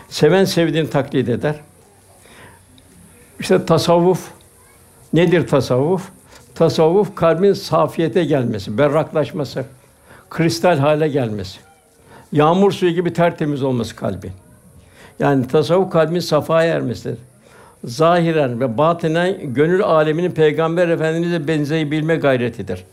Seven 0.10 0.46
sevdiğini 0.46 0.90
taklit 0.90 1.30
eder. 1.30 1.56
İşte 3.40 3.66
tasavvuf 3.66 4.28
nedir 5.14 5.48
tasavvuf? 5.48 6.10
Tasavvuf 6.56 7.16
kalbin 7.16 7.54
safiyete 7.54 8.24
gelmesi, 8.24 8.78
berraklaşması, 8.78 9.66
kristal 10.34 10.78
hale 10.78 11.08
gelmesi. 11.08 11.60
Yağmur 12.32 12.72
suyu 12.72 12.92
gibi 12.92 13.14
tertemiz 13.14 13.64
olması 13.64 13.96
kalbin. 13.96 14.32
Yani 15.20 15.48
tasavvuf 15.48 15.92
kalbin 15.92 16.20
safaya 16.20 16.74
ermesidir. 16.74 17.18
Zahiren 17.86 18.60
ve 18.60 18.78
batinen 18.78 19.54
gönül 19.54 19.84
aleminin 19.84 20.32
Peygamber 20.32 20.88
Efendimiz'e 20.88 21.48
benzeyebilme 21.48 22.16
gayretidir. 22.16 22.84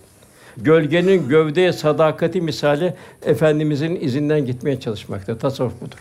Gölgenin 0.57 1.29
gövdeye 1.29 1.73
sadakati 1.73 2.41
misali 2.41 2.95
efendimizin 3.23 3.97
izinden 4.01 4.47
gitmeye 4.47 4.81
çalışmakta. 4.81 5.39
Tasavvuf 5.39 5.81
budur. 5.81 5.99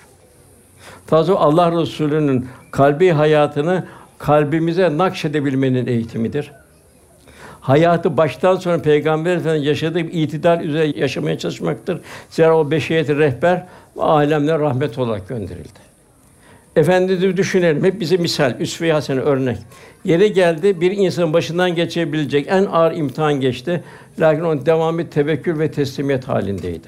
Tasavvuf 1.08 1.42
Allah 1.42 1.82
Resulü'nün 1.82 2.48
kalbi 2.72 3.10
hayatını 3.10 3.84
kalbimize 4.18 4.98
nakşedebilmenin 4.98 5.88
eğitimidir. 5.88 6.52
Hayatı 7.70 8.18
baştan 8.18 8.56
sona 8.56 8.78
Peygamber 8.78 9.38
Efendimiz 9.38 9.68
yaşadığı 9.68 10.00
itidal 10.00 10.64
üzere 10.64 11.00
yaşamaya 11.00 11.38
çalışmaktır. 11.38 12.02
Zira 12.30 12.58
o 12.58 12.72
beşeriyet 12.72 13.10
rehber 13.10 13.66
alemler 13.98 14.60
rahmet 14.60 14.98
olarak 14.98 15.30
gönderildi. 15.30 15.80
Efendimizi 16.76 17.38
düşünelim. 17.38 17.84
Hep 17.84 18.00
bize 18.00 18.18
misal, 18.18 18.60
üsve-i 18.60 18.92
hasene 18.92 19.20
örnek. 19.20 19.58
Yere 20.06 20.28
geldi, 20.28 20.82
bir 20.82 20.92
insanın 20.92 21.34
başından 21.34 21.76
geçebilecek 21.76 22.48
en 22.50 22.66
ağır 22.66 22.96
imtihan 22.96 23.34
geçti. 23.34 23.84
Lakin 24.20 24.42
onun 24.42 24.66
devamı 24.66 25.10
tevekkül 25.10 25.60
ve 25.60 25.72
teslimiyet 25.72 26.28
halindeydi. 26.28 26.88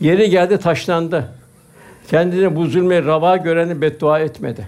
Yeri 0.00 0.30
geldi, 0.30 0.58
taşlandı. 0.58 1.28
Kendine 2.08 2.56
bu 2.56 2.66
zulme 2.66 3.02
rava 3.02 3.36
göreni 3.36 3.80
beddua 3.80 4.20
etmedi. 4.20 4.66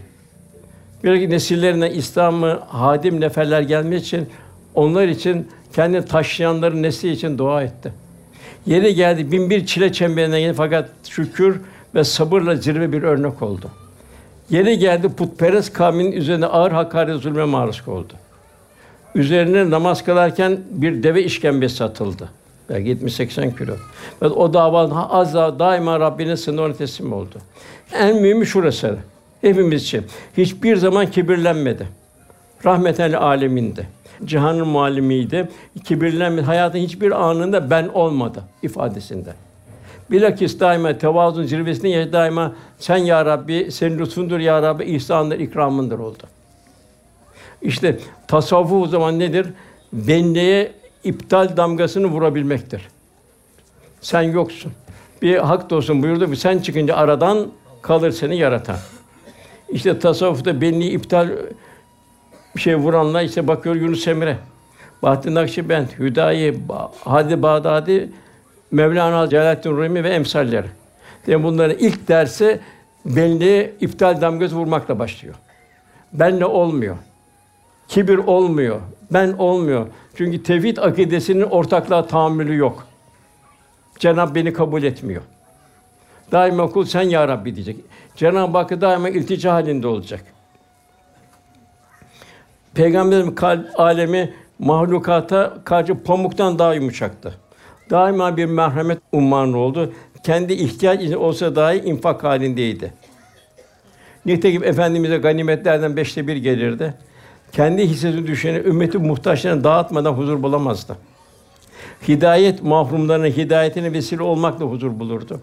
Bir 1.05 1.31
nesillerine 1.31 1.91
İslam'ı 1.91 2.61
hadim 2.68 3.20
neferler 3.20 3.61
gelmek 3.61 4.03
için 4.03 4.29
onlar 4.77 5.09
için 5.09 5.49
kendi 5.74 6.05
taşıyanların 6.05 6.83
nesli 6.83 7.11
için 7.11 7.39
dua 7.39 7.62
etti. 7.62 7.93
Yeri 8.66 8.95
geldi 8.95 9.33
bin 9.33 9.51
bir 9.51 9.66
çile 9.66 9.93
çemberine 9.93 10.41
geldi 10.41 10.55
fakat 10.57 10.91
şükür 11.09 11.61
ve 11.95 12.05
sabırla 12.05 12.57
zirve 12.57 12.93
bir 12.93 13.03
örnek 13.03 13.43
oldu. 13.43 13.70
Yeri 14.51 14.79
geldi 14.79 15.09
putperest 15.09 15.72
kavminin 15.72 16.12
üzerine 16.12 16.47
ağır 16.47 16.72
hakaret 16.72 17.20
zulme 17.20 17.45
maruz 17.45 17.81
kaldı. 17.85 18.14
Üzerine 19.14 19.70
namaz 19.70 20.05
kılarken 20.05 20.59
bir 20.70 21.03
deve 21.03 21.24
işkembesi 21.24 21.85
atıldı. 21.85 22.29
Belki 22.68 22.91
70-80 22.91 23.59
kilo. 23.59 23.74
Ve 24.22 24.27
o 24.27 24.55
dava 24.55 25.09
az 25.11 25.35
daha 25.35 25.59
daima 25.59 26.01
Rabbinin 26.01 26.35
sınırına 26.35 26.74
teslim 26.74 27.12
oldu. 27.12 27.39
En 27.95 28.16
mühimi 28.16 28.47
şurası. 28.47 28.99
Hepimiz 29.41 29.83
için. 29.83 30.05
Hiçbir 30.37 30.77
zaman 30.77 31.11
kibirlenmedi. 31.11 31.87
Rahmeten 32.64 33.12
aleminde. 33.12 33.87
Cihanın 34.24 34.68
muallimiydi. 34.68 35.48
Kibirlenmedi. 35.84 36.46
Hayatın 36.46 36.78
hiçbir 36.78 37.10
anında 37.10 37.70
ben 37.70 37.88
olmadı 37.88 38.42
ifadesinde. 38.62 39.32
Bilakis 40.10 40.60
daima 40.60 40.98
tevazun 40.98 41.44
zirvesinde 41.44 41.88
ya 41.88 42.12
daima 42.12 42.52
sen 42.78 42.96
ya 42.96 43.26
Rabbi, 43.26 43.72
senin 43.72 43.98
lütfundur 43.98 44.38
ya 44.38 44.62
Rabbi, 44.62 44.84
ihsandır, 44.84 45.38
ikramındır 45.38 45.98
oldu. 45.98 46.22
İşte 47.62 47.98
tasavvuf 48.28 48.86
o 48.86 48.88
zaman 48.88 49.18
nedir? 49.18 49.46
Benliğe 49.92 50.72
iptal 51.04 51.56
damgasını 51.56 52.06
vurabilmektir. 52.06 52.88
Sen 54.00 54.22
yoksun. 54.22 54.72
Bir 55.22 55.36
hak 55.36 55.70
dostum 55.70 56.02
buyurdu 56.02 56.30
ki 56.30 56.36
sen 56.36 56.58
çıkınca 56.58 56.96
aradan 56.96 57.48
kalır 57.82 58.10
seni 58.10 58.36
yaratan. 58.36 58.76
İşte 59.68 59.98
tasavvufta 59.98 60.60
benliği 60.60 60.90
iptal 60.90 61.28
bir 62.57 62.61
şey 62.61 62.76
vuranlar 62.76 63.22
işte 63.22 63.48
bakıyor 63.48 63.74
Yunus 63.74 64.09
Emre, 64.09 64.38
Bahattin 65.02 65.34
Nakşibend, 65.34 65.88
Hüdayi, 65.98 66.54
Hadi 67.04 67.42
Bağdadi, 67.42 68.11
Mevlana 68.70 69.28
Celaleddin 69.28 69.70
Rumi 69.70 70.04
ve 70.04 70.09
emsalleri. 70.09 70.66
Yani 71.26 71.44
bunların 71.44 71.76
ilk 71.78 72.09
dersi 72.09 72.61
benliğe 73.04 73.72
iptal 73.80 74.20
damgası 74.20 74.57
vurmakla 74.57 74.98
başlıyor. 74.98 75.34
Benle 76.12 76.44
olmuyor. 76.44 76.96
Kibir 77.88 78.18
olmuyor. 78.18 78.80
Ben 79.11 79.32
olmuyor. 79.32 79.86
Çünkü 80.16 80.42
tevhid 80.42 80.76
akidesinin 80.76 81.42
ortaklığa 81.42 82.07
tahammülü 82.07 82.57
yok. 82.57 82.86
Cenab 83.98 84.34
beni 84.34 84.52
kabul 84.52 84.82
etmiyor. 84.82 85.22
Daima 86.32 86.70
kul 86.70 86.84
sen 86.84 87.02
ya 87.02 87.28
Rabbi 87.28 87.54
diyecek. 87.54 87.76
Cenab-ı 88.16 88.59
Hakk'a 88.59 88.80
daima 88.80 89.09
iltica 89.09 89.52
halinde 89.52 89.86
olacak. 89.86 90.36
Peygamberin 92.77 93.31
kalp 93.31 93.81
alemi 93.81 94.35
mahlukata 94.59 95.59
karşı 95.64 96.03
pamuktan 96.03 96.59
daha 96.59 96.74
yumuşaktı. 96.74 97.35
Daima 97.91 98.37
bir 98.37 98.45
merhamet 98.47 98.99
ummanı 99.12 99.59
oldu. 99.59 99.93
Kendi 100.22 100.53
ihtiyaç 100.53 101.14
olsa 101.14 101.57
dahi 101.57 101.79
infak 101.79 102.24
halindeydi. 102.24 102.93
Nitekim 104.27 104.64
Efendimiz'e 104.64 105.16
ganimetlerden 105.16 105.97
beşte 105.97 106.27
bir 106.27 106.37
gelirdi. 106.37 106.95
Kendi 107.53 107.87
hissesini 107.87 108.27
düşeni 108.27 108.59
ümmeti 108.59 108.99
muhtaçlarına 108.99 109.64
dağıtmadan 109.64 110.12
huzur 110.12 110.43
bulamazdı. 110.43 110.97
Hidayet 112.09 112.62
mahrumlarının 112.62 113.31
hidayetine 113.31 113.93
vesile 113.93 114.22
olmakla 114.22 114.64
huzur 114.64 114.99
bulurdu. 114.99 115.41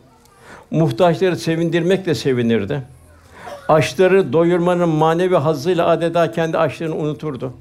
Muhtaçları 0.71 1.35
sevindirmekle 1.35 2.15
sevinirdi. 2.15 2.81
Açları 3.67 4.33
doyurmanın 4.33 4.89
manevi 4.89 5.35
hazzıyla 5.35 5.87
adeta 5.87 6.31
kendi 6.31 6.57
açlarını 6.57 6.95
unuturdu. 6.95 7.53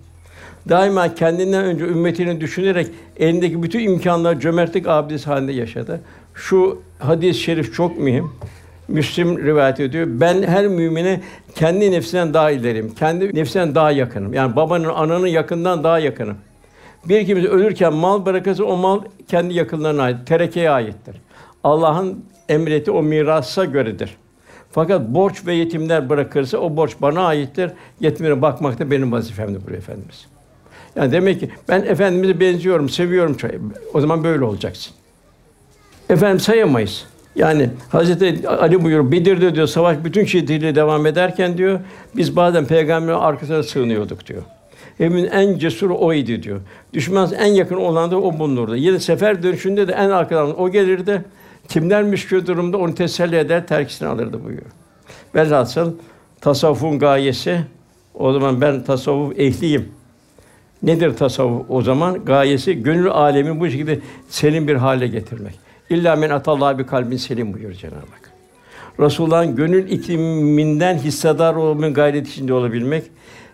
Daima 0.68 1.14
kendinden 1.14 1.64
önce 1.64 1.84
ümmetini 1.84 2.40
düşünerek 2.40 2.86
elindeki 3.16 3.62
bütün 3.62 3.80
imkanları 3.80 4.40
cömertlik 4.40 4.88
abidesi 4.88 5.26
halinde 5.26 5.52
yaşadı. 5.52 6.00
Şu 6.34 6.82
hadis-i 6.98 7.40
şerif 7.40 7.74
çok 7.74 7.98
mühim. 7.98 8.30
Müslim 8.88 9.46
rivayet 9.46 9.80
ediyor. 9.80 10.06
Ben 10.10 10.42
her 10.42 10.66
mümine 10.66 11.20
kendi 11.54 11.90
nefsinden 11.90 12.34
daha 12.34 12.50
ilerim. 12.50 12.94
Kendi 12.94 13.36
nefsinden 13.36 13.74
daha 13.74 13.90
yakınım. 13.90 14.34
Yani 14.34 14.56
babanın, 14.56 14.88
ananın 14.88 15.26
yakından 15.26 15.84
daha 15.84 15.98
yakınım. 15.98 16.36
Bir 17.04 17.26
kimse 17.26 17.48
ölürken 17.48 17.94
mal 17.94 18.26
bırakırsa 18.26 18.64
o 18.64 18.76
mal 18.76 19.00
kendi 19.28 19.54
yakınlarına 19.54 20.02
ait, 20.02 20.26
terekeye 20.26 20.70
aittir. 20.70 21.16
Allah'ın 21.64 22.24
emreti 22.48 22.90
o 22.90 23.02
mirasa 23.02 23.64
göredir. 23.64 24.16
Fakat 24.72 25.08
borç 25.08 25.46
ve 25.46 25.54
yetimler 25.54 26.08
bırakırsa 26.08 26.58
o 26.58 26.76
borç 26.76 26.92
bana 27.00 27.20
aittir. 27.20 27.70
Yetimlere 28.00 28.42
bakmak 28.42 28.78
da 28.78 28.90
benim 28.90 29.12
vazifemdir 29.12 29.66
buraya 29.66 29.76
efendimiz. 29.76 30.26
Yani 30.96 31.12
demek 31.12 31.40
ki 31.40 31.50
ben 31.68 31.82
efendimize 31.82 32.40
benziyorum, 32.40 32.88
seviyorum. 32.88 33.36
O 33.94 34.00
zaman 34.00 34.24
böyle 34.24 34.44
olacaksın. 34.44 34.94
Efendim 36.10 36.40
sayamayız. 36.40 37.04
Yani 37.36 37.70
Hazreti 37.88 38.48
Ali 38.48 38.84
buyuruyor, 38.84 39.12
Bedir'de 39.12 39.54
diyor 39.54 39.66
savaş 39.66 39.96
bütün 40.04 40.24
şiddetiyle 40.24 40.74
devam 40.74 41.06
ederken 41.06 41.58
diyor, 41.58 41.80
biz 42.16 42.36
bazen 42.36 42.66
peygamberin 42.66 43.18
arkasına 43.18 43.62
sığınıyorduk 43.62 44.26
diyor. 44.26 44.42
Emin 45.00 45.24
en 45.24 45.58
cesuru 45.58 45.98
oydu 45.98 46.42
diyor. 46.42 46.60
Düşman 46.92 47.32
en 47.32 47.46
yakın 47.52 47.76
olan 47.76 48.10
da 48.10 48.20
o 48.20 48.38
bulunurdu. 48.38 48.76
Yine 48.76 48.98
sefer 48.98 49.42
dönüşünde 49.42 49.88
de 49.88 49.92
en 49.92 50.10
arkadan 50.10 50.60
o 50.60 50.70
gelirdi. 50.70 51.24
Kimler 51.72 52.02
müşkül 52.02 52.46
durumda 52.46 52.78
onu 52.78 52.94
teselli 52.94 53.36
eder, 53.36 53.66
terkisini 53.66 54.08
alırdı 54.08 54.44
buyuruyor. 54.44 54.70
Velhasıl 55.34 55.94
tasavvufun 56.40 56.98
gayesi 56.98 57.60
o 58.14 58.32
zaman 58.32 58.60
ben 58.60 58.84
tasavvuf 58.84 59.40
ehliyim. 59.40 59.88
Nedir 60.82 61.16
tasavvuf 61.16 61.66
o 61.68 61.82
zaman? 61.82 62.24
Gayesi 62.24 62.82
gönül 62.82 63.10
alemi 63.10 63.60
bu 63.60 63.70
şekilde 63.70 63.98
selim 64.28 64.68
bir 64.68 64.74
hale 64.74 65.06
getirmek. 65.06 65.54
İlla 65.90 66.16
men 66.16 66.30
atallah 66.30 66.78
bir 66.78 66.86
kalbin 66.86 67.16
selim 67.16 67.52
buyuruyor 67.52 67.72
Cenab-ı 67.72 67.96
Hak. 67.96 68.30
Resulullah'ın 69.00 69.56
gönül 69.56 69.90
ikliminden 69.90 70.98
hissedar 70.98 71.54
olmanın 71.54 71.94
gayret 71.94 72.28
içinde 72.28 72.54
olabilmek. 72.54 73.04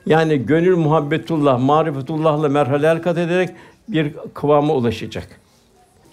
Yani 0.06 0.46
gönül 0.46 0.76
muhabbetullah, 0.76 1.60
marifetullah'la 1.60 2.48
merhaleler 2.48 3.02
kat 3.02 3.18
ederek 3.18 3.50
bir 3.88 4.12
kıvama 4.34 4.74
ulaşacak. 4.74 5.28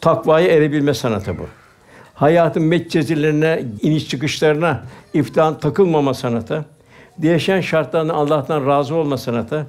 Takvaya 0.02 0.48
erebilme 0.48 0.94
sanatı 0.94 1.38
bu. 1.38 1.65
Hayatın 2.16 2.64
metcezirlerine, 2.64 3.64
iniş 3.82 4.10
çıkışlarına 4.10 4.84
iftihan 5.14 5.60
takılmama 5.60 6.14
sanatı. 6.14 6.66
Değişen 7.18 7.62
şartlarına 7.62 8.14
Allah'tan 8.14 8.68
razı 8.68 8.96
olma 8.96 9.18
sanatı. 9.18 9.68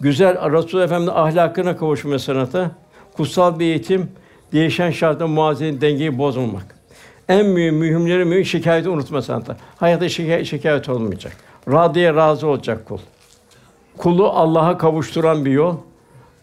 Güzel 0.00 0.52
Resul 0.52 0.80
Efendimiz 0.80 1.14
ahlakına 1.14 1.76
kavuşma 1.76 2.18
sanatı. 2.18 2.70
Kutsal 3.16 3.58
bir 3.58 3.64
eğitim, 3.64 4.10
değişen 4.52 4.90
şartın 4.90 5.30
muazzin 5.30 5.80
dengeyi 5.80 6.18
bozmamak. 6.18 6.76
En 7.28 7.46
mühim 7.46 7.74
mühimleri 7.74 8.24
mühim 8.24 8.44
şikayeti 8.44 8.88
unutma 8.88 9.22
sanatı. 9.22 9.56
Hayatta 9.76 10.08
şikayet, 10.08 10.46
şikayet 10.46 10.88
olmayacak. 10.88 11.36
Radiye 11.68 12.14
razı 12.14 12.46
olacak 12.46 12.86
kul. 12.86 12.98
Kulu 13.96 14.28
Allah'a 14.28 14.78
kavuşturan 14.78 15.44
bir 15.44 15.50
yol. 15.50 15.76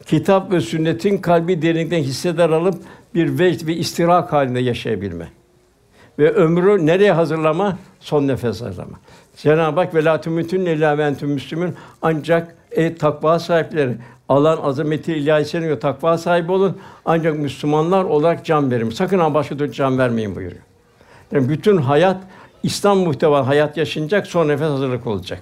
Kitap 0.06 0.52
ve 0.52 0.62
sünnetin 0.62 1.18
kalbi 1.18 1.62
derinlikten 1.62 2.04
hisseder 2.04 2.50
alıp 2.50 2.76
bir 3.16 3.40
vecd 3.40 3.68
ve 3.68 3.76
istirak 3.76 4.34
halinde 4.34 4.60
yaşayabilme. 4.60 5.28
Ve 6.20 6.32
ömrü 6.32 6.86
nereye 6.86 7.12
hazırlama? 7.12 7.78
Son 8.00 8.28
nefes 8.28 8.62
hazırlama. 8.62 9.00
Cenab-ı 9.38 9.80
Hak 9.80 9.96
ve 9.96 10.04
la 10.04 10.22
tümütün 10.22 10.66
illa 10.66 10.98
ve 10.98 11.04
entüm 11.04 11.30
müslümün 11.30 11.76
ancak 12.02 12.56
e 12.72 12.96
takva 12.96 13.40
sahipleri 13.40 13.98
alan 14.30 14.58
azameti 14.58 15.14
ilahisine 15.14 15.66
göre 15.66 15.80
takva 15.80 16.18
sahibi 16.18 16.52
olun. 16.52 16.78
Ancak 17.06 17.40
Müslümanlar 17.40 18.04
olarak 18.04 18.46
can 18.46 18.72
verin. 18.72 18.90
Sakın 18.90 19.20
ha 19.20 19.34
başka 19.34 19.58
türlü 19.58 19.72
can 19.72 19.98
vermeyin 19.98 20.36
buyuruyor. 20.36 20.62
Yani 21.32 21.50
bütün 21.50 21.78
hayat 21.78 22.18
İslam 22.64 22.98
muhtevalı 22.98 23.44
hayat 23.44 23.78
yaşanacak, 23.78 24.28
son 24.28 24.48
nefes 24.48 24.68
hazırlık 24.68 25.08
olacak. 25.08 25.42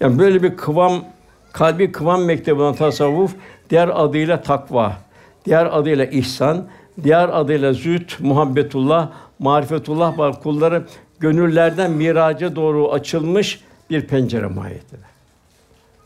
Yani 0.00 0.18
böyle 0.18 0.42
bir 0.42 0.56
kıvam, 0.56 1.04
kalbi 1.52 1.92
kıvam 1.92 2.24
mektebi 2.24 2.60
olan 2.60 2.74
tasavvuf, 2.74 3.34
diğer 3.70 3.90
adıyla 3.94 4.42
takva, 4.42 4.96
diğer 5.44 5.78
adıyla 5.78 6.04
ihsan, 6.04 6.66
diğer 7.02 7.28
adıyla 7.28 7.72
züht, 7.72 8.20
muhabbetullah, 8.20 9.10
marifetullah 9.38 10.18
var. 10.18 10.42
Kulları 10.42 10.84
gönüllerden 11.20 11.90
miraca 11.90 12.56
doğru 12.56 12.92
açılmış 12.92 13.60
bir 13.90 14.06
pencere 14.06 14.46
mahiyetinde. 14.46 15.06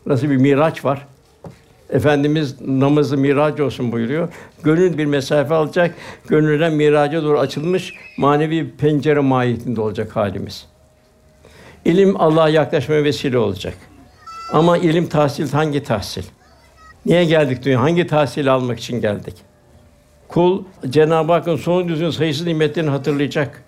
Nasıl 0.05 0.29
bir 0.29 0.37
miraç 0.37 0.85
var? 0.85 1.07
Efendimiz 1.89 2.61
namazı 2.61 3.17
miraç 3.17 3.59
olsun 3.59 3.91
buyuruyor. 3.91 4.29
Gönül 4.63 4.97
bir 4.97 5.05
mesafe 5.05 5.53
alacak, 5.53 5.95
gönülden 6.27 6.73
miraca 6.73 7.23
doğru 7.23 7.39
açılmış 7.39 7.93
manevi 8.17 8.65
bir 8.65 8.71
pencere 8.71 9.19
mahiyetinde 9.19 9.81
olacak 9.81 10.15
halimiz. 10.15 10.65
İlim 11.85 12.21
Allah'a 12.21 12.49
yaklaşmaya 12.49 13.03
vesile 13.03 13.37
olacak. 13.37 13.73
Ama 14.53 14.77
ilim 14.77 15.07
tahsil 15.07 15.51
hangi 15.51 15.83
tahsil? 15.83 16.23
Niye 17.05 17.25
geldik 17.25 17.63
dünya? 17.63 17.81
Hangi 17.81 18.07
tahsili 18.07 18.51
almak 18.51 18.79
için 18.79 19.01
geldik? 19.01 19.35
Kul 20.27 20.63
Cenab-ı 20.89 21.31
Hakk'ın 21.31 21.55
son 21.55 21.89
düzgün 21.89 22.09
sayısız 22.09 22.47
nimetlerini 22.47 22.89
hatırlayacak. 22.89 23.63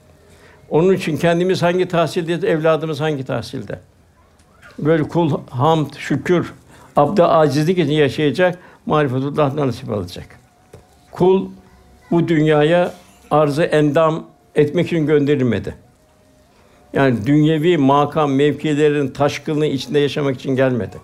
Onun 0.69 0.93
için 0.93 1.17
kendimiz 1.17 1.61
hangi 1.61 1.87
tahsilde, 1.87 2.47
evladımız 2.47 3.01
hangi 3.01 3.25
tahsilde? 3.25 3.79
Böyle 4.79 5.03
kul 5.03 5.39
hamd, 5.49 5.95
şükür, 5.97 6.53
abda 6.95 7.29
acizlik 7.29 7.77
için 7.77 7.91
yaşayacak, 7.91 8.59
marifetullah 8.85 9.53
nasip 9.53 9.89
alacak. 9.89 10.39
Kul 11.11 11.49
bu 12.11 12.27
dünyaya 12.27 12.93
arzı 13.31 13.63
endam 13.63 14.25
etmek 14.55 14.85
için 14.85 15.05
gönderilmedi. 15.05 15.75
Yani 16.93 17.25
dünyevi 17.25 17.77
makam 17.77 18.33
mevkilerin 18.33 19.07
taşkınlığı 19.07 19.65
içinde 19.65 19.99
yaşamak 19.99 20.35
için 20.35 20.55
gelmedi. 20.55 20.97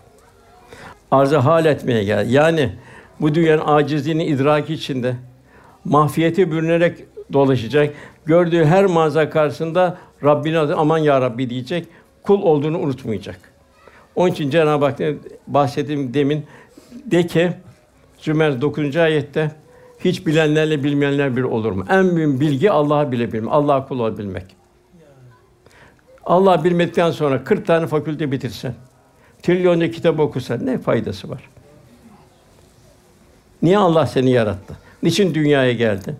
Arzı 1.11 1.37
hal 1.37 1.65
etmeye 1.65 2.03
geldi. 2.03 2.33
Yani 2.33 2.69
bu 3.21 3.35
dünyanın 3.35 3.63
acizliğini 3.65 4.25
idraki 4.25 4.73
içinde 4.73 5.15
mahfiyete 5.85 6.51
bürünerek 6.51 6.97
dolaşacak. 7.33 7.93
Gördüğü 8.25 8.65
her 8.65 8.85
manzara 8.85 9.29
karşısında 9.29 9.97
Rabbine 10.23 10.59
adı 10.59 10.75
aman 10.75 10.97
ya 10.97 11.21
Rabbi 11.21 11.49
diyecek. 11.49 11.87
Kul 12.23 12.41
olduğunu 12.41 12.79
unutmayacak. 12.79 13.39
Onun 14.15 14.31
için 14.31 14.49
Cenab-ı 14.49 14.85
Hak 14.85 14.99
bahsettiğim 15.47 16.13
demin 16.13 16.45
de 17.05 17.27
ki 17.27 17.51
Zümer 18.17 18.61
9. 18.61 18.95
ayette 18.97 19.51
hiç 19.99 20.27
bilenlerle 20.27 20.83
bilmeyenler 20.83 21.35
bir 21.35 21.43
olur 21.43 21.71
mu? 21.71 21.85
En 21.89 22.15
büyük 22.15 22.39
bilgi 22.39 22.71
Allah'ı 22.71 23.11
bilebilmek, 23.11 23.53
Allah'a 23.53 23.87
kul 23.87 23.99
olabilmek. 23.99 24.45
Allah 26.25 26.63
bilmedikten 26.63 27.11
sonra 27.11 27.43
40 27.43 27.67
tane 27.67 27.87
fakülte 27.87 28.31
bitirsen, 28.31 28.73
trilyonca 29.45 29.91
kitap 29.91 30.19
okusan 30.19 30.65
ne 30.65 30.77
faydası 30.77 31.29
var? 31.29 31.49
Niye 33.61 33.77
Allah 33.77 34.07
seni 34.07 34.31
yarattı? 34.31 34.77
Niçin 35.03 35.33
dünyaya 35.33 35.71
geldin? 35.73 36.15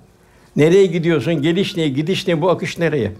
Nereye 0.56 0.86
gidiyorsun? 0.86 1.42
Geliş 1.42 1.78
ne? 1.78 1.88
Gidiş 1.88 2.28
ne? 2.28 2.42
Bu 2.42 2.50
akış 2.50 2.78
nereye? 2.78 3.12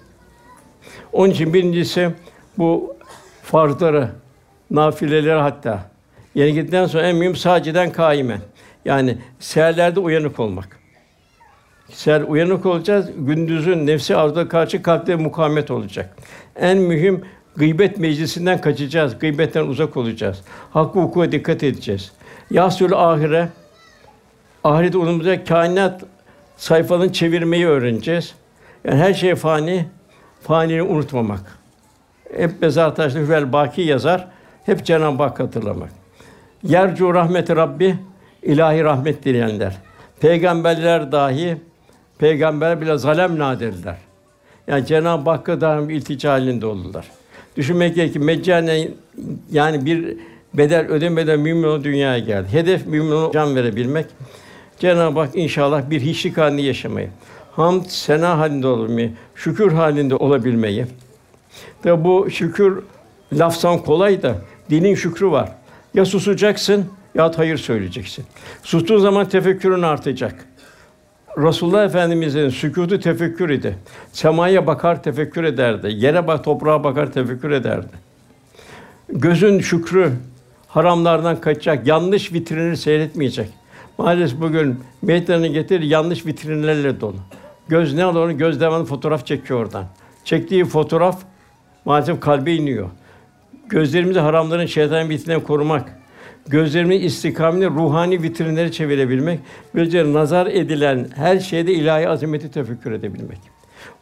Onun 1.14 1.30
için 1.30 1.54
birincisi 1.54 2.10
bu 2.58 2.96
farzları, 3.44 4.10
nafileleri 4.72 5.40
hatta 5.40 5.90
yeni 6.36 6.54
gittikten 6.54 6.86
sonra 6.86 7.04
en 7.04 7.16
mühim 7.16 7.36
saciden 7.36 7.92
kaimen. 7.92 8.40
Yani 8.86 9.18
seherlerde 9.40 10.00
uyanık 10.00 10.40
olmak. 10.40 10.80
Seher 11.92 12.22
uyanık 12.22 12.66
olacağız. 12.66 13.10
Gündüzün 13.18 13.88
nefsi 13.88 14.16
arzuya 14.16 14.48
karşı 14.48 14.82
kalpte 14.82 15.16
mukavemet 15.16 15.72
olacak. 15.72 16.18
En 16.56 16.78
mühim 16.78 17.26
gıybet 17.56 18.00
meclisinden 18.00 18.62
kaçacağız. 18.62 19.20
Gıybetten 19.20 19.68
uzak 19.68 19.98
olacağız. 19.98 20.42
Hakkı 20.72 21.00
hukuka 21.00 21.32
dikkat 21.32 21.64
edeceğiz. 21.64 22.12
Yasül 22.52 22.94
ahire 22.94 23.50
ahiret 24.64 24.96
unumuzda 24.96 25.44
kainat 25.44 26.04
sayfalarını 26.58 27.14
çevirmeyi 27.14 27.68
öğreneceğiz. 27.68 28.36
Yani 28.84 28.98
her 28.98 29.14
şey 29.14 29.36
fani, 29.36 29.86
faniliği 30.42 30.84
unutmamak. 30.84 31.60
Hep 32.38 32.62
mezar 32.62 32.96
taşlı 32.96 33.20
hüvel 33.20 33.54
baki 33.54 33.82
yazar. 33.82 34.28
Hep 34.66 34.86
Cenab-ı 34.86 35.24
Hak 35.24 35.40
hatırlamak. 35.40 35.90
Yercu 36.64 37.14
rahmeti 37.14 37.56
Rabbi 37.56 37.96
ilahi 38.44 38.84
rahmet 38.84 39.26
dileyenler. 39.26 39.78
Peygamberler 40.20 41.12
dahi 41.12 41.58
peygamber 42.18 42.82
bile 42.82 42.98
zalem 42.98 43.40
nadirler. 43.40 43.98
Yani 44.68 44.86
Cenab-ı 44.86 45.30
Hakk'a 45.30 45.62
daim 45.62 45.90
iltica 45.90 46.32
halinde 46.32 46.66
oldular. 46.66 47.06
Düşünmek 47.56 47.96
gerekir 47.96 48.14
ki 48.14 48.20
meccane 48.20 48.88
yani 49.52 49.86
bir 49.86 50.18
bedel 50.54 50.88
ödemeden 50.88 51.40
mümin 51.40 51.84
dünyaya 51.84 52.20
geldi. 52.20 52.48
Hedef 52.52 52.88
mümin 52.88 53.32
can 53.32 53.56
verebilmek. 53.56 54.06
Cenab-ı 54.80 55.20
Hak 55.20 55.36
inşallah 55.36 55.90
bir 55.90 56.02
hiçlik 56.02 56.38
halinde 56.38 56.62
yaşamayı, 56.62 57.10
hamd, 57.52 57.86
sena 57.88 58.38
halinde 58.38 58.68
olmayı, 58.68 59.12
şükür 59.36 59.72
halinde 59.72 60.16
olabilmeyi. 60.16 60.86
Ve 61.86 62.04
bu 62.04 62.32
şükür 62.32 62.84
laftan 63.34 63.78
kolay 63.78 64.22
da 64.22 64.36
dinin 64.70 64.96
şükrü 64.96 65.32
var. 65.32 65.52
Ya 65.94 66.06
susacaksın 66.06 66.86
ya 67.16 67.32
hayır 67.36 67.58
söyleyeceksin. 67.58 68.26
Sustuğun 68.64 69.00
zaman 69.00 69.30
tefekkürün 69.30 69.82
artacak. 69.82 70.46
Resulullah 71.38 71.86
Efendimizin 71.86 72.50
sükutu 72.50 73.00
tefekkür 73.00 73.50
idi. 73.50 73.78
Semaya 74.12 74.68
bakar 74.68 75.04
tefekkür 75.04 75.44
ederdi. 75.44 75.90
Yere 75.92 76.28
bak, 76.28 76.44
toprağa 76.44 76.84
bakar 76.84 77.12
tefekkür 77.12 77.52
ederdi. 77.52 77.88
Gözün 79.10 79.60
şükrü 79.60 80.12
haramlardan 80.68 81.42
kaçacak, 81.42 81.88
yanlış 81.88 82.34
vitrinleri 82.34 82.78
seyretmeyecek. 82.78 83.50
Maalesef 83.98 84.42
bugün 84.42 84.80
meydana 85.02 85.48
getir 85.48 85.82
yanlış 85.82 86.26
vitrinlerle 86.26 87.02
dolu. 87.02 87.16
Göz 87.68 87.94
ne 87.94 88.04
alır? 88.04 88.30
Göz 88.30 88.62
devamlı 88.62 88.86
fotoğraf 88.86 89.26
çekiyor 89.26 89.60
oradan. 89.60 89.86
Çektiği 90.26 90.66
fotoğraf 90.66 91.20
maalesef 91.86 92.20
kalbe 92.20 92.54
iniyor. 92.54 92.90
Gözlerimizi 93.70 94.20
haramların 94.20 94.66
şeytan 94.66 95.10
vitrinden 95.10 95.42
korumak, 95.42 96.00
gözlerimizi 96.48 97.06
istikamini 97.06 97.66
ruhani 97.66 98.24
vitrinlere 98.24 98.72
çevirebilmek, 98.72 99.40
böylece 99.76 100.14
nazar 100.14 100.48
edilen 100.48 101.08
her 101.16 101.40
şeyde 101.40 101.74
ilahi 101.74 102.10
azameti 102.10 102.52
tefekkür 102.52 102.92
edebilmek. 102.92 103.40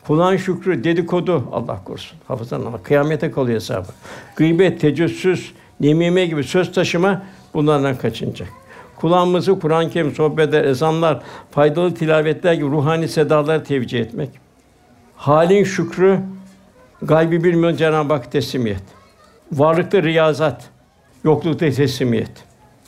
Kulağın 0.07 0.37
şükrü, 0.37 0.83
dedikodu 0.83 1.49
Allah 1.51 1.83
korusun. 1.83 2.17
Hafızan 2.27 2.65
ama 2.65 2.83
kıyamete 2.83 3.31
kalıyor 3.31 3.55
hesabı. 3.55 3.87
Gıybet, 4.35 4.81
tecessüs, 4.81 5.51
nemime 5.79 6.25
gibi 6.25 6.43
söz 6.43 6.71
taşıma 6.71 7.23
bunlardan 7.53 7.97
kaçınacak. 7.97 8.49
Kulağımızı 8.95 9.59
Kur'an-ı 9.59 9.89
Kerim, 9.89 10.15
sohbetler, 10.15 10.65
ezanlar, 10.65 11.21
faydalı 11.51 11.93
tilavetler 11.95 12.53
gibi 12.53 12.65
ruhani 12.65 13.07
sedalar 13.07 13.65
tevcih 13.65 13.99
etmek. 13.99 14.29
Halin 15.15 15.63
şükrü, 15.63 16.19
gaybi 17.01 17.43
bilmiyor 17.43 17.73
Cenab-ı 17.77 18.13
Hak 18.13 18.31
teslimiyet. 18.31 18.83
Varlıkta 19.51 20.03
riyazat, 20.03 20.69
yoklukta 21.23 21.69
teslimiyet. 21.69 22.31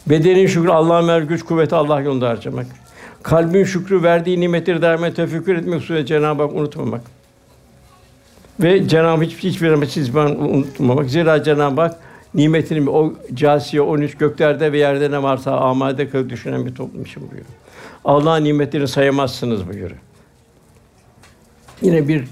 Bedenin 0.07 0.47
şükrü 0.47 0.69
Allah'a 0.69 1.07
ver 1.07 1.21
güç 1.21 1.43
kuvveti 1.43 1.75
Allah 1.75 2.01
yolunda 2.01 2.29
harcamak. 2.29 2.65
Kalbin 3.23 3.63
şükrü 3.63 4.03
verdiği 4.03 4.39
nimetleri 4.39 4.81
daima 4.81 5.13
tefekkür 5.13 5.55
etmek 5.55 5.81
suretiyle 5.81 6.05
Cenab-ı 6.05 6.43
Hak 6.43 6.53
unutmamak. 6.53 7.01
Ve 8.59 8.87
Cenab-ı 8.87 9.23
Hak 9.23 9.23
hiç, 9.23 9.43
hiçbir 9.43 9.69
zaman 9.69 9.85
siz 9.85 10.15
unutmamak. 10.15 11.09
Zira 11.09 11.43
Cenab-ı 11.43 11.81
Hak 11.81 11.99
nimetini 12.33 12.89
o 12.89 13.13
casiye 13.33 13.81
13 13.81 14.17
göklerde 14.17 14.71
ve 14.71 14.77
yerde 14.77 15.11
ne 15.11 15.23
varsa 15.23 15.57
amade 15.57 16.09
kılıp 16.09 16.29
düşünen 16.29 16.65
bir 16.65 16.75
toplum 16.75 17.03
için 17.03 17.21
buyuruyor. 17.21 17.45
Allah'ın 18.05 18.43
nimetlerini 18.43 18.87
sayamazsınız 18.87 19.67
buyuruyor. 19.67 19.99
Yine 21.81 22.07
bir 22.07 22.23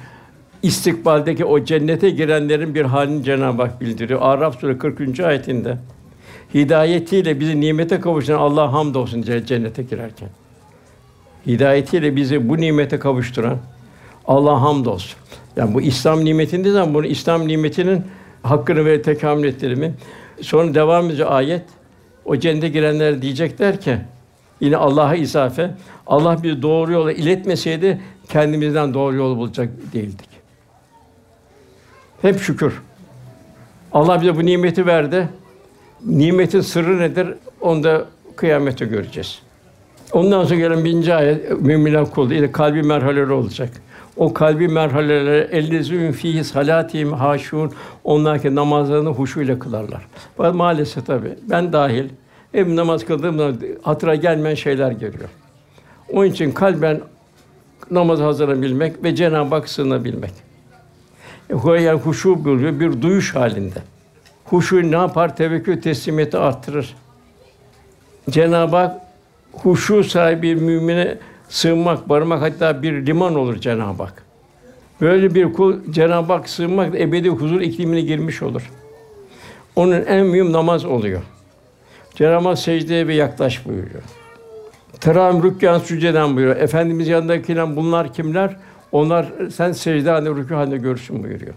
istikbaldeki 0.64 1.46
o 1.46 1.64
cennete 1.64 2.10
girenlerin 2.10 2.76
bir 2.76 2.86
halini 2.86 3.24
Cenab-ı 3.24 3.62
Hak 3.62 3.82
bildiriyor. 3.82 4.20
Araf 4.22 4.60
Suresi 4.60 4.80
40. 4.80 5.20
ayetinde 5.20 5.78
hidayetiyle 6.54 7.40
bizi 7.40 7.62
nimete 7.62 8.00
kavuşturan 8.00 8.40
Allah 8.40 8.74
hamdolsun 8.74 9.22
cennete 9.46 9.84
girerken. 9.84 10.30
Hidayetiyle 11.48 12.16
bizi 12.16 12.50
bu 12.50 12.58
nimete 12.58 13.00
kavuşturan 13.00 13.58
Allah 14.28 14.62
hamdolsun. 14.62 15.20
Yani 15.56 15.74
bu 15.74 15.82
İslam 15.82 16.26
nimetinde 16.26 16.72
zaman 16.72 16.94
bunu 16.94 17.06
İslam 17.06 17.48
nimetinin 17.48 18.04
hakkını 18.44 18.86
ve 18.86 19.02
tekamül 19.02 19.48
ettirimi. 19.48 19.94
Sonra 20.42 20.74
devam 20.74 21.06
edecek 21.06 21.28
ayet. 21.30 21.64
O 22.26 22.36
cennete 22.36 22.70
girenler 22.70 23.22
diyecekler 23.22 23.82
ki 23.82 23.98
yine 24.62 24.78
Allah'a 24.78 25.16
isafe. 25.16 25.72
Allah 26.08 26.44
bizi 26.44 26.62
doğru 26.62 26.92
yola 26.92 27.14
iletmeseydi 27.14 28.02
kendimizden 28.30 28.94
doğru 28.94 29.16
yol 29.16 29.38
bulacak 29.38 29.70
değildik. 29.94 30.30
Hep 32.22 32.40
şükür. 32.40 32.82
Allah 33.92 34.22
bize 34.22 34.36
bu 34.36 34.46
nimeti 34.46 34.86
verdi. 34.86 35.30
Nimetin 36.06 36.62
sırrı 36.62 37.00
nedir? 37.00 37.28
Onu 37.62 37.84
da 37.84 38.06
kıyamette 38.36 38.86
göreceğiz. 38.86 39.40
Ondan 40.12 40.44
sonra 40.44 40.60
gelen 40.60 40.86
birinci 40.86 41.14
ayet 41.14 41.62
müminler 41.62 42.06
kulda 42.06 42.34
ile 42.34 42.52
kalbi 42.52 42.84
merhaleleri 42.84 43.32
olacak. 43.32 43.70
O 44.18 44.34
kalbi 44.34 44.68
merhaleleri 44.68 45.48
ellezün 45.52 46.12
fihi 46.12 46.44
salatim 46.44 47.14
haşun 47.14 47.72
onlar 48.04 48.42
ki 48.42 48.56
namazlarını 48.56 49.10
huşu 49.10 49.42
ile 49.42 49.60
kılarlar. 49.60 50.08
Maalesef 50.54 51.06
tabi 51.06 51.36
ben 51.50 51.74
dahil 51.74 52.10
hep 52.52 52.68
namaz 52.68 53.06
kıldığımda 53.06 53.52
hatıra 53.82 54.16
gelmeyen 54.16 54.56
şeyler 54.56 54.92
geliyor. 54.92 55.30
Onun 56.14 56.26
için 56.26 56.52
kalben 56.52 57.02
namaz 57.92 58.20
hazırlanabilmek 58.20 59.04
ve 59.04 59.16
Cenab-ı 59.16 59.56
Hak 59.56 59.70
sığınabilmek. 59.70 60.34
Yani 61.66 62.00
huşu 62.00 62.46
buluyor 62.46 62.80
bir 62.80 63.02
duyuş 63.02 63.36
halinde. 63.36 63.93
Huşu 64.46 64.92
ne 64.92 64.96
yapar? 64.96 65.36
Tevekkül 65.36 65.82
teslimiyeti 65.82 66.38
arttırır. 66.38 66.96
Cenab-ı 68.30 68.76
Hak 68.76 69.02
huşu 69.54 70.04
sahibi 70.04 70.56
mümine 70.56 71.18
sığınmak, 71.50 72.10
barınmak 72.10 72.42
hatta 72.42 72.82
bir 72.82 73.06
liman 73.06 73.36
olur 73.36 73.56
Cenab-ı 73.56 74.04
Hak. 74.04 74.24
Böyle 75.02 75.36
bir 75.36 75.54
kul 75.54 75.76
Cenab-ı 75.90 76.34
Hak 76.34 76.50
sığınmak 76.50 76.96
ebedi 76.96 77.30
huzur 77.30 77.62
iklimine 77.62 78.02
girmiş 78.02 78.42
olur. 78.42 78.72
Onun 79.76 80.06
en 80.06 80.26
mühim 80.26 80.52
namaz 80.52 80.86
oluyor. 80.86 81.22
Cenab-ı 82.16 82.48
Hak 82.48 82.60
secdeye 82.60 83.08
ve 83.08 83.14
yaklaş 83.14 83.66
buyuruyor. 83.66 84.04
Teram 85.00 85.44
rükkan 85.44 85.80
süceden 85.80 86.36
buyuruyor. 86.36 86.58
Efendimiz 86.58 87.08
yanındakiler 87.08 87.76
bunlar 87.76 88.14
kimler? 88.14 88.58
Onlar 88.92 89.26
sen 89.54 89.72
secde 89.72 90.10
halinde, 90.10 90.30
rükû 90.30 90.56
halinde 90.56 90.78
görürsün 90.78 91.24
buyuruyor. 91.24 91.54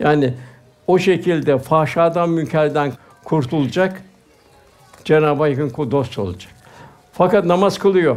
Yani 0.00 0.34
o 0.86 0.98
şekilde 0.98 1.58
fahşadan, 1.58 2.30
münkerden 2.30 2.92
kurtulacak. 3.24 4.02
Cenab-ı 5.04 5.42
Hakk'ın 5.42 5.90
dost 5.90 6.18
olacak. 6.18 6.52
Fakat 7.12 7.44
namaz 7.44 7.78
kılıyor. 7.78 8.16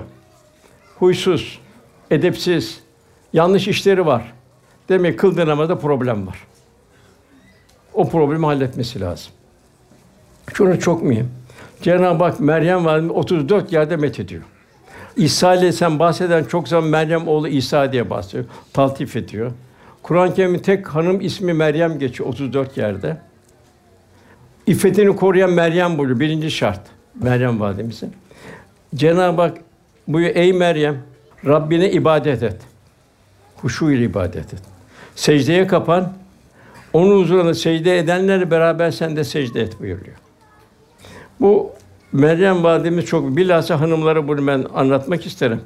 Huysuz, 1.00 1.60
edepsiz, 2.12 2.80
yanlış 3.34 3.68
işleri 3.68 4.06
var. 4.06 4.34
Demek 4.90 5.20
kıldığı 5.20 5.48
namazda 5.48 5.80
problem 5.80 6.28
var. 6.28 6.48
O 7.94 8.10
problemi 8.10 8.46
halletmesi 8.46 9.02
lazım. 9.02 9.32
Şunu 10.54 10.80
çok 10.80 11.04
mühim. 11.04 11.32
Cenab-ı 11.82 12.24
Hak 12.24 12.40
Meryem 12.40 12.86
Validemiz 12.86 13.12
34 13.12 13.74
yerde 13.74 13.96
met 13.96 14.20
ediyor. 14.20 14.44
İsa 15.16 15.48
Aleyhisselam 15.48 16.00
bahseden 16.00 16.44
çok 16.44 16.68
zaman 16.68 16.90
Meryem 16.90 17.28
oğlu 17.28 17.48
İsa 17.48 17.92
diye 17.92 18.10
bahsediyor. 18.10 18.46
Taltif 18.74 19.16
ediyor. 19.16 19.52
Kur'an-ı 20.04 20.34
Kerim'in 20.34 20.60
tek 20.60 20.88
hanım 20.88 21.22
ismi 21.22 21.54
Meryem 21.54 22.00
geçiyor 22.00 22.30
34 22.30 22.78
yerde. 22.78 23.18
İffetini 24.68 25.16
koruyan 25.16 25.52
Meryem 25.52 25.98
buyuruyor. 25.98 26.20
Birinci 26.20 26.52
şart 26.52 26.82
Meryem 27.24 27.60
validemizin. 27.60 28.14
Cenab-ı 28.96 29.42
Hak 29.42 29.58
buyuruyor 30.08 30.36
ey 30.36 30.54
Meryem 30.54 30.98
Rabbine 31.46 31.92
ibadet 31.92 32.44
et. 32.44 32.62
Huşu 33.58 33.92
ile 33.92 34.04
ibadet 34.04 34.54
et. 34.54 34.62
Secdeye 35.16 35.68
kapan. 35.68 36.14
Onun 36.94 37.22
huzurunda 37.22 37.54
secde 37.54 37.98
edenlerle 37.98 38.52
beraber 38.52 38.92
sen 38.92 39.16
de 39.16 39.24
secde 39.24 39.62
et 39.62 39.80
buyuruyor. 39.80 40.18
Bu 41.40 41.72
Meryem 42.14 42.64
validemiz 42.64 43.06
çok 43.06 43.38
bilhassa 43.38 43.82
hanımlara 43.82 44.28
bunu 44.28 44.48
ben 44.48 44.66
anlatmak 44.74 45.26
isterim. 45.26 45.62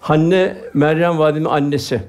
Hanne 0.00 0.56
Meryem 0.74 1.18
validemin 1.18 1.48
annesi. 1.48 2.02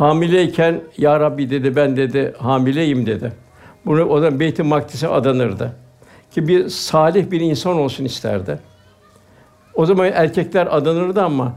Hamileyken 0.00 0.80
ya 0.98 1.20
Rabbi 1.20 1.50
dedi 1.50 1.76
ben 1.76 1.96
dedi 1.96 2.34
hamileyim 2.38 3.06
dedi. 3.06 3.32
Bunu 3.86 4.04
o 4.04 4.22
da 4.22 4.40
Beyt-i 4.40 4.62
Makdis'e 4.62 5.08
adanırdı. 5.08 5.72
Ki 6.30 6.48
bir 6.48 6.68
salih 6.68 7.30
bir 7.30 7.40
insan 7.40 7.78
olsun 7.78 8.04
isterdi. 8.04 8.58
O 9.74 9.86
zaman 9.86 10.06
erkekler 10.14 10.68
adanırdı 10.70 11.22
ama 11.22 11.52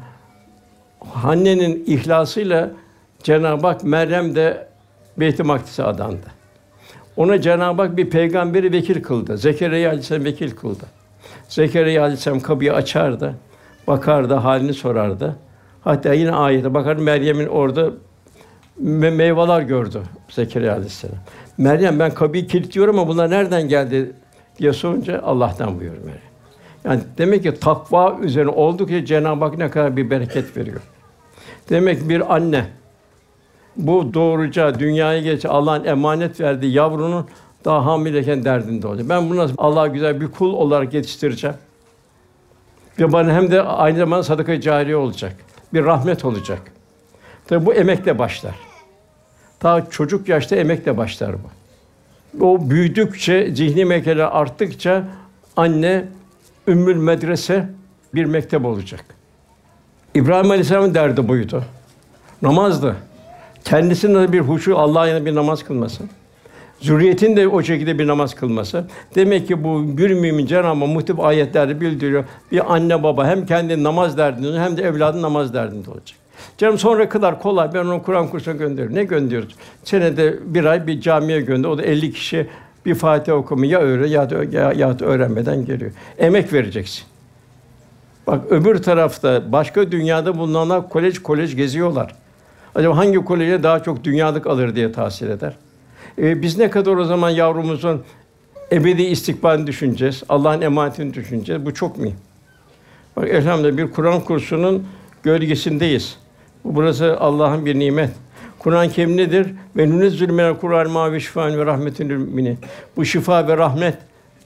Hanne'nin 1.13 1.83
ihlasıyla 1.87 2.69
Cenab-ı 3.23 3.67
Hak 3.67 3.83
Meryem 3.83 4.35
de 4.35 4.67
Beyt-i 5.17 5.43
Makdis'e 5.43 5.83
adandı. 5.83 6.27
Ona 7.17 7.41
Cenab-ı 7.41 7.81
Hak 7.81 7.97
bir 7.97 8.09
peygamberi 8.09 8.71
vekil 8.71 9.03
kıldı. 9.03 9.37
Zekeriya 9.37 9.89
Aleyhisselam 9.89 10.25
vekil 10.25 10.51
kıldı. 10.51 10.85
Zekeriya 11.47 12.01
Aleyhisselam 12.01 12.39
kapıyı 12.39 12.73
açardı, 12.73 13.33
bakardı, 13.87 14.33
halini 14.33 14.73
sorardı. 14.73 15.35
Hatta 15.81 16.13
yine 16.13 16.31
ayete 16.31 16.73
bakar 16.73 16.95
Meryem'in 16.95 17.47
orada 17.47 17.91
meyveler 18.79 19.61
gördü 19.61 20.01
Zekeriya 20.29 20.73
Aleyhisselam. 20.73 21.17
Meryem 21.57 21.99
ben 21.99 22.13
kapıyı 22.13 22.47
kilitliyorum 22.47 22.99
ama 22.99 23.07
bunlar 23.07 23.29
nereden 23.29 23.67
geldi 23.67 24.11
diye 24.59 24.73
sorunca 24.73 25.21
Allah'tan 25.21 25.79
buyuruyor 25.79 26.03
Meryem. 26.03 26.33
Yani 26.85 27.01
demek 27.17 27.43
ki 27.43 27.59
takva 27.59 28.17
üzerine 28.21 28.49
oldukça 28.49 29.05
Cenab-ı 29.05 29.45
Hak 29.45 29.57
ne 29.57 29.69
kadar 29.69 29.97
bir 29.97 30.09
bereket 30.09 30.57
veriyor. 30.57 30.81
Demek 31.69 31.99
ki 31.99 32.09
bir 32.09 32.35
anne 32.35 32.65
bu 33.75 34.13
doğuracağı 34.13 34.79
dünyaya 34.79 35.21
geç 35.21 35.45
Allah'ın 35.45 35.83
emanet 35.83 36.41
verdiği 36.41 36.73
yavrunun 36.73 37.27
daha 37.65 37.85
hamileyken 37.85 38.45
derdinde 38.45 38.87
olacak. 38.87 39.09
Ben 39.09 39.29
bunu 39.29 39.49
Allah'a 39.57 39.87
güzel 39.87 40.21
bir 40.21 40.27
kul 40.27 40.53
olarak 40.53 40.93
yetiştireceğim. 40.93 41.55
Ve 42.99 43.11
bana 43.11 43.33
hem 43.33 43.51
de 43.51 43.61
aynı 43.61 43.97
zamanda 43.97 44.23
sadaka 44.23 44.61
cariye 44.61 44.95
olacak. 44.95 45.35
Bir 45.73 45.83
rahmet 45.83 46.25
olacak. 46.25 46.61
Tabi 47.47 47.65
bu 47.65 47.73
emekle 47.73 48.19
başlar. 48.19 48.55
Ta 49.59 49.89
çocuk 49.89 50.29
yaşta 50.29 50.55
emekle 50.55 50.97
başlar 50.97 51.31
bu. 51.33 51.47
O 52.45 52.69
büyüdükçe, 52.69 53.55
zihni 53.55 53.85
mekkeler 53.85 54.29
arttıkça 54.31 55.03
anne 55.55 56.05
ümmül 56.67 56.95
medrese 56.95 57.69
bir 58.15 58.25
mektep 58.25 58.65
olacak. 58.65 59.05
İbrahim 60.15 60.51
Aleyhisselam'ın 60.51 60.93
derdi 60.93 61.27
buydu. 61.27 61.63
Namazdı. 62.41 62.95
Kendisinin 63.63 64.15
de 64.15 64.31
bir 64.31 64.39
huşu, 64.39 64.77
Allah'a 64.77 65.07
yanında 65.07 65.25
bir 65.25 65.35
namaz 65.35 65.63
kılması. 65.63 66.03
Zürriyetin 66.79 67.35
de 67.35 67.47
o 67.47 67.63
şekilde 67.63 67.99
bir 67.99 68.07
namaz 68.07 68.35
kılması. 68.35 68.85
Demek 69.15 69.47
ki 69.47 69.63
bu 69.63 69.97
bir 69.97 70.11
mümin 70.11 70.45
Cenab-ı 70.45 70.75
muhtip 70.75 71.19
ayetlerde 71.19 71.81
bildiriyor. 71.81 72.23
Bir 72.51 72.73
anne 72.73 73.03
baba 73.03 73.27
hem 73.27 73.45
kendi 73.45 73.83
namaz 73.83 74.17
derdinde 74.17 74.59
hem 74.59 74.77
de 74.77 74.83
evladın 74.83 75.21
namaz 75.21 75.53
derdinde 75.53 75.91
olacak. 75.91 76.22
Canım 76.57 76.77
sonra 76.77 77.09
kadar 77.09 77.41
kolay. 77.41 77.73
Ben 77.73 77.79
onu 77.79 78.03
Kur'an 78.03 78.27
kursuna 78.27 78.53
gönderiyorum. 78.53 78.95
Ne 78.95 79.03
gönderiyoruz? 79.03 79.55
Senede 79.83 80.39
bir 80.45 80.65
ay 80.65 80.87
bir 80.87 81.01
camiye 81.01 81.41
gönder. 81.41 81.69
O 81.69 81.77
da 81.77 81.81
50 81.81 82.11
kişi 82.11 82.47
bir 82.85 82.95
Fatiha 82.95 83.37
okumu 83.37 83.65
ya 83.65 83.79
öğren 83.79 84.07
ya 84.07 84.29
da 84.29 84.43
ya, 84.43 84.73
ya 84.73 84.99
da 84.99 85.05
öğrenmeden 85.05 85.65
geliyor. 85.65 85.91
Emek 86.17 86.53
vereceksin. 86.53 87.03
Bak 88.27 88.45
öbür 88.49 88.83
tarafta 88.83 89.51
başka 89.51 89.91
dünyada 89.91 90.37
bulunanlar 90.37 90.89
kolej 90.89 91.19
kolej 91.19 91.55
geziyorlar. 91.55 92.15
Acaba 92.75 92.97
hangi 92.97 93.17
koleje 93.17 93.63
daha 93.63 93.83
çok 93.83 94.03
dünyalık 94.03 94.47
alır 94.47 94.75
diye 94.75 94.91
tahsil 94.91 95.29
eder. 95.29 95.53
Ee, 96.17 96.41
biz 96.41 96.57
ne 96.57 96.69
kadar 96.69 96.91
o 96.91 97.05
zaman 97.05 97.29
yavrumuzun 97.29 98.03
ebedi 98.71 99.01
istikbalini 99.01 99.67
düşüneceğiz, 99.67 100.23
Allah'ın 100.29 100.61
emanetini 100.61 101.13
düşüneceğiz. 101.13 101.65
Bu 101.65 101.73
çok 101.73 101.97
mühim. 101.97 102.17
Bak 103.15 103.29
elhamdülillah 103.29 103.77
bir 103.77 103.91
Kur'an 103.91 104.21
kursunun 104.21 104.87
gölgesindeyiz. 105.23 106.17
Burası 106.65 107.17
Allah'ın 107.19 107.65
bir 107.65 107.79
nimet. 107.79 108.09
Kur'an-ı 108.59 108.89
Kerim 108.89 109.17
nedir? 109.17 109.53
Ve 109.77 109.89
nunezzül 109.89 110.29
minel 110.29 110.57
Kur'an 110.57 110.89
ma 110.89 111.11
ve 111.11 111.19
şifaen 111.19 111.59
ve 111.59 111.65
rahmetün 111.65 112.07
müminin. 112.07 112.59
Bu 112.97 113.05
şifa 113.05 113.47
ve 113.47 113.57
rahmet 113.57 113.97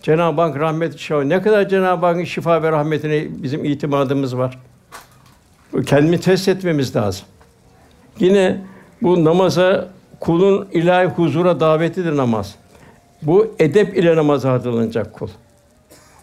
Cenab-ı 0.03 0.41
Hak 0.41 0.59
rahmet 0.59 0.97
şifa. 0.97 1.23
Ne 1.23 1.41
kadar 1.41 1.69
Cenab-ı 1.69 2.05
Hakk'ın 2.05 2.23
şifa 2.23 2.63
ve 2.63 2.71
rahmetine 2.71 3.27
bizim 3.43 3.65
itimadımız 3.65 4.37
var. 4.37 4.59
Kendimi 5.85 6.19
test 6.19 6.47
etmemiz 6.47 6.95
lazım. 6.95 7.25
Yine 8.19 8.61
bu 9.01 9.25
namaza 9.25 9.87
kulun 10.19 10.67
ilahi 10.71 11.05
huzura 11.05 11.59
davetidir 11.59 12.17
namaz. 12.17 12.55
Bu 13.21 13.55
edep 13.59 13.97
ile 13.97 14.15
namaza 14.15 14.51
hazırlanacak 14.51 15.13
kul. 15.13 15.29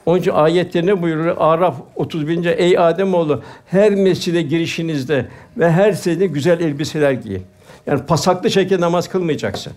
Onun 0.06 0.18
için 0.18 0.30
ayette 0.30 0.86
ne 0.86 1.02
buyuruyor? 1.02 1.36
Araf 1.38 1.74
31. 1.96 2.44
Ey 2.44 2.78
Adem 2.78 3.14
oğlu 3.14 3.42
her 3.66 3.90
mescide 3.94 4.42
girişinizde 4.42 5.26
ve 5.56 5.70
her 5.70 5.92
secde 5.92 6.26
güzel 6.26 6.60
elbiseler 6.60 7.12
giyin. 7.12 7.42
Yani 7.86 8.02
pasaklı 8.06 8.50
şekilde 8.50 8.80
namaz 8.80 9.08
kılmayacaksın. 9.08 9.72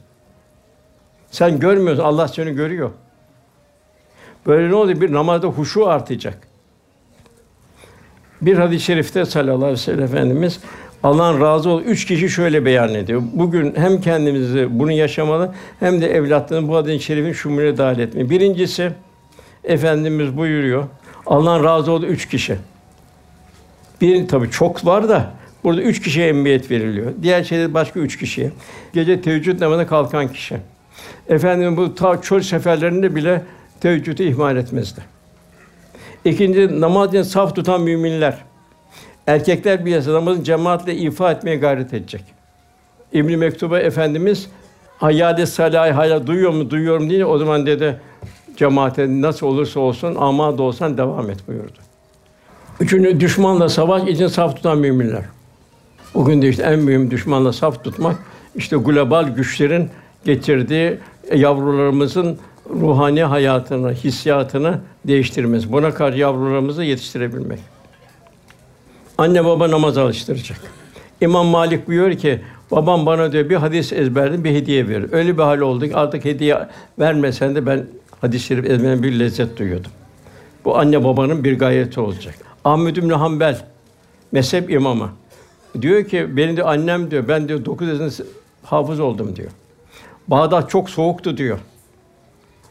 Sen 1.32 1.60
görmüyorsun, 1.60 2.04
Allah 2.04 2.28
seni 2.28 2.52
görüyor. 2.52 2.92
Böyle 4.46 4.70
ne 4.70 4.76
oluyor? 4.76 5.02
Bir 5.02 5.14
namazda 5.14 5.48
huşu 5.48 5.88
artacak. 5.88 6.48
Bir 8.42 8.58
hadis-i 8.58 8.86
şerifte 8.86 9.26
sallallahu 9.26 9.56
aleyhi 9.56 9.72
ve 9.72 9.78
sellem 9.78 10.04
Efendimiz 10.04 10.60
Allah'ın 11.04 11.42
razı 11.42 11.70
ol. 11.70 11.82
Üç 11.82 12.06
kişi 12.06 12.30
şöyle 12.30 12.66
beyan 12.66 12.94
ediyor. 12.94 13.24
Bugün 13.34 13.76
hem 13.76 14.02
kendimizi 14.02 14.80
bunu 14.80 14.92
yaşamalı 14.92 15.54
hem 15.80 16.02
de 16.02 16.12
evlatlarını 16.12 16.68
bu 16.68 16.76
hadis-i 16.76 17.00
şerifin 17.00 17.34
şumuruna 17.34 17.78
dahil 17.78 18.00
etmeli. 18.00 18.30
Birincisi 18.30 18.92
Efendimiz 19.68 20.38
buyuruyor. 20.38 20.84
Allah'ın 21.26 21.64
razı 21.64 21.92
olduğu 21.92 22.06
üç 22.06 22.30
kişi. 22.30 22.58
Bir 24.02 24.28
tabii 24.28 24.52
çok 24.52 24.86
var 24.86 25.10
da 25.10 25.32
burada 25.64 25.82
üç 25.82 26.02
kişiye 26.02 26.28
emniyet 26.28 26.72
veriliyor. 26.72 27.12
Diğer 27.22 27.44
şeyde 27.44 27.74
başka 27.74 28.00
üç 28.00 28.18
kişiye. 28.18 28.52
Gece 28.94 29.22
teheccüd 29.22 29.62
namazına 29.62 29.88
kalkan 29.88 30.34
kişi. 30.34 30.58
Efendim 31.30 31.78
bu 31.78 31.96
ta 31.96 32.22
çöl 32.22 32.42
seferlerinde 32.42 33.16
bile 33.16 33.42
teheccüdü 33.82 34.24
ihmal 34.24 34.58
etmezdi. 34.58 35.02
İkinci 36.26 36.82
namazını 36.82 37.26
saf 37.26 37.56
tutan 37.56 37.82
müminler. 37.82 38.38
Erkekler 39.28 39.86
bir 39.86 39.92
yasa 39.92 40.14
namazın 40.14 40.44
cemaatle 40.44 40.96
ifa 40.96 41.32
etmeye 41.32 41.56
gayret 41.56 41.94
edecek. 41.94 42.24
İbn 43.14 43.38
Mektuba 43.38 43.80
Efendimiz 43.80 44.50
Hayyâde 44.98 45.46
salâh 45.46 45.96
hala 45.96 46.28
duyuyor 46.28 46.52
mu 46.52 46.70
duyuyorum 46.70 47.10
diye 47.10 47.26
o 47.26 47.38
zaman 47.38 47.66
dedi 47.66 48.00
cemaate 48.58 49.22
nasıl 49.22 49.48
olursa 49.48 49.80
olsun 49.80 50.16
amad 50.16 50.60
olsan 50.60 50.98
devam 50.98 51.30
et 51.30 51.48
buyurdu. 51.48 51.78
Üçüncü 52.80 53.20
düşmanla 53.20 53.70
savaş 53.70 54.10
için 54.10 54.28
saf 54.28 54.56
tutan 54.56 54.78
müminler. 54.78 55.24
Bugün 56.14 56.42
de 56.42 56.50
işte 56.50 56.64
en 56.64 56.80
mühim 56.80 57.12
düşmanla 57.12 57.54
saf 57.54 57.84
tutmak 57.84 58.16
işte 58.56 58.78
global 58.78 59.28
güçlerin 59.28 59.90
getirdiği 60.26 60.98
yavrularımızın 61.36 62.38
ruhani 62.70 63.24
hayatını, 63.24 63.94
hissiyatını 63.94 64.80
değiştirmesi. 65.08 65.72
Buna 65.72 65.94
karşı 65.94 66.18
yavrularımızı 66.18 66.84
yetiştirebilmek. 66.84 67.60
Anne 69.18 69.46
baba 69.46 69.72
namaz 69.72 69.98
alıştıracak. 69.98 70.60
İmam 71.22 71.46
Malik 71.46 71.88
buyuruyor 71.88 72.18
ki, 72.18 72.42
babam 72.72 73.06
bana 73.06 73.32
diyor 73.32 73.50
bir 73.50 73.56
hadis 73.56 73.94
ezberledim, 73.94 74.44
bir 74.44 74.52
hediye 74.52 74.88
verir. 74.88 75.10
Öyle 75.12 75.38
bir 75.38 75.44
hal 75.44 75.60
oldu 75.60 75.88
ki 75.88 75.96
artık 75.96 76.26
hediye 76.26 76.68
vermesen 77.00 77.56
de 77.56 77.66
ben 77.66 77.86
hadis-i 78.22 78.46
şerif 78.46 78.66
ezberlemeye 78.66 79.04
bir 79.04 79.20
lezzet 79.20 79.58
duyuyordum. 79.58 79.92
Bu 80.66 80.78
anne 80.78 81.04
babanın 81.04 81.44
bir 81.44 81.60
gayeti 81.60 82.00
olacak. 82.00 82.36
Ahmed 82.66 82.96
İbn 82.96 83.10
Hanbel 83.10 83.66
mezhep 84.32 84.72
imamı 84.72 85.10
diyor 85.82 86.04
ki 86.04 86.38
benim 86.38 86.58
de 86.58 86.64
annem 86.64 87.12
diyor 87.12 87.28
ben 87.28 87.48
diyor 87.48 87.66
9 87.66 87.88
yaşında 87.88 88.30
hafız 88.64 89.00
oldum 89.00 89.36
diyor. 89.36 89.52
Bağdat 90.28 90.70
çok 90.70 90.90
soğuktu 90.90 91.38
diyor. 91.38 91.60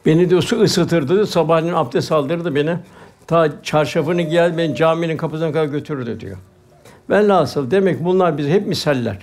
Beni 0.06 0.30
diyor 0.30 0.42
su 0.42 0.60
ısıtırdı, 0.60 1.26
sabahleyin 1.26 1.74
abdest 1.74 2.12
aldırdı 2.12 2.54
beni. 2.54 2.76
Ta 3.26 3.62
çarşafını 3.62 4.22
giyer, 4.22 4.58
beni 4.58 4.76
caminin 4.76 5.16
kapısına 5.16 5.52
kadar 5.52 5.64
götürürdü 5.64 6.20
diyor. 6.20 6.36
Velhasıl 7.10 7.70
demek 7.70 8.04
bunlar 8.04 8.38
biz 8.38 8.46
hep 8.46 8.66
misaller. 8.66 9.18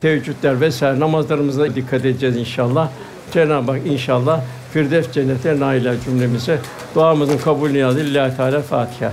Teheccüdler 0.00 0.60
vesaire 0.60 1.00
namazlarımıza 1.00 1.74
dikkat 1.74 2.00
edeceğiz 2.00 2.36
inşallah. 2.36 2.90
Cenab-ı 3.32 3.72
Hak 3.72 3.86
inşallah 3.86 4.40
Firdevs 4.74 5.12
cennete 5.12 5.60
nail 5.60 6.00
cümlemize. 6.00 6.60
Duamızın 6.94 7.38
kabul 7.38 7.70
niyazı 7.70 7.98
Lillahi 7.98 8.36
Teala 8.36 8.62
Fatiha. 8.62 9.12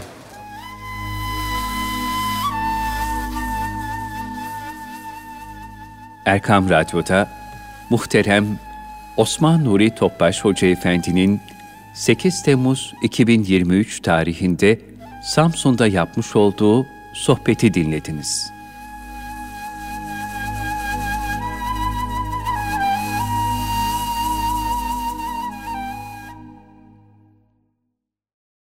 Erkam 6.25 6.69
Radyo'da 6.69 7.29
muhterem 7.89 8.59
Osman 9.17 9.65
Nuri 9.65 9.95
Topbaş 9.95 10.45
Hoca 10.45 10.67
Efendi'nin 10.67 11.41
8 11.93 12.43
Temmuz 12.43 12.93
2023 13.03 13.99
tarihinde 13.99 14.79
Samsun'da 15.23 15.87
yapmış 15.87 16.35
olduğu 16.35 16.85
sohbeti 17.13 17.73
dinlediniz. 17.73 18.51